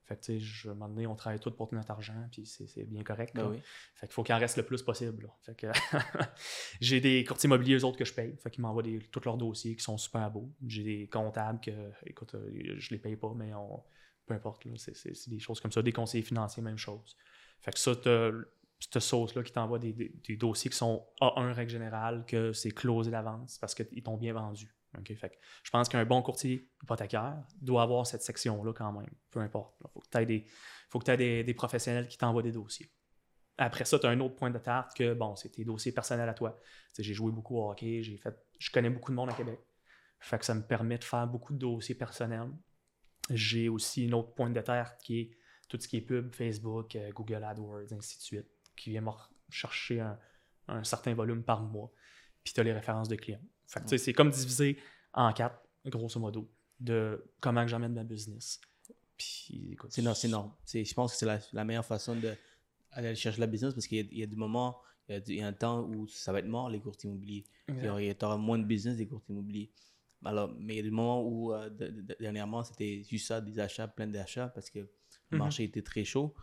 Fait 0.07 0.17
que, 0.17 0.21
tu 0.21 0.39
sais, 0.39 0.39
je, 0.39 0.71
un 0.71 0.75
donné, 0.75 1.07
on 1.07 1.17
travaille 1.17 1.41
tous 1.41 1.51
pour 1.51 1.73
notre 1.75 1.91
argent, 1.91 2.29
puis 2.31 2.47
c'est 2.47 2.85
bien 2.85 3.03
correct. 3.03 3.35
Ben 3.35 3.53
fait 3.95 4.07
qu'il 4.07 4.15
faut 4.15 4.23
qu'il 4.23 4.35
en 4.35 4.39
reste 4.39 4.57
le 4.57 4.63
plus 4.63 4.83
possible. 4.83 5.29
Fait 5.43 5.57
que 5.57 5.67
j'ai 6.81 7.01
des 7.01 7.25
courtiers 7.25 7.49
immobiliers, 7.49 7.79
eux 7.79 7.85
autres, 7.85 7.99
que 7.99 8.05
je 8.05 8.15
paye. 8.15 8.37
Fait 8.37 8.51
qu'ils 8.51 8.63
m'envoient 8.63 8.85
tous 9.11 9.25
leurs 9.25 9.37
dossiers 9.37 9.75
qui 9.75 9.83
sont 9.83 9.99
super 9.99 10.31
beaux. 10.31 10.49
J'ai 10.65 10.85
des 10.85 11.09
comptables 11.09 11.61
que, 11.61 11.91
écoute, 12.05 12.37
euh, 12.37 12.77
je 12.79 12.91
les 12.91 12.99
paye 12.99 13.17
pas, 13.17 13.33
mais 13.35 13.53
on, 13.55 13.83
peu 14.27 14.35
importe, 14.35 14.65
c'est 14.77 15.29
des 15.29 15.41
choses 15.41 15.61
comme 15.61 15.73
ça. 15.73 15.83
Des 15.83 15.93
conseillers 15.93 16.25
financiers, 16.25 16.63
même 16.63 16.79
chose. 16.79 17.17
Fait 17.61 17.73
que 17.73 17.79
ça, 17.79 17.93
cette 18.79 19.01
sauce-là 19.01 19.43
qui 19.43 19.53
t'envoie 19.53 19.79
des, 19.79 19.93
des, 19.93 20.37
dossiers 20.37 20.71
qui 20.71 20.77
sont 20.77 21.05
A1 21.21 21.53
règle 21.53 21.71
générale, 21.71 22.25
que 22.27 22.53
c'est 22.53 22.71
closé 22.71 23.11
d'avance 23.11 23.59
parce 23.59 23.75
qu'ils 23.75 24.03
t'ont 24.03 24.17
bien 24.17 24.35
vendu. 24.35 24.76
Que 25.05 25.15
je 25.15 25.71
pense 25.71 25.89
qu'un 25.89 26.05
bon 26.05 26.23
courtier 26.23 26.71
hypothécaire 26.83 27.37
doit 27.61 27.83
avoir 27.83 28.07
cette 28.07 28.23
section-là 28.23 28.73
quand 28.73 28.93
même, 28.93 29.11
peu 29.31 29.41
importe. 29.41 29.75
Il 29.81 29.89
faut 29.91 30.01
que 30.99 31.05
tu 31.05 31.11
aies, 31.11 31.17
des, 31.17 31.45
des, 31.45 31.55
professionnels 31.55 32.09
qui 32.09 32.19
t'envoient 32.19 32.43
des 32.43 32.53
dossiers. 32.53 32.91
Après 33.59 33.85
ça, 33.85 33.99
tu 33.99 34.07
as 34.07 34.11
un 34.11 34.21
autre 34.21 34.37
point 34.37 34.51
de 34.51 34.59
tarte 34.59 34.97
que, 34.97 35.15
bon, 35.15 35.35
c'est 35.37 35.51
tes 35.51 35.65
dossiers 35.65 35.93
personnels 35.93 36.29
à 36.29 36.35
toi. 36.35 36.59
J'ai 36.99 37.15
joué 37.15 37.33
beaucoup 37.33 37.57
au 37.59 37.71
hockey, 37.71 38.03
j'ai 38.03 38.17
fait, 38.19 38.37
je 38.59 38.71
connais 38.71 38.91
beaucoup 38.91 39.11
de 39.11 39.17
monde 39.17 39.31
à 39.31 39.33
Québec. 39.33 39.59
Fait 40.21 40.39
que 40.39 40.45
ça 40.45 40.55
me 40.55 40.63
permet 40.63 40.99
de 40.99 41.05
faire 41.05 41.27
beaucoup 41.27 41.53
de 41.53 41.59
dossiers 41.59 41.95
personnels. 41.95 42.51
J'ai 43.31 43.69
aussi 43.69 44.05
une 44.05 44.15
autre 44.15 44.35
point 44.35 44.51
de 44.51 44.61
tarte 44.61 45.01
qui 45.03 45.21
est 45.21 45.31
tout 45.69 45.79
ce 45.81 45.89
qui 45.89 45.97
est 45.97 46.03
pub, 46.03 46.35
Facebook, 46.35 46.95
euh, 46.97 47.11
Google 47.13 47.43
AdWords, 47.45 47.93
ainsi 47.93 48.19
de 48.19 48.23
suite, 48.23 48.49
qui 48.77 48.91
vient 48.91 49.01
me 49.01 49.11
chercher 49.51 50.01
un, 50.01 50.85
certain 50.85 51.15
volume 51.15 51.43
par 51.43 51.63
mois. 51.63 51.93
Puis 52.45 52.55
tu 52.55 52.61
as 52.61 52.63
les 52.63 52.73
références 52.73 53.09
de 53.09 53.17
clients. 53.17 53.43
Fait 53.67 53.85
que, 53.85 53.97
c'est 53.97 54.13
comme 54.13 54.31
divisé 54.31 54.79
en 55.13 55.33
quatre, 55.33 55.61
grosso 55.87 56.21
modo, 56.21 56.49
de 56.79 57.25
comment 57.41 57.67
j'amène 57.67 57.95
ma 57.95 58.05
business. 58.05 58.61
Puis, 59.17 59.77
c'est 59.89 60.03
non. 60.29 60.53
Je 60.67 60.95
pense 60.95 61.13
que 61.13 61.19
c'est 61.19 61.53
la, 61.53 61.65
meilleure 61.65 61.85
façon 61.85 62.17
d'aller 62.17 63.15
chercher 63.15 63.41
la 63.41 63.47
business 63.47 63.75
parce 63.75 63.87
qu'il 63.87 64.13
y, 64.13 64.23
a 64.23 64.27
des 64.27 64.37
moments, 64.37 64.79
il 65.09 65.35
y 65.35 65.43
a, 65.43 65.47
un 65.47 65.53
temps 65.53 65.83
où 65.85 66.07
ça 66.07 66.33
va 66.33 66.41
être 66.41 66.47
mort, 66.47 66.69
les 66.69 66.81
courtiers 66.81 67.09
immobiliers. 67.09 67.45
Il 67.69 67.85
y 67.85 68.25
aura 68.25 68.37
moins 68.37 68.59
de 68.59 68.65
business 68.65 68.97
des 68.97 69.07
courtiers 69.07 69.35
immobiliers. 69.35 69.73
Alors, 70.25 70.53
mais 70.59 70.75
il 70.75 70.77
y 70.79 70.81
a 70.81 70.83
des 70.83 70.91
moments 70.91 71.23
où, 71.23 71.53
euh, 71.53 71.71
dernièrement, 72.19 72.65
c'était 72.65 73.03
juste 73.09 73.29
ça, 73.29 73.41
des 73.41 73.59
achats, 73.59 73.87
plein 73.87 74.07
d'achats, 74.07 74.49
parce 74.49 74.71
que 74.71 74.81
le 74.81 74.89
mhm. 75.31 75.39
marché 75.39 75.65
était 75.65 75.83
très 75.83 76.05
chaud. 76.05 76.35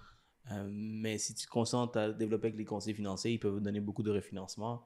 Euh, 0.52 0.68
mais 0.70 1.18
si 1.18 1.34
tu 1.34 1.46
te 1.46 1.50
concentres 1.50 1.98
à 1.98 2.12
développer 2.12 2.48
avec 2.48 2.58
les 2.58 2.66
conseils 2.66 2.94
financiers, 2.94 3.32
ils 3.32 3.40
peuvent 3.40 3.62
donner 3.62 3.80
beaucoup 3.80 4.04
de 4.04 4.12
refinancement. 4.12 4.86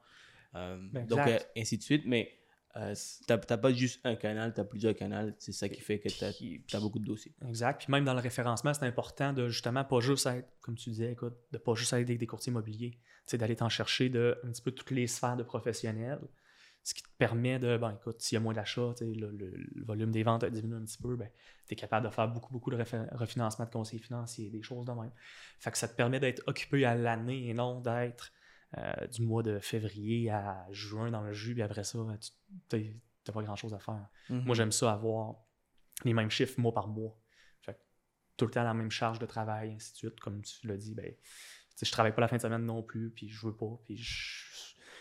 Euh, 0.55 0.77
donc, 1.07 1.19
ainsi 1.55 1.77
de 1.77 1.83
suite. 1.83 2.03
Mais 2.05 2.33
tu 2.73 2.81
n'as 3.29 3.57
pas 3.57 3.73
juste 3.73 3.99
un 4.03 4.15
canal, 4.15 4.53
tu 4.53 4.61
as 4.61 4.63
plusieurs 4.63 4.95
canaux. 4.95 5.31
C'est 5.39 5.51
ça 5.51 5.69
qui 5.69 5.81
fait 5.81 5.99
que 5.99 6.09
tu 6.09 6.75
as, 6.75 6.79
beaucoup 6.79 6.99
de 6.99 7.05
dossiers. 7.05 7.33
Exact. 7.47 7.79
Puis 7.83 7.91
même 7.91 8.05
dans 8.05 8.13
le 8.13 8.21
référencement, 8.21 8.73
c'est 8.73 8.85
important 8.85 9.33
de 9.33 9.49
justement 9.49 9.83
pas 9.83 9.99
juste 9.99 10.25
être, 10.25 10.47
comme 10.61 10.75
tu 10.75 10.89
disais, 10.89 11.11
écoute, 11.11 11.35
de 11.51 11.57
pas 11.57 11.73
juste 11.75 11.93
être 11.93 12.05
des, 12.05 12.17
des 12.17 12.27
courtiers 12.27 12.51
immobiliers. 12.51 12.99
C'est 13.25 13.37
d'aller 13.37 13.55
t'en 13.55 13.69
chercher 13.69 14.09
de 14.09 14.39
un 14.43 14.51
petit 14.51 14.61
peu 14.61 14.71
toutes 14.71 14.91
les 14.91 15.07
sphères 15.07 15.35
de 15.35 15.43
professionnels 15.43 16.19
ce 16.87 16.93
qui 16.93 17.03
te 17.03 17.09
permet 17.17 17.59
de, 17.59 17.75
ben 17.75 17.97
écoute, 17.99 18.21
s'il 18.21 18.37
y 18.37 18.37
a 18.37 18.39
moins 18.39 18.53
d'achats, 18.53 18.93
le, 19.01 19.29
le, 19.29 19.83
volume 19.83 20.09
des 20.09 20.23
ventes 20.23 20.45
a 20.45 20.49
diminué 20.49 20.77
un 20.77 20.85
petit 20.85 20.97
peu, 20.97 21.17
ben, 21.17 21.29
tu 21.67 21.73
es 21.73 21.75
capable 21.75 22.07
de 22.07 22.11
faire 22.13 22.29
beaucoup, 22.29 22.53
beaucoup 22.53 22.71
de 22.71 22.77
refinancement 22.77 23.65
de 23.65 23.69
conseils 23.69 23.99
financiers, 23.99 24.49
des 24.49 24.61
choses 24.61 24.85
de 24.85 24.93
même. 24.93 25.11
Fait 25.59 25.69
que 25.69 25.77
ça 25.77 25.89
te 25.89 25.95
permet 25.97 26.21
d'être 26.21 26.43
occupé 26.47 26.85
à 26.85 26.95
l'année 26.95 27.49
et 27.49 27.53
non 27.53 27.81
d'être 27.81 28.31
euh, 28.77 29.07
du 29.07 29.21
mois 29.21 29.43
de 29.43 29.59
février 29.59 30.29
à 30.29 30.67
juin 30.71 31.09
dans 31.09 31.21
le 31.21 31.31
jus, 31.31 31.53
puis 31.53 31.61
après 31.63 31.83
ça, 31.83 31.99
tu 32.69 32.77
n'as 33.27 33.33
pas 33.33 33.41
grand-chose 33.41 33.73
à 33.73 33.79
faire. 33.79 34.07
Moi, 34.29 34.39
mm-hmm. 34.39 34.53
j'aime 34.55 34.71
ça 34.71 34.91
avoir 34.91 35.35
les 36.03 36.13
mêmes 36.13 36.29
chiffres 36.29 36.59
mois 36.59 36.73
par 36.73 36.87
mois. 36.87 37.17
Fait 37.61 37.79
tout 38.35 38.45
le 38.45 38.51
temps 38.51 38.63
la 38.63 38.73
même 38.73 38.91
charge 38.91 39.19
de 39.19 39.25
travail, 39.25 39.73
ainsi 39.73 39.93
de 39.93 39.97
suite. 39.97 40.19
Comme 40.19 40.41
tu 40.41 40.67
l'as 40.67 40.77
dit, 40.77 40.93
ben, 40.93 41.13
je 41.81 41.91
travaille 41.91 42.13
pas 42.13 42.21
la 42.21 42.27
fin 42.27 42.37
de 42.37 42.41
semaine 42.41 42.65
non 42.65 42.83
plus, 42.83 43.09
puis 43.09 43.29
je 43.29 43.45
veux 43.45 43.55
pas, 43.55 43.79
puis 43.85 43.97
je 43.97 44.46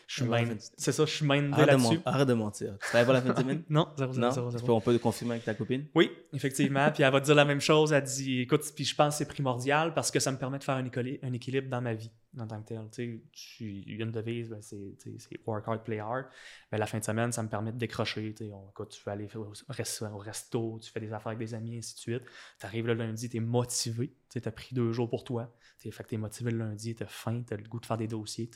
je 0.07 0.23
suis 0.23 0.31
C'est 0.77 0.93
ça, 0.93 1.05
je 1.05 1.11
suis 1.11 1.27
mindé 1.27 1.67
là-dessus. 1.67 2.01
Arrête 2.05 2.29
de 2.29 2.35
mentir. 2.35 2.75
Tu 2.81 2.89
travailles 2.89 3.07
pas 3.07 3.13
la 3.13 3.23
fin 3.23 3.33
de 3.33 3.39
semaine? 3.41 3.63
non, 3.69 3.89
zéro, 3.97 4.13
zéro, 4.13 4.51
zéro, 4.51 4.77
On 4.77 4.81
peut 4.81 4.93
le 4.93 4.99
confirmer 4.99 5.33
avec 5.33 5.45
ta 5.45 5.55
copine? 5.55 5.87
Oui, 5.95 6.11
effectivement. 6.33 6.91
puis 6.93 7.03
elle 7.03 7.13
va 7.13 7.21
te 7.21 7.27
dire 7.27 7.35
la 7.35 7.45
même 7.45 7.61
chose. 7.61 7.93
Elle 7.93 8.05
dit, 8.05 8.43
écoute, 8.43 8.63
puis 8.75 8.85
je 8.85 8.95
pense 8.95 9.15
que 9.15 9.19
c'est 9.19 9.29
primordial 9.29 9.95
parce 9.95 10.11
que 10.11 10.21
ça 10.21 10.31
me 10.31 10.39
permet 10.39 10.59
de 10.59 10.65
faire 10.65 10.77
un, 10.77 10.85
un 10.85 11.33
équilibre 11.33 11.69
dans 11.69 11.81
ma 11.81 11.95
vie 11.95 12.11
en 12.39 12.47
tant 12.47 12.63
que 12.63 12.69
tel. 12.69 12.89
Tu 12.93 13.25
sais, 13.33 13.65
une 13.65 14.11
devise, 14.11 14.51
ben, 14.51 14.61
c'est 14.63 15.47
work 15.47 15.67
hard, 15.67 15.83
play 15.83 15.99
hard. 15.99 16.27
Ben, 16.71 16.79
la 16.79 16.87
fin 16.87 16.99
de 16.99 17.05
semaine, 17.05 17.33
ça 17.33 17.43
me 17.43 17.49
permet 17.49 17.73
de 17.73 17.79
décrocher. 17.79 18.35
Tu 18.35 18.45
sais, 18.45 18.53
écoute, 18.71 18.91
tu 18.91 19.03
peux 19.03 19.11
aller 19.11 19.29
au, 19.35 19.41
au, 19.41 20.19
resto, 20.19 20.79
tu 20.83 20.91
fais 20.91 21.01
des 21.01 21.13
affaires 21.13 21.29
avec 21.29 21.39
des 21.39 21.55
amis, 21.55 21.79
ainsi 21.79 21.95
de 21.95 21.99
suite. 22.01 22.23
Tu 22.61 22.67
arrives 22.67 22.87
le 22.87 22.95
lundi, 22.95 23.29
tu 23.29 23.37
es 23.37 23.41
motivé. 23.41 24.15
Tu 24.31 24.41
as 24.45 24.53
pris 24.53 24.75
deux 24.75 24.93
jours 24.93 25.09
pour 25.09 25.25
toi. 25.25 25.53
Fait 25.79 25.91
que 25.91 26.09
tu 26.09 26.15
es 26.17 26.19
motivé 26.19 26.51
le 26.51 26.59
lundi, 26.59 26.95
tu 26.95 27.03
as 27.03 27.07
faim, 27.07 27.43
tu 27.47 27.55
as 27.55 27.57
le 27.57 27.65
goût 27.65 27.81
de 27.81 27.87
faire 27.87 27.97
des 27.97 28.09
dossiers. 28.09 28.51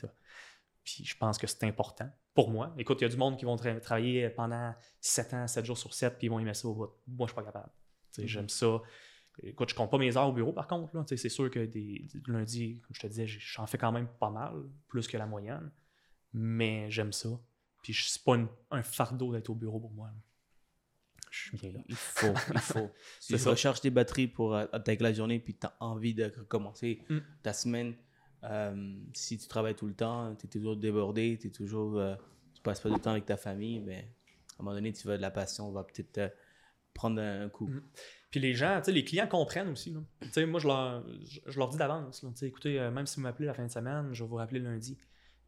Puis 0.83 1.05
je 1.05 1.15
pense 1.17 1.37
que 1.37 1.47
c'est 1.47 1.63
important 1.63 2.09
pour 2.33 2.49
moi. 2.49 2.73
Écoute, 2.77 2.99
il 3.01 3.03
y 3.03 3.07
a 3.07 3.09
du 3.09 3.17
monde 3.17 3.37
qui 3.37 3.45
vont 3.45 3.55
travailler 3.55 4.29
pendant 4.29 4.73
7 4.99 5.33
ans, 5.33 5.47
7 5.47 5.65
jours 5.65 5.77
sur 5.77 5.93
7, 5.93 6.17
puis 6.17 6.27
ils 6.27 6.29
vont 6.29 6.39
aimer 6.39 6.53
ça 6.53 6.67
au 6.67 6.73
bout. 6.73 6.89
Moi, 7.07 7.27
je 7.27 7.33
suis 7.33 7.35
pas 7.35 7.43
capable. 7.43 7.69
J'aime 8.17 8.49
ça. 8.49 8.81
Écoute, 9.43 9.69
je 9.69 9.75
compte 9.75 9.89
pas 9.89 9.97
mes 9.97 10.15
heures 10.17 10.27
au 10.27 10.33
bureau 10.33 10.53
par 10.53 10.67
contre. 10.67 11.03
C'est 11.07 11.29
sûr 11.29 11.49
que 11.49 11.65
des, 11.65 12.07
lundi, 12.27 12.79
comme 12.81 12.95
je 12.95 13.01
te 13.01 13.07
disais, 13.07 13.27
j'en 13.27 13.65
fais 13.65 13.77
quand 13.77 13.91
même 13.91 14.07
pas 14.19 14.29
mal, 14.29 14.53
plus 14.87 15.07
que 15.07 15.17
la 15.17 15.25
moyenne. 15.25 15.71
Mais 16.33 16.89
j'aime 16.89 17.13
ça. 17.13 17.29
Puis 17.81 17.93
c'est 17.93 18.23
pas 18.23 18.37
un 18.71 18.83
fardeau 18.83 19.33
d'être 19.33 19.49
au 19.49 19.55
bureau 19.55 19.79
pour 19.79 19.91
moi. 19.91 20.11
Je 21.31 21.39
suis 21.39 21.57
bien 21.57 21.71
là. 21.71 21.79
Il 21.87 21.95
faut, 21.95 22.33
il 22.53 22.59
faut. 22.59 22.91
si 23.19 23.37
tu 23.37 23.47
recharges 23.47 23.79
tes 23.79 23.89
batteries 23.89 24.27
pour 24.27 24.53
euh, 24.53 24.65
attaquer 24.73 25.03
la 25.03 25.13
journée, 25.13 25.39
puis 25.39 25.55
tu 25.55 25.65
as 25.65 25.75
envie 25.79 26.13
de 26.13 26.25
recommencer 26.37 27.01
mm. 27.09 27.19
ta 27.41 27.53
semaine, 27.53 27.95
euh, 28.43 28.95
si 29.13 29.37
tu 29.37 29.47
travailles 29.47 29.75
tout 29.75 29.87
le 29.87 29.93
temps, 29.93 30.35
tu 30.35 30.45
es 30.45 30.49
toujours 30.49 30.75
débordé, 30.75 31.39
es 31.43 31.49
toujours, 31.49 31.97
euh, 31.97 32.15
tu 32.53 32.61
passes 32.61 32.79
pas 32.79 32.89
de 32.89 32.97
temps 32.97 33.11
avec 33.11 33.25
ta 33.25 33.37
famille, 33.37 33.79
mais 33.79 34.07
à 34.57 34.61
un 34.61 34.63
moment 34.63 34.75
donné, 34.75 34.93
tu 34.93 35.07
vas 35.07 35.17
de 35.17 35.21
la 35.21 35.31
passion, 35.31 35.71
va 35.71 35.83
peut-être 35.83 36.33
prendre 36.93 37.21
un 37.21 37.49
coup. 37.49 37.67
Mm. 37.67 37.81
Puis 38.31 38.39
les 38.39 38.53
gens, 38.53 38.81
les 38.87 39.03
clients 39.03 39.27
comprennent 39.27 39.69
aussi. 39.69 39.91
Là. 39.93 40.45
Moi, 40.45 40.59
je 40.59 40.67
leur, 40.67 41.03
je, 41.45 41.59
leur 41.59 41.69
dis 41.69 41.77
d'avance. 41.77 42.25
Écoutez, 42.41 42.79
euh, 42.79 42.91
même 42.91 43.05
si 43.05 43.17
vous 43.17 43.21
m'appelez 43.23 43.45
la 43.45 43.53
fin 43.53 43.65
de 43.65 43.71
semaine, 43.71 44.09
je 44.13 44.23
vais 44.23 44.29
vous 44.29 44.35
rappeler 44.35 44.59
lundi. 44.59 44.97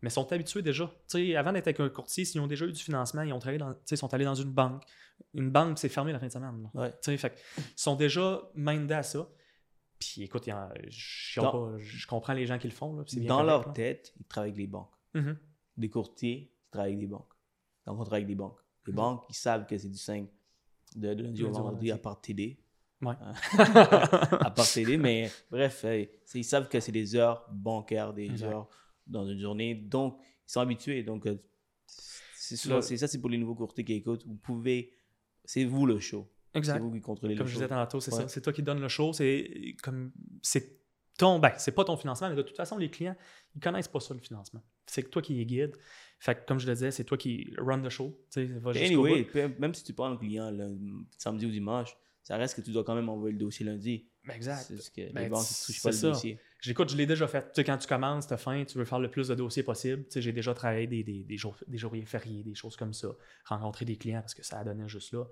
Mais 0.02 0.10
ils 0.10 0.12
sont 0.12 0.30
habitués 0.34 0.62
déjà. 0.62 0.92
avant 1.38 1.54
d'être 1.54 1.68
avec 1.68 1.80
un 1.80 1.90
courtier, 1.90 2.26
s'ils 2.26 2.42
ont 2.42 2.48
déjà 2.48 2.66
eu 2.66 2.74
du 2.74 2.84
financement, 2.84 3.22
ils 3.22 3.32
ont 3.32 3.40
travaillé 3.40 3.58
dans, 3.58 3.74
sont 3.96 4.14
allés 4.14 4.26
dans 4.26 4.36
une 4.36 4.52
banque. 4.52 4.84
Une 5.34 5.50
banque, 5.50 5.80
c'est 5.80 5.88
fermé 5.88 6.12
la 6.12 6.20
fin 6.20 6.28
de 6.28 6.32
semaine. 6.32 6.70
Fait, 7.02 7.42
ils 7.58 7.64
sont 7.78 7.96
déjà 7.96 8.42
mindés 8.54 8.96
à 8.96 9.04
ça. 9.04 9.30
Puis 10.12 10.24
écoute, 10.24 10.50
je, 10.90 12.08
comprends 12.08 12.34
les 12.34 12.46
gens 12.46 12.58
qui 12.58 12.68
le 12.68 12.74
font. 12.74 12.96
Là, 12.96 13.04
dans 13.26 13.44
leur 13.44 13.74
tête, 13.74 14.14
ils 14.20 14.26
travaillent 14.26 14.52
avec 14.52 14.60
les 14.60 14.68
banques. 14.68 14.94
Mm-hmm. 15.16 15.36
Des 15.78 15.90
courtiers, 15.90 16.52
ils 16.52 16.72
travaillent 16.72 16.94
avec 16.94 17.00
des 17.00 17.08
banques. 17.08 17.34
Donc, 17.86 18.00
on 18.00 18.04
travaille 18.04 18.24
avec 18.24 18.28
des 18.28 18.36
banques. 18.36 18.60
Les 18.86 18.94
mm-hmm. 18.94 18.96
banques, 18.96 19.26
ils 19.30 19.36
savent 19.36 19.66
que 19.66 19.78
c'est 19.78 19.90
du 19.90 19.98
5 19.98 20.28
de, 20.96 21.10
lundi 21.10 21.44
au 21.44 21.52
vendredi 21.52 21.92
à 21.92 21.98
part 21.98 22.22
TD. 22.22 22.60
Ouais. 23.02 23.14
Hein? 23.22 23.34
à 23.58 24.52
part 24.52 24.70
TD, 24.70 24.98
mais 24.98 25.32
bref, 25.50 25.86
ils 26.34 26.44
savent 26.44 26.70
que 26.70 26.80
c'est 26.80 26.92
des 26.92 27.16
heures 27.16 27.48
bancaires, 27.52 28.14
des 28.14 28.44
heures 28.44 28.70
dans 29.08 29.28
une 29.28 29.40
journée. 29.40 29.76
Donc, 29.76 30.18
ils 30.48 30.52
sont 30.52 30.62
habitués. 30.62 31.04
Donc, 31.04 31.26
euh, 31.26 31.42
c'est 32.36 32.58
ça, 32.58 33.08
c'est 33.08 33.20
pour 33.20 33.30
les 33.30 33.38
nouveaux 33.38 33.56
courtiers 33.56 33.84
qui 33.84 33.94
écoutent. 33.94 34.26
Vous 34.26 34.36
pouvez, 34.36 34.94
c'est 35.46 35.64
vous 35.66 35.86
le 35.86 36.00
show. 36.00 36.30
Exact. 36.54 36.76
C'est 36.76 36.80
vous 36.80 36.92
qui 36.92 37.02
contrôlez 37.02 37.36
comme 37.36 37.46
le 37.46 37.52
show. 37.52 37.60
Comme 37.60 37.68
je 37.68 37.68
disais 37.68 37.68
tantôt, 37.68 38.00
c'est 38.00 38.12
ça. 38.12 38.28
C'est 38.28 38.42
toi 38.42 38.54
qui 38.54 38.64
donne 38.64 38.80
le 38.80 38.88
show. 38.88 39.14
C'est 39.14 39.76
comme 39.82 40.12
c'est 40.42 40.84
ton, 41.18 41.40
ben, 41.40 41.52
c'est 41.58 41.74
pas 41.74 41.84
ton 41.84 41.96
financement, 41.96 42.30
mais 42.30 42.36
de 42.36 42.42
toute 42.42 42.58
façon, 42.58 42.78
les 42.78 42.90
clients, 42.90 43.16
ils 43.56 43.62
connaissent 43.62 43.88
pas 43.88 44.00
ça, 44.00 44.14
le 44.14 44.20
financement. 44.20 44.64
C'est 44.88 45.10
toi 45.10 45.22
qui 45.22 45.36
les 45.36 45.46
guide. 45.46 45.76
Fait 46.20 46.36
que, 46.36 46.46
comme 46.48 46.60
je 46.60 46.68
le 46.68 46.74
disais, 46.74 46.92
c'est 46.92 47.04
toi 47.04 47.18
qui 47.18 47.54
run 47.58 47.82
the 47.82 47.90
show. 47.90 48.18
anyway, 48.36 49.28
même 49.60 49.74
si 49.74 49.84
tu 49.84 49.94
prends 49.94 50.12
un 50.12 50.18
client 50.18 50.50
le 50.52 50.78
samedi 51.18 51.46
ou 51.46 51.52
dimanche, 51.52 51.96
ça 52.24 52.38
reste 52.38 52.56
que 52.56 52.62
tu 52.62 52.72
dois 52.72 52.84
quand 52.84 52.96
même 52.96 53.10
envoyer 53.10 53.34
le 53.34 53.40
dossier 53.40 53.66
lundi. 53.66 54.08
Ben, 54.26 54.34
exact. 54.34 54.66
C'est 54.68 54.78
ce 54.78 54.90
que 54.90 55.12
ben, 55.12 55.24
les 55.24 55.30
banques 55.30 55.42
ne 55.42 55.66
touchent 55.66 55.84
pas 55.84 55.92
le 55.92 56.02
dossier. 56.02 56.40
J'écoute, 56.62 56.90
je 56.90 56.96
l'ai 56.96 57.06
déjà 57.06 57.28
fait. 57.28 57.42
Tu 57.42 57.56
sais, 57.56 57.64
quand 57.66 57.78
tu 57.78 57.88
commences, 57.88 58.26
tu 58.26 58.34
as 58.34 58.38
faim, 58.38 58.64
tu 58.66 58.78
veux 58.78 58.86
faire 58.86 59.00
le 59.00 59.12
plus 59.12 59.28
de 59.28 59.36
dossiers 59.36 59.64
possible. 59.64 60.06
Tu 60.06 60.12
sais, 60.12 60.22
j'ai 60.22 60.32
déjà 60.32 60.54
travaillé 60.54 60.88
des, 60.88 61.04
des, 61.04 61.24
des, 61.26 61.38
jours, 61.38 61.58
des 61.68 61.78
journées 61.78 62.06
fériés, 62.06 62.42
des 62.44 62.56
choses 62.56 62.78
comme 62.78 62.94
ça. 62.94 63.10
Rencontrer 63.44 63.84
des 63.84 63.98
clients 63.98 64.22
parce 64.22 64.34
que 64.34 64.44
ça 64.44 64.60
a 64.60 64.64
donné 64.64 64.88
juste 64.88 65.12
là. 65.12 65.26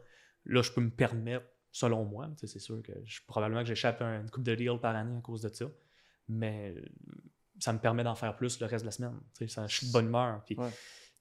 Là, 0.45 0.61
je 0.61 0.71
peux 0.71 0.81
me 0.81 0.89
permettre, 0.89 1.45
selon 1.71 2.05
moi, 2.05 2.29
c'est 2.37 2.59
sûr 2.59 2.81
que 2.81 2.93
je, 3.03 3.21
probablement 3.27 3.61
que 3.61 3.67
j'échappe 3.67 4.01
une 4.01 4.29
coupe 4.29 4.43
de 4.43 4.55
deals 4.55 4.79
par 4.79 4.95
année 4.95 5.17
à 5.17 5.21
cause 5.21 5.41
de 5.41 5.49
ça. 5.49 5.65
Mais 6.27 6.75
ça 7.59 7.73
me 7.73 7.79
permet 7.79 8.03
d'en 8.03 8.15
faire 8.15 8.35
plus 8.35 8.59
le 8.59 8.65
reste 8.65 8.83
de 8.83 8.87
la 8.87 8.91
semaine. 8.91 9.19
Ça, 9.47 9.67
je 9.67 9.75
suis 9.75 9.87
de 9.87 9.91
bonne 9.91 10.07
humeur. 10.07 10.43
Puis, 10.45 10.57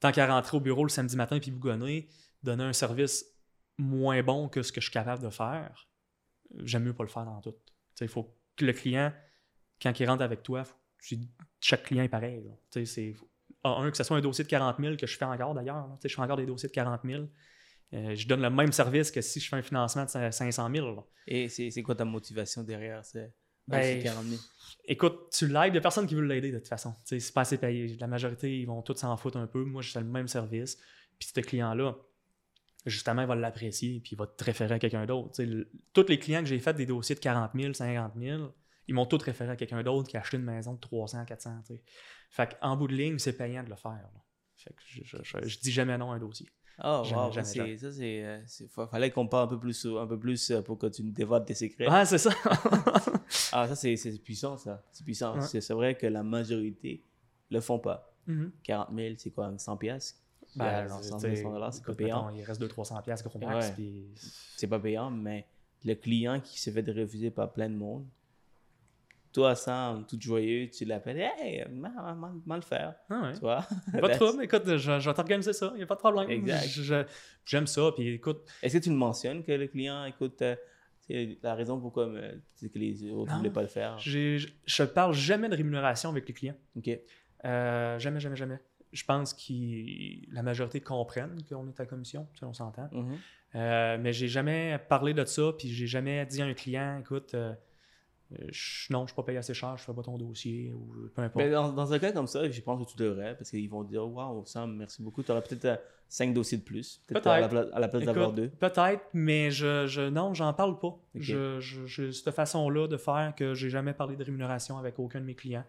Tant 0.00 0.12
qu'à 0.12 0.26
rentrer 0.26 0.56
au 0.56 0.60
bureau 0.60 0.82
le 0.82 0.88
samedi 0.88 1.14
matin 1.14 1.38
puis 1.38 1.50
bougonner, 1.50 2.08
donner 2.42 2.64
un 2.64 2.72
service 2.72 3.26
moins 3.76 4.22
bon 4.22 4.48
que 4.48 4.62
ce 4.62 4.72
que 4.72 4.80
je 4.80 4.86
suis 4.86 4.92
capable 4.92 5.22
de 5.22 5.28
faire, 5.28 5.88
j'aime 6.64 6.84
mieux 6.84 6.94
pas 6.94 7.04
le 7.04 7.10
faire 7.10 7.26
dans 7.26 7.40
tout. 7.40 7.54
Il 8.00 8.08
faut 8.08 8.34
que 8.56 8.64
le 8.64 8.72
client, 8.72 9.12
quand 9.80 9.98
il 10.00 10.08
rentre 10.08 10.22
avec 10.22 10.42
toi, 10.42 10.64
chaque 11.60 11.82
client 11.82 12.02
est 12.02 12.08
pareil. 12.08 12.50
C'est, 12.70 13.14
un, 13.62 13.90
que 13.90 13.96
ce 13.96 14.02
soit 14.02 14.16
un 14.16 14.22
dossier 14.22 14.42
de 14.42 14.48
40 14.48 14.76
000 14.80 14.96
que 14.96 15.06
je 15.06 15.16
fais 15.18 15.26
encore 15.26 15.52
d'ailleurs. 15.52 15.86
Je 16.02 16.08
fais 16.08 16.22
encore 16.22 16.38
des 16.38 16.46
dossiers 16.46 16.70
de 16.70 16.74
40 16.74 17.02
000. 17.04 17.26
Euh, 17.92 18.14
je 18.14 18.26
donne 18.28 18.40
le 18.42 18.50
même 18.50 18.72
service 18.72 19.10
que 19.10 19.20
si 19.20 19.40
je 19.40 19.48
fais 19.48 19.56
un 19.56 19.62
financement 19.62 20.04
de 20.04 20.30
500 20.30 20.70
000. 20.72 21.08
Et 21.26 21.48
c'est 21.48 21.82
quoi 21.82 21.94
ta 21.94 22.04
motivation 22.04 22.62
derrière 22.62 23.04
ça? 23.04 23.18
Ben, 23.66 24.02
40 24.02 24.24
000? 24.24 24.40
Écoute, 24.86 25.28
tu 25.32 25.46
l'aides, 25.46 25.68
il 25.68 25.72
n'y 25.72 25.78
a 25.78 25.80
personne 25.80 26.06
qui 26.06 26.14
veut 26.14 26.22
l'aider 26.24 26.50
de 26.52 26.58
toute 26.58 26.68
façon. 26.68 26.94
C'est 27.04 27.32
pas 27.32 27.42
assez 27.42 27.58
payé. 27.58 27.96
La 28.00 28.06
majorité, 28.06 28.58
ils 28.60 28.64
vont 28.66 28.82
tous 28.82 28.96
s'en 28.96 29.16
foutre 29.16 29.36
un 29.38 29.46
peu. 29.46 29.64
Moi, 29.64 29.82
je 29.82 29.90
fais 29.92 30.00
le 30.00 30.06
même 30.06 30.26
service. 30.28 30.76
Puis 31.18 31.30
ce 31.34 31.40
client-là, 31.40 31.96
justement, 32.86 33.22
il 33.22 33.28
va 33.28 33.34
l'apprécier 33.36 34.00
puis 34.00 34.12
il 34.12 34.18
va 34.18 34.26
te 34.26 34.42
référer 34.42 34.74
à 34.74 34.78
quelqu'un 34.78 35.04
d'autre. 35.06 35.40
Tous 35.92 36.06
les 36.08 36.18
clients 36.18 36.40
que 36.40 36.48
j'ai 36.48 36.58
fait 36.58 36.74
des 36.74 36.86
dossiers 36.86 37.14
de 37.14 37.20
40 37.20 37.50
000, 37.54 37.72
50 37.74 38.12
000, 38.16 38.54
ils 38.88 38.94
m'ont 38.94 39.06
tous 39.06 39.22
référé 39.22 39.50
à 39.50 39.56
quelqu'un 39.56 39.82
d'autre 39.82 40.08
qui 40.08 40.16
a 40.16 40.20
acheté 40.20 40.36
une 40.36 40.44
maison 40.44 40.74
de 40.74 40.80
300, 40.80 41.24
400. 41.24 41.60
tu 41.66 41.74
sais. 41.74 41.82
Fait 42.30 42.56
qu'en 42.60 42.76
bout 42.76 42.88
de 42.88 42.94
ligne, 42.94 43.18
c'est 43.18 43.36
payant 43.36 43.62
de 43.62 43.70
le 43.70 43.76
faire. 43.76 43.90
là. 43.92 44.10
Fait 44.56 44.70
que 44.70 44.80
je, 44.86 45.00
je, 45.04 45.16
je- 45.22 45.46
je 45.48 45.58
dis 45.60 45.70
jamais 45.72 45.96
non 45.98 46.10
à 46.12 46.16
un 46.16 46.18
dossier. 46.18 46.48
Oh, 46.82 47.02
Jamais, 47.04 47.20
wow, 47.26 47.32
ça, 47.78 47.92
c'est. 47.92 48.24
euh, 48.24 48.86
Fallait 48.90 49.10
qu'on 49.10 49.26
parle 49.26 49.44
un 49.44 49.48
peu 49.48 49.58
plus, 49.58 49.86
un 49.86 50.06
peu 50.06 50.18
plus 50.18 50.50
euh, 50.50 50.62
pour 50.62 50.78
que 50.78 50.86
tu 50.86 51.02
nous 51.02 51.10
dévoiles 51.12 51.44
tes 51.44 51.54
secrets. 51.54 51.86
Ah, 51.88 52.04
c'est 52.06 52.18
ça. 52.18 52.30
Ah, 53.52 53.66
ça, 53.68 53.74
c'est 53.76 53.96
c'est 53.96 54.18
puissant, 54.22 54.56
ça. 54.56 54.82
C'est 54.92 55.04
puissant. 55.04 55.34
Ouais. 55.36 55.42
C'est 55.42 55.60
c'est 55.60 55.74
vrai 55.74 55.94
que 55.96 56.06
la 56.06 56.22
majorité 56.22 57.02
le 57.50 57.60
font 57.60 57.78
pas. 57.78 58.12
Mhm. 58.26 58.50
40 58.62 58.88
000, 58.94 59.14
c'est 59.18 59.30
quoi, 59.30 59.52
100 59.56 59.76
piastres? 59.76 60.18
Ben, 60.56 60.88
genre 60.88 61.00
c'est- 61.02 61.08
100 61.10 61.18
t'sais, 61.18 61.36
000 61.36 61.52
dollars, 61.52 61.72
c'est 61.72 61.84
pas 61.84 61.94
payant. 61.94 62.26
mettons, 62.26 62.36
il 62.38 62.42
reste 62.44 62.60
200-300$ 62.60 63.02
piastres 63.02 63.28
gros 63.28 63.38
max. 63.38 63.66
Ouais. 63.68 63.72
puis- 63.74 64.06
C'est 64.56 64.66
pas 64.66 64.78
payant, 64.80 65.10
mais 65.10 65.46
le 65.84 65.94
client 65.94 66.40
qui 66.40 66.60
se 66.60 66.70
fait 66.70 66.88
refuser 66.90 67.30
par 67.30 67.52
plein 67.52 67.68
de 67.70 67.74
monde, 67.76 68.04
toi, 69.32 69.54
Sam, 69.54 70.04
tout 70.06 70.18
joyeux, 70.20 70.68
tu 70.70 70.84
l'appelles, 70.84 71.30
hey, 71.38 71.64
mal, 71.70 71.92
mal, 72.16 72.32
mal 72.44 72.60
le 72.60 72.64
faire. 72.64 72.94
Ah 73.08 73.22
ouais. 73.22 73.32
Tu 73.34 73.40
vois? 73.40 73.64
Pas 73.92 74.08
de 74.08 74.14
trouble, 74.18 74.44
écoute, 74.44 74.62
je, 74.66 74.98
je 74.98 75.08
vais 75.08 75.14
t'organiser 75.14 75.52
ça, 75.52 75.70
il 75.74 75.78
n'y 75.78 75.82
a 75.82 75.86
pas 75.86 75.94
de 75.94 76.00
problème. 76.00 76.30
Exact. 76.30 77.06
J'aime 77.44 77.66
ça, 77.66 77.90
puis 77.94 78.08
écoute, 78.14 78.42
Est-ce 78.62 78.78
que 78.78 78.82
tu 78.82 78.90
le 78.90 78.96
mentionnes 78.96 79.42
que 79.42 79.52
le 79.52 79.66
client, 79.66 80.04
écoute, 80.04 80.42
euh, 80.42 80.56
la 81.42 81.54
raison 81.54 81.80
pourquoi 81.80 82.08
euh, 82.08 82.36
c'est 82.54 82.70
que 82.70 82.78
les 82.78 83.04
autres 83.10 83.32
ne 83.32 83.38
voulaient 83.38 83.50
pas 83.50 83.62
le 83.62 83.68
faire? 83.68 83.98
je 83.98 84.82
parle 84.84 85.12
jamais 85.12 85.48
de 85.48 85.56
rémunération 85.56 86.10
avec 86.10 86.26
les 86.28 86.34
clients. 86.34 86.56
Ok. 86.76 86.90
Euh, 87.44 87.98
jamais, 87.98 88.20
jamais, 88.20 88.36
jamais. 88.36 88.60
Je 88.92 89.04
pense 89.04 89.34
que 89.34 90.34
la 90.34 90.42
majorité 90.42 90.80
comprennent 90.80 91.38
qu'on 91.48 91.68
est 91.68 91.80
à 91.80 91.86
commission, 91.86 92.26
ça 92.38 92.46
on 92.46 92.52
s'entend. 92.52 92.88
Mhm. 92.92 93.16
Euh, 93.54 93.98
mais 94.00 94.12
j'ai 94.12 94.28
jamais 94.28 94.78
parlé 94.88 95.14
de 95.14 95.24
ça, 95.24 95.52
puis 95.56 95.68
j'ai 95.68 95.86
jamais 95.86 96.24
dit 96.26 96.42
à 96.42 96.46
un 96.46 96.54
client, 96.54 96.98
écoute, 97.00 97.34
je- 98.50 98.92
non, 98.92 99.00
je 99.00 99.02
ne 99.02 99.06
suis 99.08 99.16
pas 99.16 99.22
payé 99.24 99.38
assez 99.38 99.54
cher, 99.54 99.76
je 99.76 99.82
fais 99.84 99.92
pas 99.92 100.02
ton 100.02 100.16
dossier, 100.18 100.72
ou 100.72 101.08
peu 101.14 101.22
importe. 101.22 101.44
Mais 101.44 101.50
dans, 101.50 101.72
dans 101.72 101.92
un 101.92 101.98
cas 101.98 102.12
comme 102.12 102.26
ça, 102.26 102.48
je 102.48 102.60
pense 102.60 102.84
que 102.86 102.90
tu 102.92 102.96
devrais, 102.96 103.36
parce 103.36 103.50
qu'ils 103.50 103.68
vont 103.68 103.82
dire 103.82 104.06
Waouh, 104.06 104.44
Sam, 104.46 104.76
merci 104.76 105.02
beaucoup. 105.02 105.22
Tu 105.22 105.30
auras 105.32 105.40
peut-être 105.40 105.80
5 106.08 106.32
dossiers 106.34 106.58
de 106.58 106.62
plus. 106.62 107.02
Peut-être 107.06 107.26
à 107.26 107.40
la, 107.40 107.48
pla- 107.48 107.66
à 107.76 107.80
la 107.80 107.88
place 107.88 108.02
d'avoir 108.14 108.32
deux. 108.32 108.48
Peut-être, 108.50 109.02
mais 109.14 109.50
je, 109.50 109.86
je 109.86 110.02
non, 110.08 110.34
j'en 110.34 110.52
parle 110.54 110.78
pas. 110.78 110.96
Je, 111.14 111.60
je, 111.60 111.86
j'ai 111.86 112.12
cette 112.12 112.30
façon-là 112.34 112.86
de 112.88 112.96
faire 112.96 113.32
que 113.36 113.54
j'ai 113.54 113.70
jamais 113.70 113.92
parlé 113.94 114.16
de 114.16 114.24
rémunération 114.24 114.78
avec 114.78 114.98
aucun 114.98 115.20
de 115.20 115.24
mes 115.24 115.34
clients. 115.34 115.64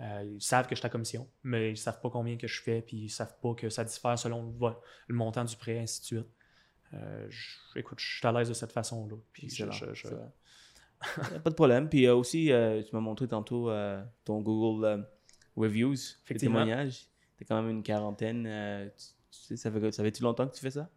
Euh, 0.00 0.22
ils 0.36 0.40
savent 0.40 0.66
que 0.68 0.76
je 0.76 0.80
suis 0.80 0.86
à 0.86 0.90
commission, 0.90 1.26
mais 1.42 1.72
ils 1.72 1.76
savent 1.76 2.00
pas 2.00 2.08
combien 2.10 2.36
que 2.36 2.46
je 2.46 2.62
fais, 2.62 2.80
puis 2.82 2.96
ils 2.98 3.08
savent 3.10 3.34
pas 3.42 3.52
que 3.54 3.68
ça 3.68 3.82
diffère 3.84 4.16
selon 4.18 4.54
le, 5.08 5.14
montant 5.14 5.44
du 5.44 5.56
prêt, 5.56 5.78
ainsi 5.80 6.00
de 6.00 6.04
suite. 6.06 6.26
Euh, 6.94 7.26
je- 7.28 7.78
écoute, 7.80 7.98
je 8.00 8.18
suis 8.18 8.26
à 8.26 8.32
l'aise 8.32 8.48
de 8.48 8.54
cette 8.54 8.72
façon-là. 8.72 9.16
Puis 9.32 9.48
je- 9.50 9.64
je- 9.72 9.92
je- 9.94 10.08
pas 11.44 11.50
de 11.50 11.54
problème. 11.54 11.88
Puis 11.88 12.06
euh, 12.06 12.14
aussi, 12.16 12.50
euh, 12.52 12.82
tu 12.82 12.88
m'as 12.94 13.00
montré 13.00 13.28
tantôt 13.28 13.70
euh, 13.70 14.02
ton 14.24 14.40
Google 14.40 14.84
euh, 14.84 14.98
Reviews, 15.56 15.94
tes 16.26 16.34
témoignages. 16.34 17.06
Tu 17.36 17.44
quand 17.44 17.60
même 17.62 17.70
une 17.70 17.82
quarantaine. 17.82 18.44
tu, 18.96 19.04
tu 19.30 19.38
sais, 19.44 19.56
ça 19.56 19.70
fait, 19.70 19.92
ça 19.92 20.02
fait-tu 20.02 20.22
longtemps 20.22 20.46
que 20.48 20.54
tu 20.54 20.60
fais 20.60 20.70
ça? 20.72 20.88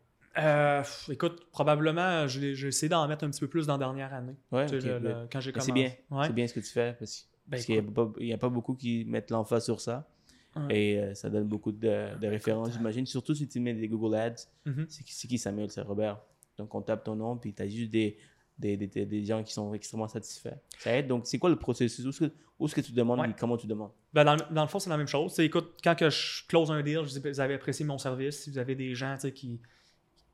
Écoute, 1.10 1.48
probablement, 1.52 2.28
j'ai 2.28 2.52
essayé 2.68 2.90
d'en 2.90 3.08
mettre 3.08 3.24
un 3.26 3.30
petit 3.30 3.40
peu 3.42 3.48
plus 3.48 3.68
dans 3.68 3.74
la 3.74 3.80
dernière 3.80 4.14
année. 4.14 4.36
Ouais, 4.52 4.68
le- 4.68 5.00
le- 5.00 5.28
quand 5.32 5.40
j'ai 5.40 5.52
commencé. 5.52 5.68
C'est 5.68 5.74
bien. 5.74 5.92
Ouais. 6.10 6.28
C'est 6.28 6.34
bien 6.34 6.48
ce 6.48 6.54
que 6.54 6.60
tu 6.62 6.70
fais 6.72 6.96
parce, 6.98 7.28
Ben, 7.46 7.52
parce 7.52 7.66
qu'il 7.66 7.76
n'y 8.20 8.32
a, 8.34 8.38
pas- 8.38 8.48
a 8.48 8.50
beaucoup 8.50 8.74
qui 8.76 9.06
mettent 9.06 9.30
l'emphase 9.30 9.66
sur 9.66 9.80
ça. 9.82 10.08
Ouais. 10.56 10.76
Et 10.78 11.16
ça 11.16 11.30
donne 11.30 11.48
beaucoup 11.48 11.72
de, 11.72 12.18
de 12.20 12.28
références, 12.28 12.74
j'imagine. 12.74 13.06
Surtout 13.06 13.36
si 13.36 13.48
tu 13.48 13.60
mets 13.60 13.74
des 13.74 13.88
Google 13.88 14.16
Ads. 14.16 14.48
Mhm. 14.66 14.86
C'est 14.90 15.04
qui, 15.04 15.14
c'est 15.14 15.28
qui 15.28 15.38
Samuel 15.38 15.70
C'est 15.70 15.82
Robert. 15.82 16.20
Donc 16.58 16.74
on 16.76 16.82
tape 16.82 17.04
ton 17.04 17.16
nom, 17.16 17.38
puis 17.38 17.54
tu 17.54 17.62
as 17.62 17.68
juste 17.68 17.92
des, 17.92 18.18
des, 18.62 18.78
des, 18.78 18.88
des- 18.88 19.06
des 19.06 19.26
gens 19.26 19.44
qui 19.44 19.52
sont 19.54 19.74
extrêmement 19.74 20.08
satisfaits. 20.08 20.56
Ça 20.80 20.96
aide. 20.96 21.08
Donc 21.08 21.28
c'est 21.28 21.38
quoi 21.40 21.50
le 21.50 21.58
processus? 21.58 22.06
Où 22.06 22.10
est-ce 22.10 22.20
que, 22.20 22.32
où 22.60 22.66
est-ce 22.68 22.76
que 22.76 22.82
tu 22.82 22.94
demandes 22.94 23.20
Ouais. 23.20 23.30
et 23.30 23.34
comment 23.38 23.58
tu 23.58 23.68
demandes? 23.68 23.92
Ben, 24.14 24.24
dans, 24.24 24.36
le- 24.36 24.54
dans 24.54 24.62
le 24.62 24.68
fond, 24.68 24.80
c'est 24.80 24.90
la 24.90 24.98
même 24.98 25.08
chose. 25.08 25.34
C'est, 25.34 25.46
écoute, 25.46 25.74
quand 25.84 25.96
que 25.96 26.10
je 26.10 26.46
close 26.48 26.72
un 26.72 26.82
deal, 26.82 27.02
je 27.04 27.20
dis, 27.20 27.30
vous 27.30 27.40
avez 27.40 27.56
apprécié 27.56 27.84
mon 27.86 27.98
service, 27.98 28.44
si 28.44 28.52
vous 28.52 28.58
avez 28.60 28.76
des 28.76 28.96
gens 28.96 29.18
qui 29.36 29.60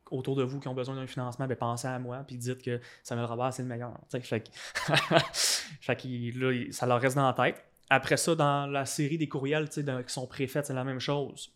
autour 0.09 0.37
de 0.37 0.43
vous 0.43 0.59
qui 0.61 0.69
ont 0.69 0.73
besoin 0.73 0.95
d'un 0.95 1.07
financement, 1.07 1.47
ben, 1.47 1.55
pensez 1.57 1.87
à 1.87 1.99
moi, 1.99 2.23
puis 2.25 2.37
dites 2.37 2.61
que 2.61 2.79
Samuel 3.03 3.25
Robert, 3.25 3.51
c'est 3.53 3.63
le 3.63 3.67
meilleur. 3.67 3.91
tu 4.09 4.17
sais. 4.17 4.21
Fait, 4.21 4.39
que- 4.41 4.49
fait 5.81 5.95
que 5.95 6.39
là, 6.39 6.51
il- 6.53 6.73
ça 6.73 6.85
leur 6.85 7.01
reste 7.01 7.15
dans 7.15 7.27
la 7.27 7.33
tête. 7.33 7.61
Après 7.89 8.17
ça, 8.17 8.35
dans 8.35 8.67
la 8.67 8.85
série 8.85 9.17
des 9.17 9.27
courriels 9.29 9.67
qui 9.69 9.83
sont 10.07 10.27
préfaits, 10.27 10.65
c'est 10.65 10.73
la 10.73 10.83
même 10.83 10.99
chose. 10.99 11.51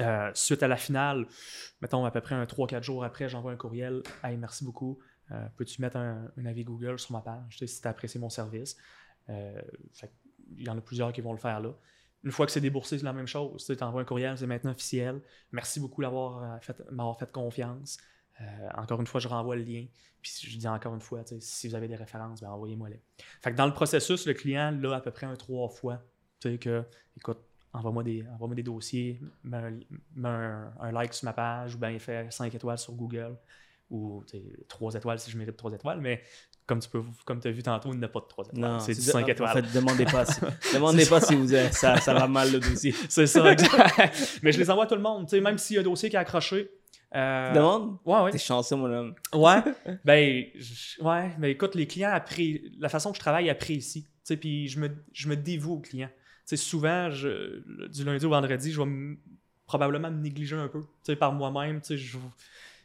Euh, 0.00 0.30
suite 0.32 0.62
à 0.62 0.68
la 0.68 0.76
finale, 0.76 1.26
mettons 1.82 2.04
à 2.06 2.10
peu 2.10 2.22
près 2.22 2.34
un 2.34 2.44
3-4 2.46 2.82
jours 2.82 3.04
après, 3.04 3.28
j'envoie 3.28 3.52
un 3.52 3.56
courriel. 3.56 4.02
Hey, 4.24 4.38
merci 4.38 4.64
beaucoup. 4.64 4.98
Euh, 5.32 5.46
Peux-tu 5.56 5.80
mettre 5.80 5.96
un, 5.96 6.30
avis 6.44 6.64
Google 6.64 6.98
sur 6.98 7.12
ma 7.12 7.20
page 7.20 7.58
si 7.58 7.80
tu 7.80 7.86
as 7.86 7.90
apprécié 7.90 8.20
mon 8.20 8.30
service? 8.30 8.76
Euh, 9.28 9.60
il 10.56 10.66
y 10.66 10.68
en 10.68 10.76
a 10.76 10.80
plusieurs 10.80 11.12
qui 11.12 11.20
vont 11.20 11.32
le 11.32 11.38
faire 11.38 11.60
là. 11.60 11.72
Une 12.22 12.32
fois 12.32 12.44
que 12.44 12.52
c'est 12.52 12.60
déboursé, 12.60 12.98
c'est 12.98 13.04
la 13.04 13.12
même 13.12 13.26
chose. 13.26 13.64
Tu 13.64 13.82
envoies 13.82 14.02
un 14.02 14.04
courriel, 14.04 14.36
c'est 14.36 14.46
maintenant 14.46 14.72
officiel. 14.72 15.20
Merci 15.52 15.80
beaucoup 15.80 16.02
d'avoir 16.02 16.42
euh, 16.42 16.58
fait, 16.60 16.78
m'avoir 16.90 17.18
fait 17.18 17.30
confiance. 17.30 17.98
Encore 18.74 19.00
une 19.00 19.06
fois, 19.06 19.20
je 19.20 19.28
renvoie 19.28 19.54
le 19.54 19.62
lien. 19.62 19.84
Puis 20.22 20.32
je 20.42 20.56
dis 20.56 20.66
encore 20.66 20.94
une 20.94 21.02
fois, 21.02 21.22
si 21.40 21.68
vous 21.68 21.74
avez 21.74 21.88
des 21.88 21.96
références, 21.96 22.40
ben 22.40 22.48
envoyez-moi-les. 22.48 23.02
Dans 23.52 23.66
le 23.66 23.74
processus, 23.74 24.26
le 24.26 24.32
client 24.32 24.70
l'a 24.80 24.96
à 24.96 25.00
peu 25.02 25.10
près 25.10 25.26
un 25.26 25.36
trois 25.36 25.68
fois. 25.68 26.02
Tu 26.40 26.50
sais 26.50 26.58
que, 26.58 26.82
écoute, 27.18 27.38
envoie-moi 27.72 28.02
des, 28.02 28.24
envoie 28.28 28.54
des 28.54 28.62
dossiers, 28.62 29.20
mets, 29.44 29.74
un 30.24 30.92
like 30.92 31.12
sur 31.12 31.26
ma 31.26 31.34
page, 31.34 31.74
ou 31.74 31.78
bien 31.78 31.98
fait 31.98 32.32
5 32.32 32.54
étoiles 32.54 32.78
sur 32.78 32.94
Google, 32.94 33.36
ou 33.90 34.24
3 34.68 34.94
étoiles 34.94 35.18
si 35.18 35.30
je 35.30 35.36
mérite 35.36 35.56
3 35.56 35.72
étoiles, 35.72 36.00
mais 36.00 36.22
comme 36.66 36.78
tu 36.78 36.88
peux 36.88 37.02
comme 37.24 37.40
as 37.44 37.50
vu 37.50 37.62
tantôt, 37.62 37.92
il 37.92 37.98
n'a 37.98 38.08
pas 38.08 38.20
de 38.20 38.26
3 38.26 38.44
étoiles. 38.46 38.80
c'est 38.80 38.94
du 38.94 39.00
5 39.00 39.24
En 39.24 39.26
étoiles. 39.26 39.64
fait, 39.66 39.74
demandez 39.78 40.04
pas. 40.04 40.24
si- 40.24 40.40
demandez 40.74 41.06
pas 41.06 41.20
si 41.20 41.34
vous 41.34 41.52
avez- 41.52 41.72
ça, 41.72 41.96
ça 42.00 42.14
va 42.14 42.28
mal 42.28 42.52
le 42.52 42.60
dossier. 42.60 42.94
C'est 43.08 43.26
ça, 43.26 43.50
exact. 43.52 44.38
Mais 44.42 44.52
je 44.52 44.58
les 44.58 44.70
envoie 44.70 44.84
à 44.84 44.86
tout 44.86 44.94
le 44.94 45.00
monde. 45.02 45.26
même 45.32 45.58
s'il 45.58 45.74
y 45.74 45.78
a 45.78 45.80
un 45.80 45.84
dossier 45.84 46.08
qui 46.08 46.16
est 46.16 46.20
accroché. 46.20 46.70
euh, 47.16 47.52
Demande? 47.52 47.98
Ouais, 48.04 48.20
ouais. 48.22 48.30
T'es 48.30 48.38
chanceux, 48.38 48.76
mon 48.76 48.92
homme. 48.92 49.14
Ouais. 49.34 49.60
ben, 50.04 50.44
je- 50.54 51.02
ouais. 51.02 51.32
Mais 51.40 51.50
écoute, 51.50 51.74
les 51.74 51.88
clients 51.88 52.12
appré... 52.12 52.62
La 52.78 52.88
façon 52.88 53.10
que 53.10 53.16
je 53.16 53.20
travaille 53.20 53.50
apprécie. 53.50 54.04
Tu 54.04 54.08
sais, 54.22 54.36
puis 54.36 54.68
je 54.68 54.78
me, 54.78 54.88
je 55.12 55.28
me 55.28 55.34
dévoue 55.36 55.74
aux 55.74 55.80
clients. 55.80 56.10
Tu 56.46 56.56
sais, 56.56 56.56
souvent, 56.56 57.10
je... 57.10 57.62
du 57.88 58.04
lundi 58.04 58.24
au 58.24 58.30
vendredi, 58.30 58.70
je 58.70 58.80
vais 58.80 59.16
probablement 59.66 60.10
me 60.10 60.20
négliger 60.20 60.54
un 60.56 60.68
peu. 60.68 60.80
Tu 60.82 60.86
sais, 61.04 61.16
par 61.16 61.32
moi-même, 61.32 61.80
tu 61.80 61.88
sais, 61.88 61.96
je... 61.98 62.16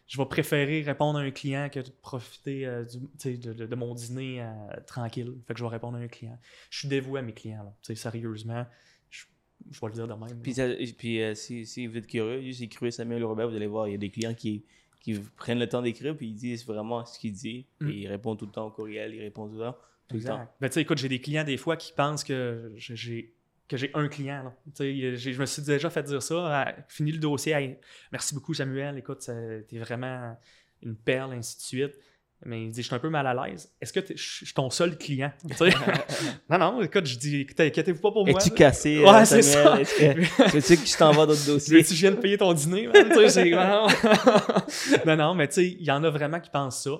je 0.07 0.17
vais 0.17 0.25
préférer 0.25 0.81
répondre 0.81 1.17
à 1.19 1.21
un 1.21 1.31
client 1.31 1.67
que 1.69 1.79
de 1.79 1.89
profiter 2.01 2.65
euh, 2.65 2.83
du, 2.85 3.37
de, 3.37 3.53
de- 3.53 3.65
de 3.65 3.75
mon 3.75 3.93
dîner 3.95 4.41
euh, 4.43 4.51
tranquille. 4.85 5.33
Fait 5.47 5.53
que 5.53 5.59
je 5.59 5.63
vais 5.63 5.69
répondre 5.69 5.97
à 5.97 6.01
un 6.01 6.07
client. 6.07 6.37
Je 6.69 6.79
suis 6.79 6.87
dévoué 6.87 7.19
à 7.19 7.23
mes 7.23 7.33
clients, 7.33 7.63
là. 7.63 7.95
Sérieusement. 7.95 8.65
Je, 9.09 9.25
je 9.71 9.79
vais 9.81 9.87
le 9.87 9.93
dire 9.93 10.07
de 10.07 10.13
même. 10.13 10.41
Puis, 10.41 10.53
ça- 10.53 10.67
puis 10.97 11.21
euh, 11.21 11.33
si, 11.33 11.65
si 11.65 11.87
vous 11.87 11.97
êtes 11.97 12.07
curieux, 12.07 12.41
juste 12.41 12.61
écrivez 12.61 12.91
Samuel 12.91 13.23
Robert, 13.23 13.49
vous 13.49 13.55
allez 13.55 13.67
voir, 13.67 13.87
il 13.87 13.91
y 13.91 13.95
a 13.95 13.97
des 13.97 14.11
clients 14.11 14.33
qui, 14.35 14.63
qui 15.01 15.19
prennent 15.37 15.59
le 15.59 15.67
temps 15.67 15.81
d'écrire, 15.81 16.15
puis 16.15 16.27
ils 16.27 16.35
disent 16.35 16.65
vraiment 16.65 17.03
ce 17.05 17.17
qu'il 17.17 17.33
dit. 17.33 17.65
Mm. 17.81 17.89
Et 17.89 17.93
il 17.93 18.07
répond 18.07 18.35
tout 18.35 18.45
le 18.45 18.51
temps 18.51 18.67
au 18.67 18.71
courriel, 18.71 19.13
il 19.15 19.21
répond 19.21 19.47
tout 19.47 19.53
le 19.55 19.59
temps. 19.65 19.77
Tout 20.07 20.17
le 20.17 20.23
temps. 20.23 20.47
Ben, 20.61 20.69
écoute, 20.75 20.99
j'ai 20.99 21.09
des 21.09 21.19
clients 21.19 21.43
des 21.43 21.57
fois 21.57 21.77
qui 21.77 21.91
pensent 21.91 22.23
que 22.23 22.71
j'ai 22.75 23.33
que 23.67 23.77
j'ai 23.77 23.91
un 23.93 24.07
client. 24.07 24.43
là. 24.43 24.53
Tu 24.75 25.17
je 25.17 25.39
me 25.39 25.45
suis 25.45 25.61
déjà 25.61 25.89
fait 25.89 26.03
dire 26.03 26.21
ça. 26.21 26.35
Ah, 26.63 26.75
fini 26.87 27.11
le 27.11 27.19
dossier. 27.19 27.79
Merci 28.11 28.33
beaucoup, 28.35 28.53
Samuel. 28.53 28.97
Écoute, 28.97 29.29
t'es 29.67 29.77
vraiment 29.79 30.37
une 30.81 30.95
perle, 30.95 31.33
ainsi 31.33 31.57
de 31.57 31.61
suite. 31.61 31.99
Mais 32.43 32.65
il 32.65 32.71
dit, 32.71 32.81
je 32.81 32.87
suis 32.87 32.95
un 32.95 32.99
peu 32.99 33.09
mal 33.09 33.25
à 33.25 33.33
l'aise. 33.33 33.73
Est-ce 33.81 33.93
que 33.93 34.01
je 34.15 34.21
suis 34.45 34.53
ton 34.53 34.69
seul 34.69 34.97
client? 34.97 35.31
Tu 35.57 35.63
non, 36.49 36.57
non, 36.57 36.81
écoute, 36.81 37.05
je 37.05 37.17
dis, 37.17 37.41
écoutez, 37.41 37.67
inquiétez-vous 37.67 38.01
pas 38.01 38.11
pour 38.11 38.27
moi. 38.27 38.39
Es-tu 38.39 38.51
cassé, 38.51 38.99
Ouais, 38.99 39.09
euh, 39.09 39.25
c'est 39.25 39.41
ça. 39.41 39.79
Est-ce 39.79 40.75
que, 40.75 40.85
je 40.85 40.97
t'envoie 40.97 41.25
d'autres 41.25 41.41
Tu 41.41 41.47
dossiers? 41.47 41.77
veux-tu 41.77 41.89
que 41.89 41.95
je 41.95 42.01
vienne 42.01 42.19
payer 42.19 42.37
ton 42.37 42.53
dîner? 42.53 42.89
Tu 42.93 43.51
non. 43.55 43.87
non, 45.07 45.15
non, 45.15 45.33
mais 45.33 45.47
tu 45.47 45.53
sais, 45.55 45.67
il 45.67 45.83
y 45.83 45.91
en 45.91 46.03
a 46.03 46.09
vraiment 46.09 46.39
qui 46.39 46.49
pensent 46.49 46.83
ça. 46.83 46.91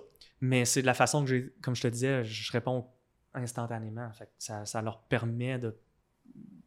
Mais 0.41 0.66
c'est 0.66 0.82
de 0.82 0.88
la 0.88 0.93
façon 0.93 1.24
que 1.24 1.30
j'ai, 1.30 1.53
comme 1.61 1.76
je 1.76 1.82
te 1.82 1.88
disais, 1.89 2.24
je 2.24 2.51
réponds 2.51 2.88
instantanément. 3.34 4.09
Fait 4.13 4.26
que 4.26 4.32
ça, 4.39 4.66
ça 4.66 4.82
leur 4.82 5.01
permet 5.03 5.59
de 5.59 5.76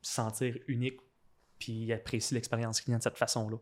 sentir 0.03 0.57
unique 0.69 0.99
puis 1.59 1.93
apprécier 1.93 2.35
l'expérience 2.37 2.81
client 2.81 2.99
de 2.99 3.03
cette 3.03 3.19
façon-là. 3.19 3.57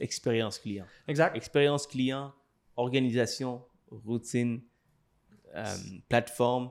Expérience 0.00 0.58
client. 0.58 0.86
Exact. 1.08 1.36
Expérience 1.36 1.86
client, 1.86 2.34
organisation, 2.76 3.62
routine, 3.90 4.60
euh, 5.54 5.64
plateforme, 6.08 6.70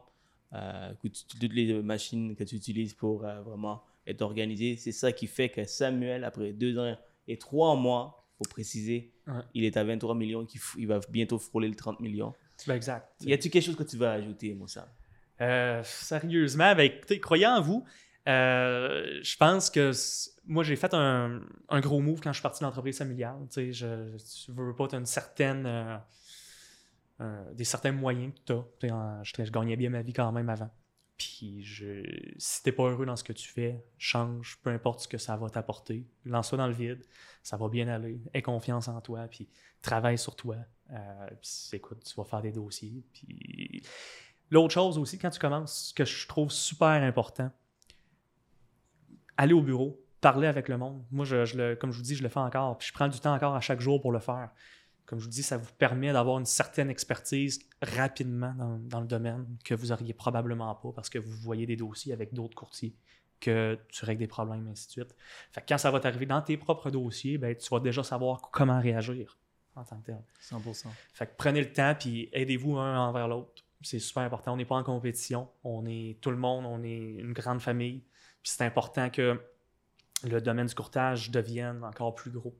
euh, 0.53 0.93
que 0.95 1.07
tu- 1.07 1.25
toutes 1.25 1.53
les 1.53 1.81
machines 1.81 2.35
que 2.35 2.43
tu 2.43 2.55
utilises 2.55 2.93
pour 2.93 3.25
euh, 3.25 3.41
vraiment 3.41 3.83
être 4.07 4.21
organisé. 4.21 4.75
C'est 4.77 4.91
ça 4.91 5.11
qui 5.11 5.27
fait 5.27 5.49
que 5.49 5.63
Samuel, 5.63 6.23
après 6.23 6.53
deux 6.53 6.77
ans 6.77 6.95
et 7.27 7.37
trois 7.37 7.75
mois, 7.75 8.27
faut 8.37 8.45
préciser, 8.49 9.11
Ouais. 9.27 9.41
il 9.53 9.63
est 9.65 9.75
à 9.77 9.83
23 9.83 10.15
millions, 10.15 10.45
qu'il 10.45 10.59
f- 10.61 10.75
il 10.77 10.87
va 10.87 10.99
bientôt 11.09 11.37
frôler 11.39 11.67
le 11.67 11.75
30 11.75 11.99
millions. 11.99 12.33
Ben, 12.67 12.75
exact. 12.75 13.13
Y 13.21 13.33
a-t-il 13.33 13.51
quelque 13.51 13.63
chose 13.65 13.75
que 13.75 13.83
tu 13.83 13.97
veux 13.97 14.07
ajouter, 14.07 14.53
Moussa? 14.53 14.91
Euh, 15.41 15.81
sérieusement, 15.83 16.73
ben 16.75 16.83
écoutez, 16.83 17.19
croyez 17.19 17.45
en 17.47 17.61
vous. 17.61 17.85
Euh, 18.27 19.19
je 19.23 19.37
pense 19.37 19.69
que 19.69 19.91
moi, 20.45 20.63
j'ai 20.63 20.75
fait 20.75 20.93
un, 20.93 21.41
gros 21.79 21.99
move 21.99 22.19
quand 22.21 22.31
je 22.31 22.37
suis 22.37 22.43
parti 22.43 22.59
de 22.59 22.65
l'entreprise 22.65 22.97
familiale. 22.97 23.47
Tu 23.51 23.73
je, 23.73 24.17
tu 24.17 24.51
veux 24.51 24.75
pas, 24.75 24.87
tu 24.87 24.95
as 24.95 24.99
une 24.99 25.05
certaine. 25.05 25.65
euh, 27.21 27.53
des 27.53 27.65
certains 27.65 27.91
moyens 27.91 28.33
que 28.33 28.63
tu 28.79 28.91
as. 28.91 29.23
je, 29.23 29.43
je 29.43 29.51
gagnais 29.51 29.75
bien 29.75 29.89
ma 29.89 30.01
vie 30.01 30.13
quand 30.13 30.31
même 30.31 30.49
avant. 30.49 30.69
Puis 31.17 31.61
je, 31.63 32.01
si 32.37 32.63
t'es 32.63 32.71
pas 32.71 32.83
heureux 32.83 33.05
dans 33.05 33.17
ce 33.17 33.25
que 33.25 33.33
tu 33.33 33.49
fais, 33.49 33.83
change, 33.97 34.57
peu 34.63 34.69
importe 34.69 35.01
ce 35.01 35.07
que 35.07 35.17
ça 35.17 35.35
va 35.35 35.49
t'apporter. 35.49 36.07
Lance-toi 36.23 36.57
dans 36.57 36.67
le 36.67 36.73
vide, 36.73 37.03
ça 37.43 37.57
va 37.57 37.67
bien 37.67 37.89
aller. 37.89 38.21
Aie 38.33 38.41
confiance 38.41 38.87
en 38.87 39.01
toi, 39.01 39.27
puis 39.27 39.49
travaille 39.81 40.17
sur 40.17 40.37
toi. 40.37 40.55
Euh, 40.91 41.29
puis 41.41 41.51
écoute, 41.73 42.03
tu 42.05 42.15
vas 42.15 42.23
faire 42.23 42.41
des 42.41 42.53
dossiers. 42.53 43.03
Puis 43.11 43.83
l'autre 44.49 44.73
chose 44.73 44.97
aussi, 44.97 45.19
quand 45.19 45.29
tu 45.29 45.39
commences, 45.39 45.89
ce 45.89 45.93
que 45.93 46.05
je 46.05 46.25
trouve 46.25 46.51
super 46.51 47.03
important, 47.03 47.51
aller 49.39 49.53
au 49.53 49.61
bureau, 49.61 49.99
parler 50.21 50.47
avec 50.47 50.67
le 50.67 50.77
monde. 50.77 51.03
Moi, 51.11 51.25
je, 51.25 51.57
le, 51.57 51.75
comme 51.75 51.91
je 51.91 51.97
vous 51.97 52.03
dis, 52.03 52.15
je 52.15 52.23
le 52.23 52.29
fais 52.29 52.39
encore. 52.39 52.77
Puis 52.77 52.89
je 52.89 52.93
prends 52.93 53.07
du 53.07 53.19
temps 53.19 53.33
encore 53.33 53.55
à 53.55 53.61
chaque 53.61 53.81
jour 53.81 53.99
pour 53.99 54.11
le 54.11 54.19
faire 54.19 54.49
comme 55.09 55.17
je 55.17 55.23
vous 55.23 55.31
dis, 55.31 55.41
ça 55.41 55.57
vous 55.57 55.71
permet 55.79 56.13
d'avoir 56.13 56.37
une 56.37 56.45
certaine 56.45 56.91
expertise 56.91 57.59
rapidement 57.81 58.53
dans, 58.79 58.99
le 58.99 59.07
domaine 59.07 59.57
que 59.65 59.73
vous 59.73 59.87
n'auriez 59.87 60.13
probablement 60.13 60.75
pas 60.75 60.91
parce 60.91 61.09
que 61.09 61.17
vous 61.17 61.31
voyez 61.31 61.65
des 61.65 61.75
dossiers 61.75 62.13
avec 62.13 62.31
d'autres 62.31 62.53
courtiers, 62.53 62.93
que 63.39 63.79
tu 63.87 64.05
règles 64.05 64.19
des 64.19 64.27
problèmes, 64.27 64.67
et 64.67 64.69
ainsi 64.69 64.85
de 64.85 64.91
suite. 64.91 65.15
Fait 65.51 65.63
quand 65.67 65.79
ça 65.79 65.89
va 65.89 65.99
t'arriver 65.99 66.27
dans 66.27 66.43
tes 66.43 66.57
propres 66.57 66.91
dossiers, 66.91 67.39
ben, 67.39 67.55
tu 67.55 67.67
vas 67.71 67.79
déjà 67.79 68.03
savoir 68.03 68.51
comment 68.51 68.79
réagir 68.79 69.39
en 69.75 69.83
tant 69.83 69.99
que 69.99 70.05
tel. 70.05 70.21
100%. 70.43 70.89
Fait 71.13 71.25
que 71.25 71.31
prenez 71.35 71.61
le 71.61 71.73
temps 71.73 71.95
puis 71.99 72.29
aidez-vous 72.31 72.77
un 72.77 72.99
envers 72.99 73.27
l'autre. 73.27 73.65
C'est 73.81 73.97
super 73.97 74.21
important. 74.21 74.53
On 74.53 74.57
n'est 74.57 74.65
pas 74.65 74.75
en 74.75 74.83
compétition. 74.83 75.49
On 75.63 75.87
est 75.87 76.19
tout 76.21 76.29
le 76.29 76.37
monde, 76.37 76.65
on 76.67 76.83
est 76.83 77.15
une 77.15 77.33
grande 77.33 77.61
famille. 77.61 78.03
Puis 78.43 78.53
c'est 78.55 78.63
important 78.63 79.09
que 79.09 79.39
le 80.23 80.41
domaine 80.41 80.67
du 80.67 80.75
courtage 80.75 81.31
devienne 81.31 81.83
encore 81.83 82.15
plus 82.15 82.31
gros 82.31 82.55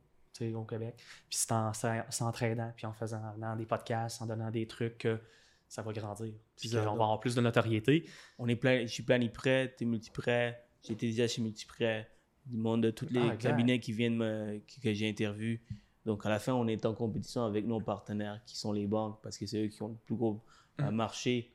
au 0.55 0.63
Québec. 0.63 0.95
Puis 1.30 1.38
c'est 1.38 1.51
en 1.51 1.73
s'entraînant, 1.73 2.71
puis 2.75 2.86
en 2.86 2.93
faisant 2.93 3.19
des 3.57 3.65
podcasts, 3.65 4.21
en 4.21 4.25
donnant 4.25 4.51
des 4.51 4.67
trucs 4.67 4.97
que 4.99 5.19
ça 5.67 5.82
va 5.82 5.93
grandir. 5.93 6.34
Puis 6.57 6.71
on 6.75 6.82
va 6.84 6.89
avoir 6.91 7.19
plus 7.19 7.36
de 7.36 7.41
notoriété. 7.41 8.05
On 8.38 8.47
est 8.47 8.55
plein, 8.55 8.82
je 8.82 8.91
suis 8.91 9.03
planiprêt, 9.03 9.73
tu 9.77 9.84
es 9.84 9.88
multiprêt. 9.88 10.63
J'ai 10.84 10.93
été 10.93 11.07
déjà 11.07 11.27
chez 11.27 11.41
multiprêt. 11.41 12.09
Du 12.45 12.57
monde 12.57 12.82
de 12.82 12.89
tous 12.89 13.07
les 13.11 13.19
ah, 13.19 13.36
cabinets 13.36 13.80
qui 13.80 13.91
viennent 13.91 14.15
me, 14.15 14.59
que, 14.82 14.93
j'ai 14.93 15.07
interviewé. 15.07 15.61
Donc 16.05 16.25
à 16.25 16.30
la 16.30 16.39
fin, 16.39 16.53
on 16.53 16.67
est 16.67 16.86
en 16.86 16.95
compétition 16.95 17.43
avec 17.43 17.65
nos 17.65 17.80
partenaires 17.80 18.41
qui 18.45 18.57
sont 18.57 18.71
les 18.71 18.88
banques 18.88 19.19
parce 19.21 19.38
que 19.38 19.45
c'est 19.45 19.65
eux 19.65 19.67
qui 19.67 19.84
ont 19.84 19.89
le 19.89 19.97
plus 20.05 20.15
gros 20.15 20.41
euh, 20.80 20.89
mm. 20.89 20.95
marché. 20.95 21.51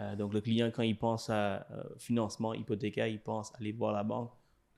Euh, 0.00 0.16
donc 0.16 0.32
le 0.32 0.40
client, 0.40 0.70
quand 0.74 0.82
il 0.82 0.96
pense 0.96 1.30
à 1.30 1.66
euh, 1.70 1.82
financement 1.98 2.54
hypothécaire, 2.54 3.06
il 3.06 3.20
pense 3.20 3.52
à 3.52 3.58
aller 3.58 3.72
voir 3.72 3.92
la 3.92 4.02
banque. 4.02 4.32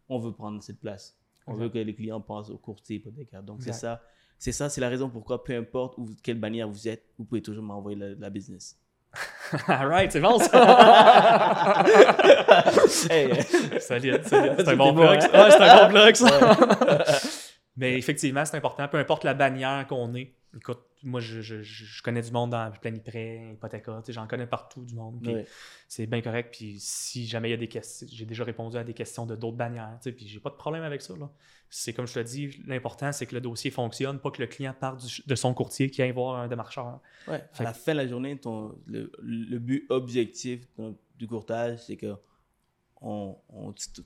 On 0.08 0.18
veut 0.18 0.32
prendre 0.32 0.62
cette 0.62 0.80
place. 0.80 1.16
On 1.46 1.54
veut 1.54 1.68
que 1.68 1.78
les 1.78 1.94
clients 1.94 2.20
pensent 2.20 2.50
au 2.50 2.56
courtier 2.56 2.96
hypothécaire. 2.96 3.42
Donc, 3.42 3.62
c'est 3.62 3.72
ça. 3.72 4.00
C'est 4.38 4.52
ça, 4.52 4.68
c'est 4.68 4.80
la 4.80 4.88
raison 4.88 5.08
pourquoi, 5.08 5.44
peu 5.44 5.56
importe 5.56 5.96
où, 5.96 6.08
quelle 6.22 6.38
bannière 6.38 6.68
vous 6.68 6.88
êtes, 6.88 7.04
vous 7.18 7.24
pouvez 7.24 7.40
toujours 7.40 7.62
m'envoyer 7.62 7.98
la, 7.98 8.14
la 8.14 8.30
business. 8.30 8.78
All 9.68 9.86
right, 9.86 10.10
c'est 10.10 10.20
bon 10.20 10.38
ça. 10.38 11.84
hey. 13.10 13.42
Salut, 13.80 14.14
c'est 14.24 14.68
un 14.68 14.76
bon 14.76 14.92
blog. 14.92 15.18
Hein? 15.32 15.48
c'est 15.50 15.60
un 15.60 15.84
bon 15.84 15.92
blog 15.92 16.14
ça. 16.14 16.56
Mais 17.76 17.98
effectivement, 17.98 18.44
c'est 18.44 18.56
important, 18.56 18.88
peu 18.88 18.98
importe 18.98 19.24
la 19.24 19.34
bannière 19.34 19.86
qu'on 19.86 20.14
est. 20.14 20.34
Écoute, 20.56 20.80
moi, 21.04 21.20
je, 21.20 21.40
je, 21.40 22.02
connais 22.02 22.22
du 22.22 22.32
monde 22.32 22.50
dans 22.50 22.70
Planiprêt, 22.72 23.52
Hypothéca, 23.52 24.02
j'en 24.08 24.26
connais 24.26 24.46
partout 24.46 24.84
du 24.84 24.94
monde. 24.94 25.46
C'est 25.86 26.06
bien 26.06 26.20
correct. 26.20 26.54
Puis 26.56 26.76
si 26.80 27.26
jamais 27.26 27.48
il 27.48 27.52
y 27.52 27.54
a 27.54 27.58
des 27.58 27.68
questions, 27.68 28.06
j'ai 28.10 28.24
déjà 28.24 28.42
répondu 28.44 28.76
à 28.76 28.84
des 28.84 28.94
questions 28.94 29.26
de 29.26 29.36
d'autres 29.36 29.56
bannières, 29.56 29.98
puis 30.02 30.26
j'ai 30.26 30.40
pas 30.40 30.50
de 30.50 30.56
problème 30.56 30.82
avec 30.82 31.02
ça. 31.02 31.14
C'est 31.70 31.92
comme 31.92 32.06
je 32.06 32.14
te 32.14 32.20
dis, 32.20 32.62
l'important, 32.66 33.12
c'est 33.12 33.26
que 33.26 33.34
le 33.34 33.40
dossier 33.40 33.70
fonctionne, 33.70 34.18
pas 34.18 34.30
que 34.30 34.40
le 34.40 34.46
client 34.46 34.74
parte 34.78 35.04
de 35.26 35.34
son 35.34 35.54
courtier 35.54 35.90
qui 35.90 36.02
aille 36.02 36.12
voir 36.12 36.40
un 36.40 36.48
démarcheur. 36.48 37.00
Ouais, 37.28 37.44
à 37.54 37.62
la 37.62 37.72
fin 37.72 37.92
de 37.92 37.98
la 37.98 38.06
journée, 38.06 38.38
ton, 38.38 38.76
le, 38.86 39.12
le 39.22 39.58
but 39.58 39.86
objectif 39.90 40.66
du 41.18 41.26
courtage, 41.26 41.84
c'est 41.84 41.96
que 41.96 42.14
on, 43.00 43.36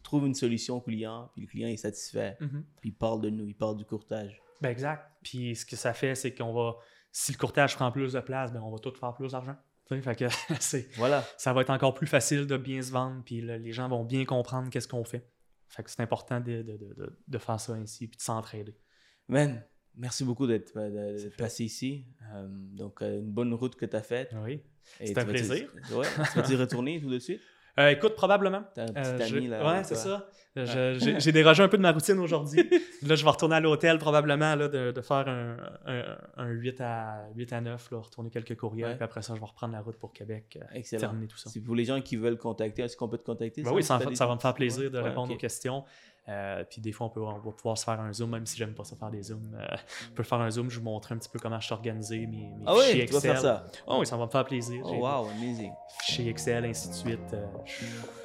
trouve 0.03 0.26
une 0.26 0.34
solution 0.34 0.76
au 0.76 0.80
client, 0.80 1.30
puis 1.32 1.42
le 1.42 1.49
client 1.49 1.68
est 1.68 1.76
satisfait, 1.76 2.36
mm-hmm. 2.40 2.62
puis 2.80 2.90
il 2.90 2.94
parle 2.94 3.20
de 3.20 3.30
nous, 3.30 3.46
il 3.46 3.55
parle 3.55 3.76
du 3.76 3.84
courtage. 3.84 4.42
Ben 4.61 4.71
exact. 4.71 5.11
Puis 5.23 5.57
ce 5.57 5.67
que 5.67 5.77
ça 5.77 5.93
fait, 5.93 6.15
c'est 6.15 6.35
qu'on 6.35 6.53
va, 6.53 6.77
si 7.13 7.33
le 7.33 7.39
courtage 7.39 7.77
prend 7.77 7.91
plus 7.91 8.13
de 8.13 8.21
place, 8.21 8.53
ben 8.53 8.61
on 8.61 8.71
va 8.71 8.79
tout 8.79 8.93
faire 8.95 9.15
plus 9.15 9.33
d'argent. 9.33 9.57
Fait 9.89 10.15
que 10.15 10.27
voilà. 10.99 11.25
ça 11.39 11.55
va 11.55 11.63
être 11.63 11.71
encore 11.71 11.95
plus 11.95 12.07
facile 12.07 12.47
de 12.47 12.57
bien 12.59 12.83
se 12.83 12.93
vendre, 12.93 13.23
puis 13.25 13.41
les 13.41 13.73
gens 13.73 13.89
vont 13.89 14.05
bien 14.05 14.27
comprendre 14.27 14.69
qu'est-ce 14.69 14.89
qu'on 14.89 15.05
fait. 15.05 15.27
Fait 15.69 15.83
que 15.83 15.91
c'est 15.91 16.03
important 16.03 16.41
de, 16.41 16.63
de, 16.63 17.19
de, 17.27 17.39
faire 17.39 17.61
ça 17.61 17.73
ainsi, 17.75 18.07
puis 18.07 18.17
de 18.17 18.23
s'entraider. 18.23 18.77
Man, 19.29 19.63
merci 19.95 20.25
beaucoup 20.25 20.47
d'être 20.47 20.73
passé 21.37 21.65
ici. 21.65 22.07
Euh, 22.33 22.47
donc, 22.49 23.03
euh, 23.03 23.19
une 23.19 23.31
bonne 23.31 23.53
route 23.55 23.77
que 23.77 23.87
tu 23.87 23.97
as 23.97 24.03
faite. 24.03 24.35
Oui. 24.45 24.63
C'est 24.83 25.17
un 25.17 25.25
plaisir. 25.25 25.69
Ouais, 25.93 26.07
tu 26.33 26.41
vas 26.41 26.51
y 26.51 26.57
retourner 26.57 27.01
tout 27.01 27.11
de 27.11 27.19
suite? 27.19 27.41
Euh, 27.79 27.91
écoute, 27.91 28.14
probablement. 28.14 28.64
T'as 28.74 28.85
un 28.85 28.87
petit 28.87 29.35
euh, 29.35 29.39
ami 29.39 29.47
là. 29.47 29.66
Ouais, 29.66 29.85
c'est 29.85 29.95
ça. 29.95 30.26
J'ai 30.57 31.33
dérogé 31.33 31.62
un 31.62 31.68
peu 31.68 31.76
de 31.76 31.83
ma 31.83 31.93
routine 31.93 32.18
aujourd'hui. 32.18 32.68
là, 33.07 33.14
je 33.14 33.24
vais 33.24 33.31
retourner 33.31 33.57
à 33.57 33.61
l'hôtel 33.61 33.99
probablement 33.99 34.57
là, 34.57 34.68
de, 34.68 34.91
de 34.91 35.01
faire 35.01 35.29
un, 35.29 35.57
un, 36.37 36.49
8, 36.49 36.81
à, 36.81 37.29
8 37.37 37.53
à 37.53 37.61
9, 37.61 37.91
là, 37.93 37.99
retourner 37.99 38.31
quelques 38.31 38.57
courriels. 38.57 38.97
Puis 38.97 39.05
après 39.05 39.22
ça, 39.22 39.35
je 39.35 39.41
vais 39.41 39.47
reprendre 39.47 39.72
la 39.74 39.81
route 39.81 39.97
pour 39.97 40.12
Québec. 40.12 40.59
Euh, 40.74 40.99
terminer 40.99 41.29
tout 41.29 41.39
ça. 41.39 41.51
pour 41.64 41.74
les 41.74 41.85
gens 41.85 42.01
qui 42.01 42.16
veulent 42.16 42.39
contacter, 42.39 42.83
est-ce 42.83 42.97
qu'on 42.97 43.09
peut 43.09 43.18
te 43.18 43.26
contacter? 43.26 43.62
Ben 43.62 43.72
oui, 43.72 43.83
ça, 43.83 44.01
ça, 44.14 44.26
va 44.26 44.35
me 44.35 44.41
faire 44.41 44.55
plaisir 44.55 44.91
de 44.91 44.99
répondre 44.99 45.33
aux 45.33 45.37
questions. 45.37 45.85
Euh, 46.29 46.64
puis 46.64 46.81
des 46.81 46.93
fois, 46.93 47.07
on, 47.07 47.11
peut, 47.11 47.20
on 47.20 47.39
va 47.39 47.53
pouvoir 47.53 47.79
se 47.79 47.85
faire 47.85 48.01
un 48.01 48.12
zoom, 48.12 48.31
même 48.31 48.47
si 48.47 48.57
j'aime 48.57 48.74
pas 48.74 48.85
ça 48.85 48.97
faire 48.97 49.11
des 49.11 49.22
zooms. 49.22 49.57
Euh, 49.59 49.76
on 50.11 50.14
peut 50.14 50.22
faire 50.22 50.41
un 50.41 50.51
zoom, 50.51 50.70
je 50.70 50.79
vous 50.79 50.85
montrer 50.85 51.14
un 51.14 51.18
petit 51.18 51.29
peu 51.29 51.39
comment 51.39 51.59
je 51.59 51.66
suis 51.66 51.74
organisé, 51.74 52.26
mes, 52.26 52.55
mes 52.55 52.64
ah 52.66 52.74
fichiers 52.74 52.95
oui, 52.95 53.01
Excel. 53.01 53.07
Tu 53.09 53.14
vas 53.14 53.20
faire 53.20 53.41
ça? 53.41 53.66
Oh, 53.87 53.97
oui, 54.01 54.07
ça 54.07 54.16
va 54.16 54.26
me 54.26 54.31
faire 54.31 54.45
plaisir. 54.45 54.83
Oh, 54.85 54.95
wow, 54.95 55.29
amazing. 55.29 55.72
Fichiers 56.01 56.29
Excel, 56.29 56.64
ainsi 56.64 56.89
de 56.89 56.95
suite. 56.95 57.37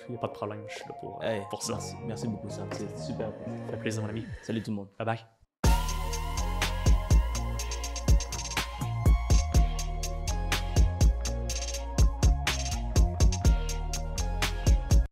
Il 0.08 0.12
n'y 0.12 0.18
a 0.18 0.20
pas 0.20 0.28
de 0.28 0.34
problème, 0.34 0.64
je 0.68 0.76
suis 0.76 0.86
là 0.88 0.96
pour, 1.00 1.24
pour 1.50 1.64
ça. 1.64 1.74
Merci, 1.74 1.96
merci 2.06 2.28
beaucoup, 2.28 2.50
Sam. 2.50 2.68
C'est 2.72 3.00
super. 3.00 3.32
Ça 3.66 3.72
fait 3.72 3.78
plaisir, 3.78 4.02
mon 4.02 4.10
ami. 4.10 4.26
Salut 4.42 4.62
tout 4.62 4.72
le 4.72 4.78
monde. 4.78 4.88
Bye 4.98 5.06
bye. 5.06 5.43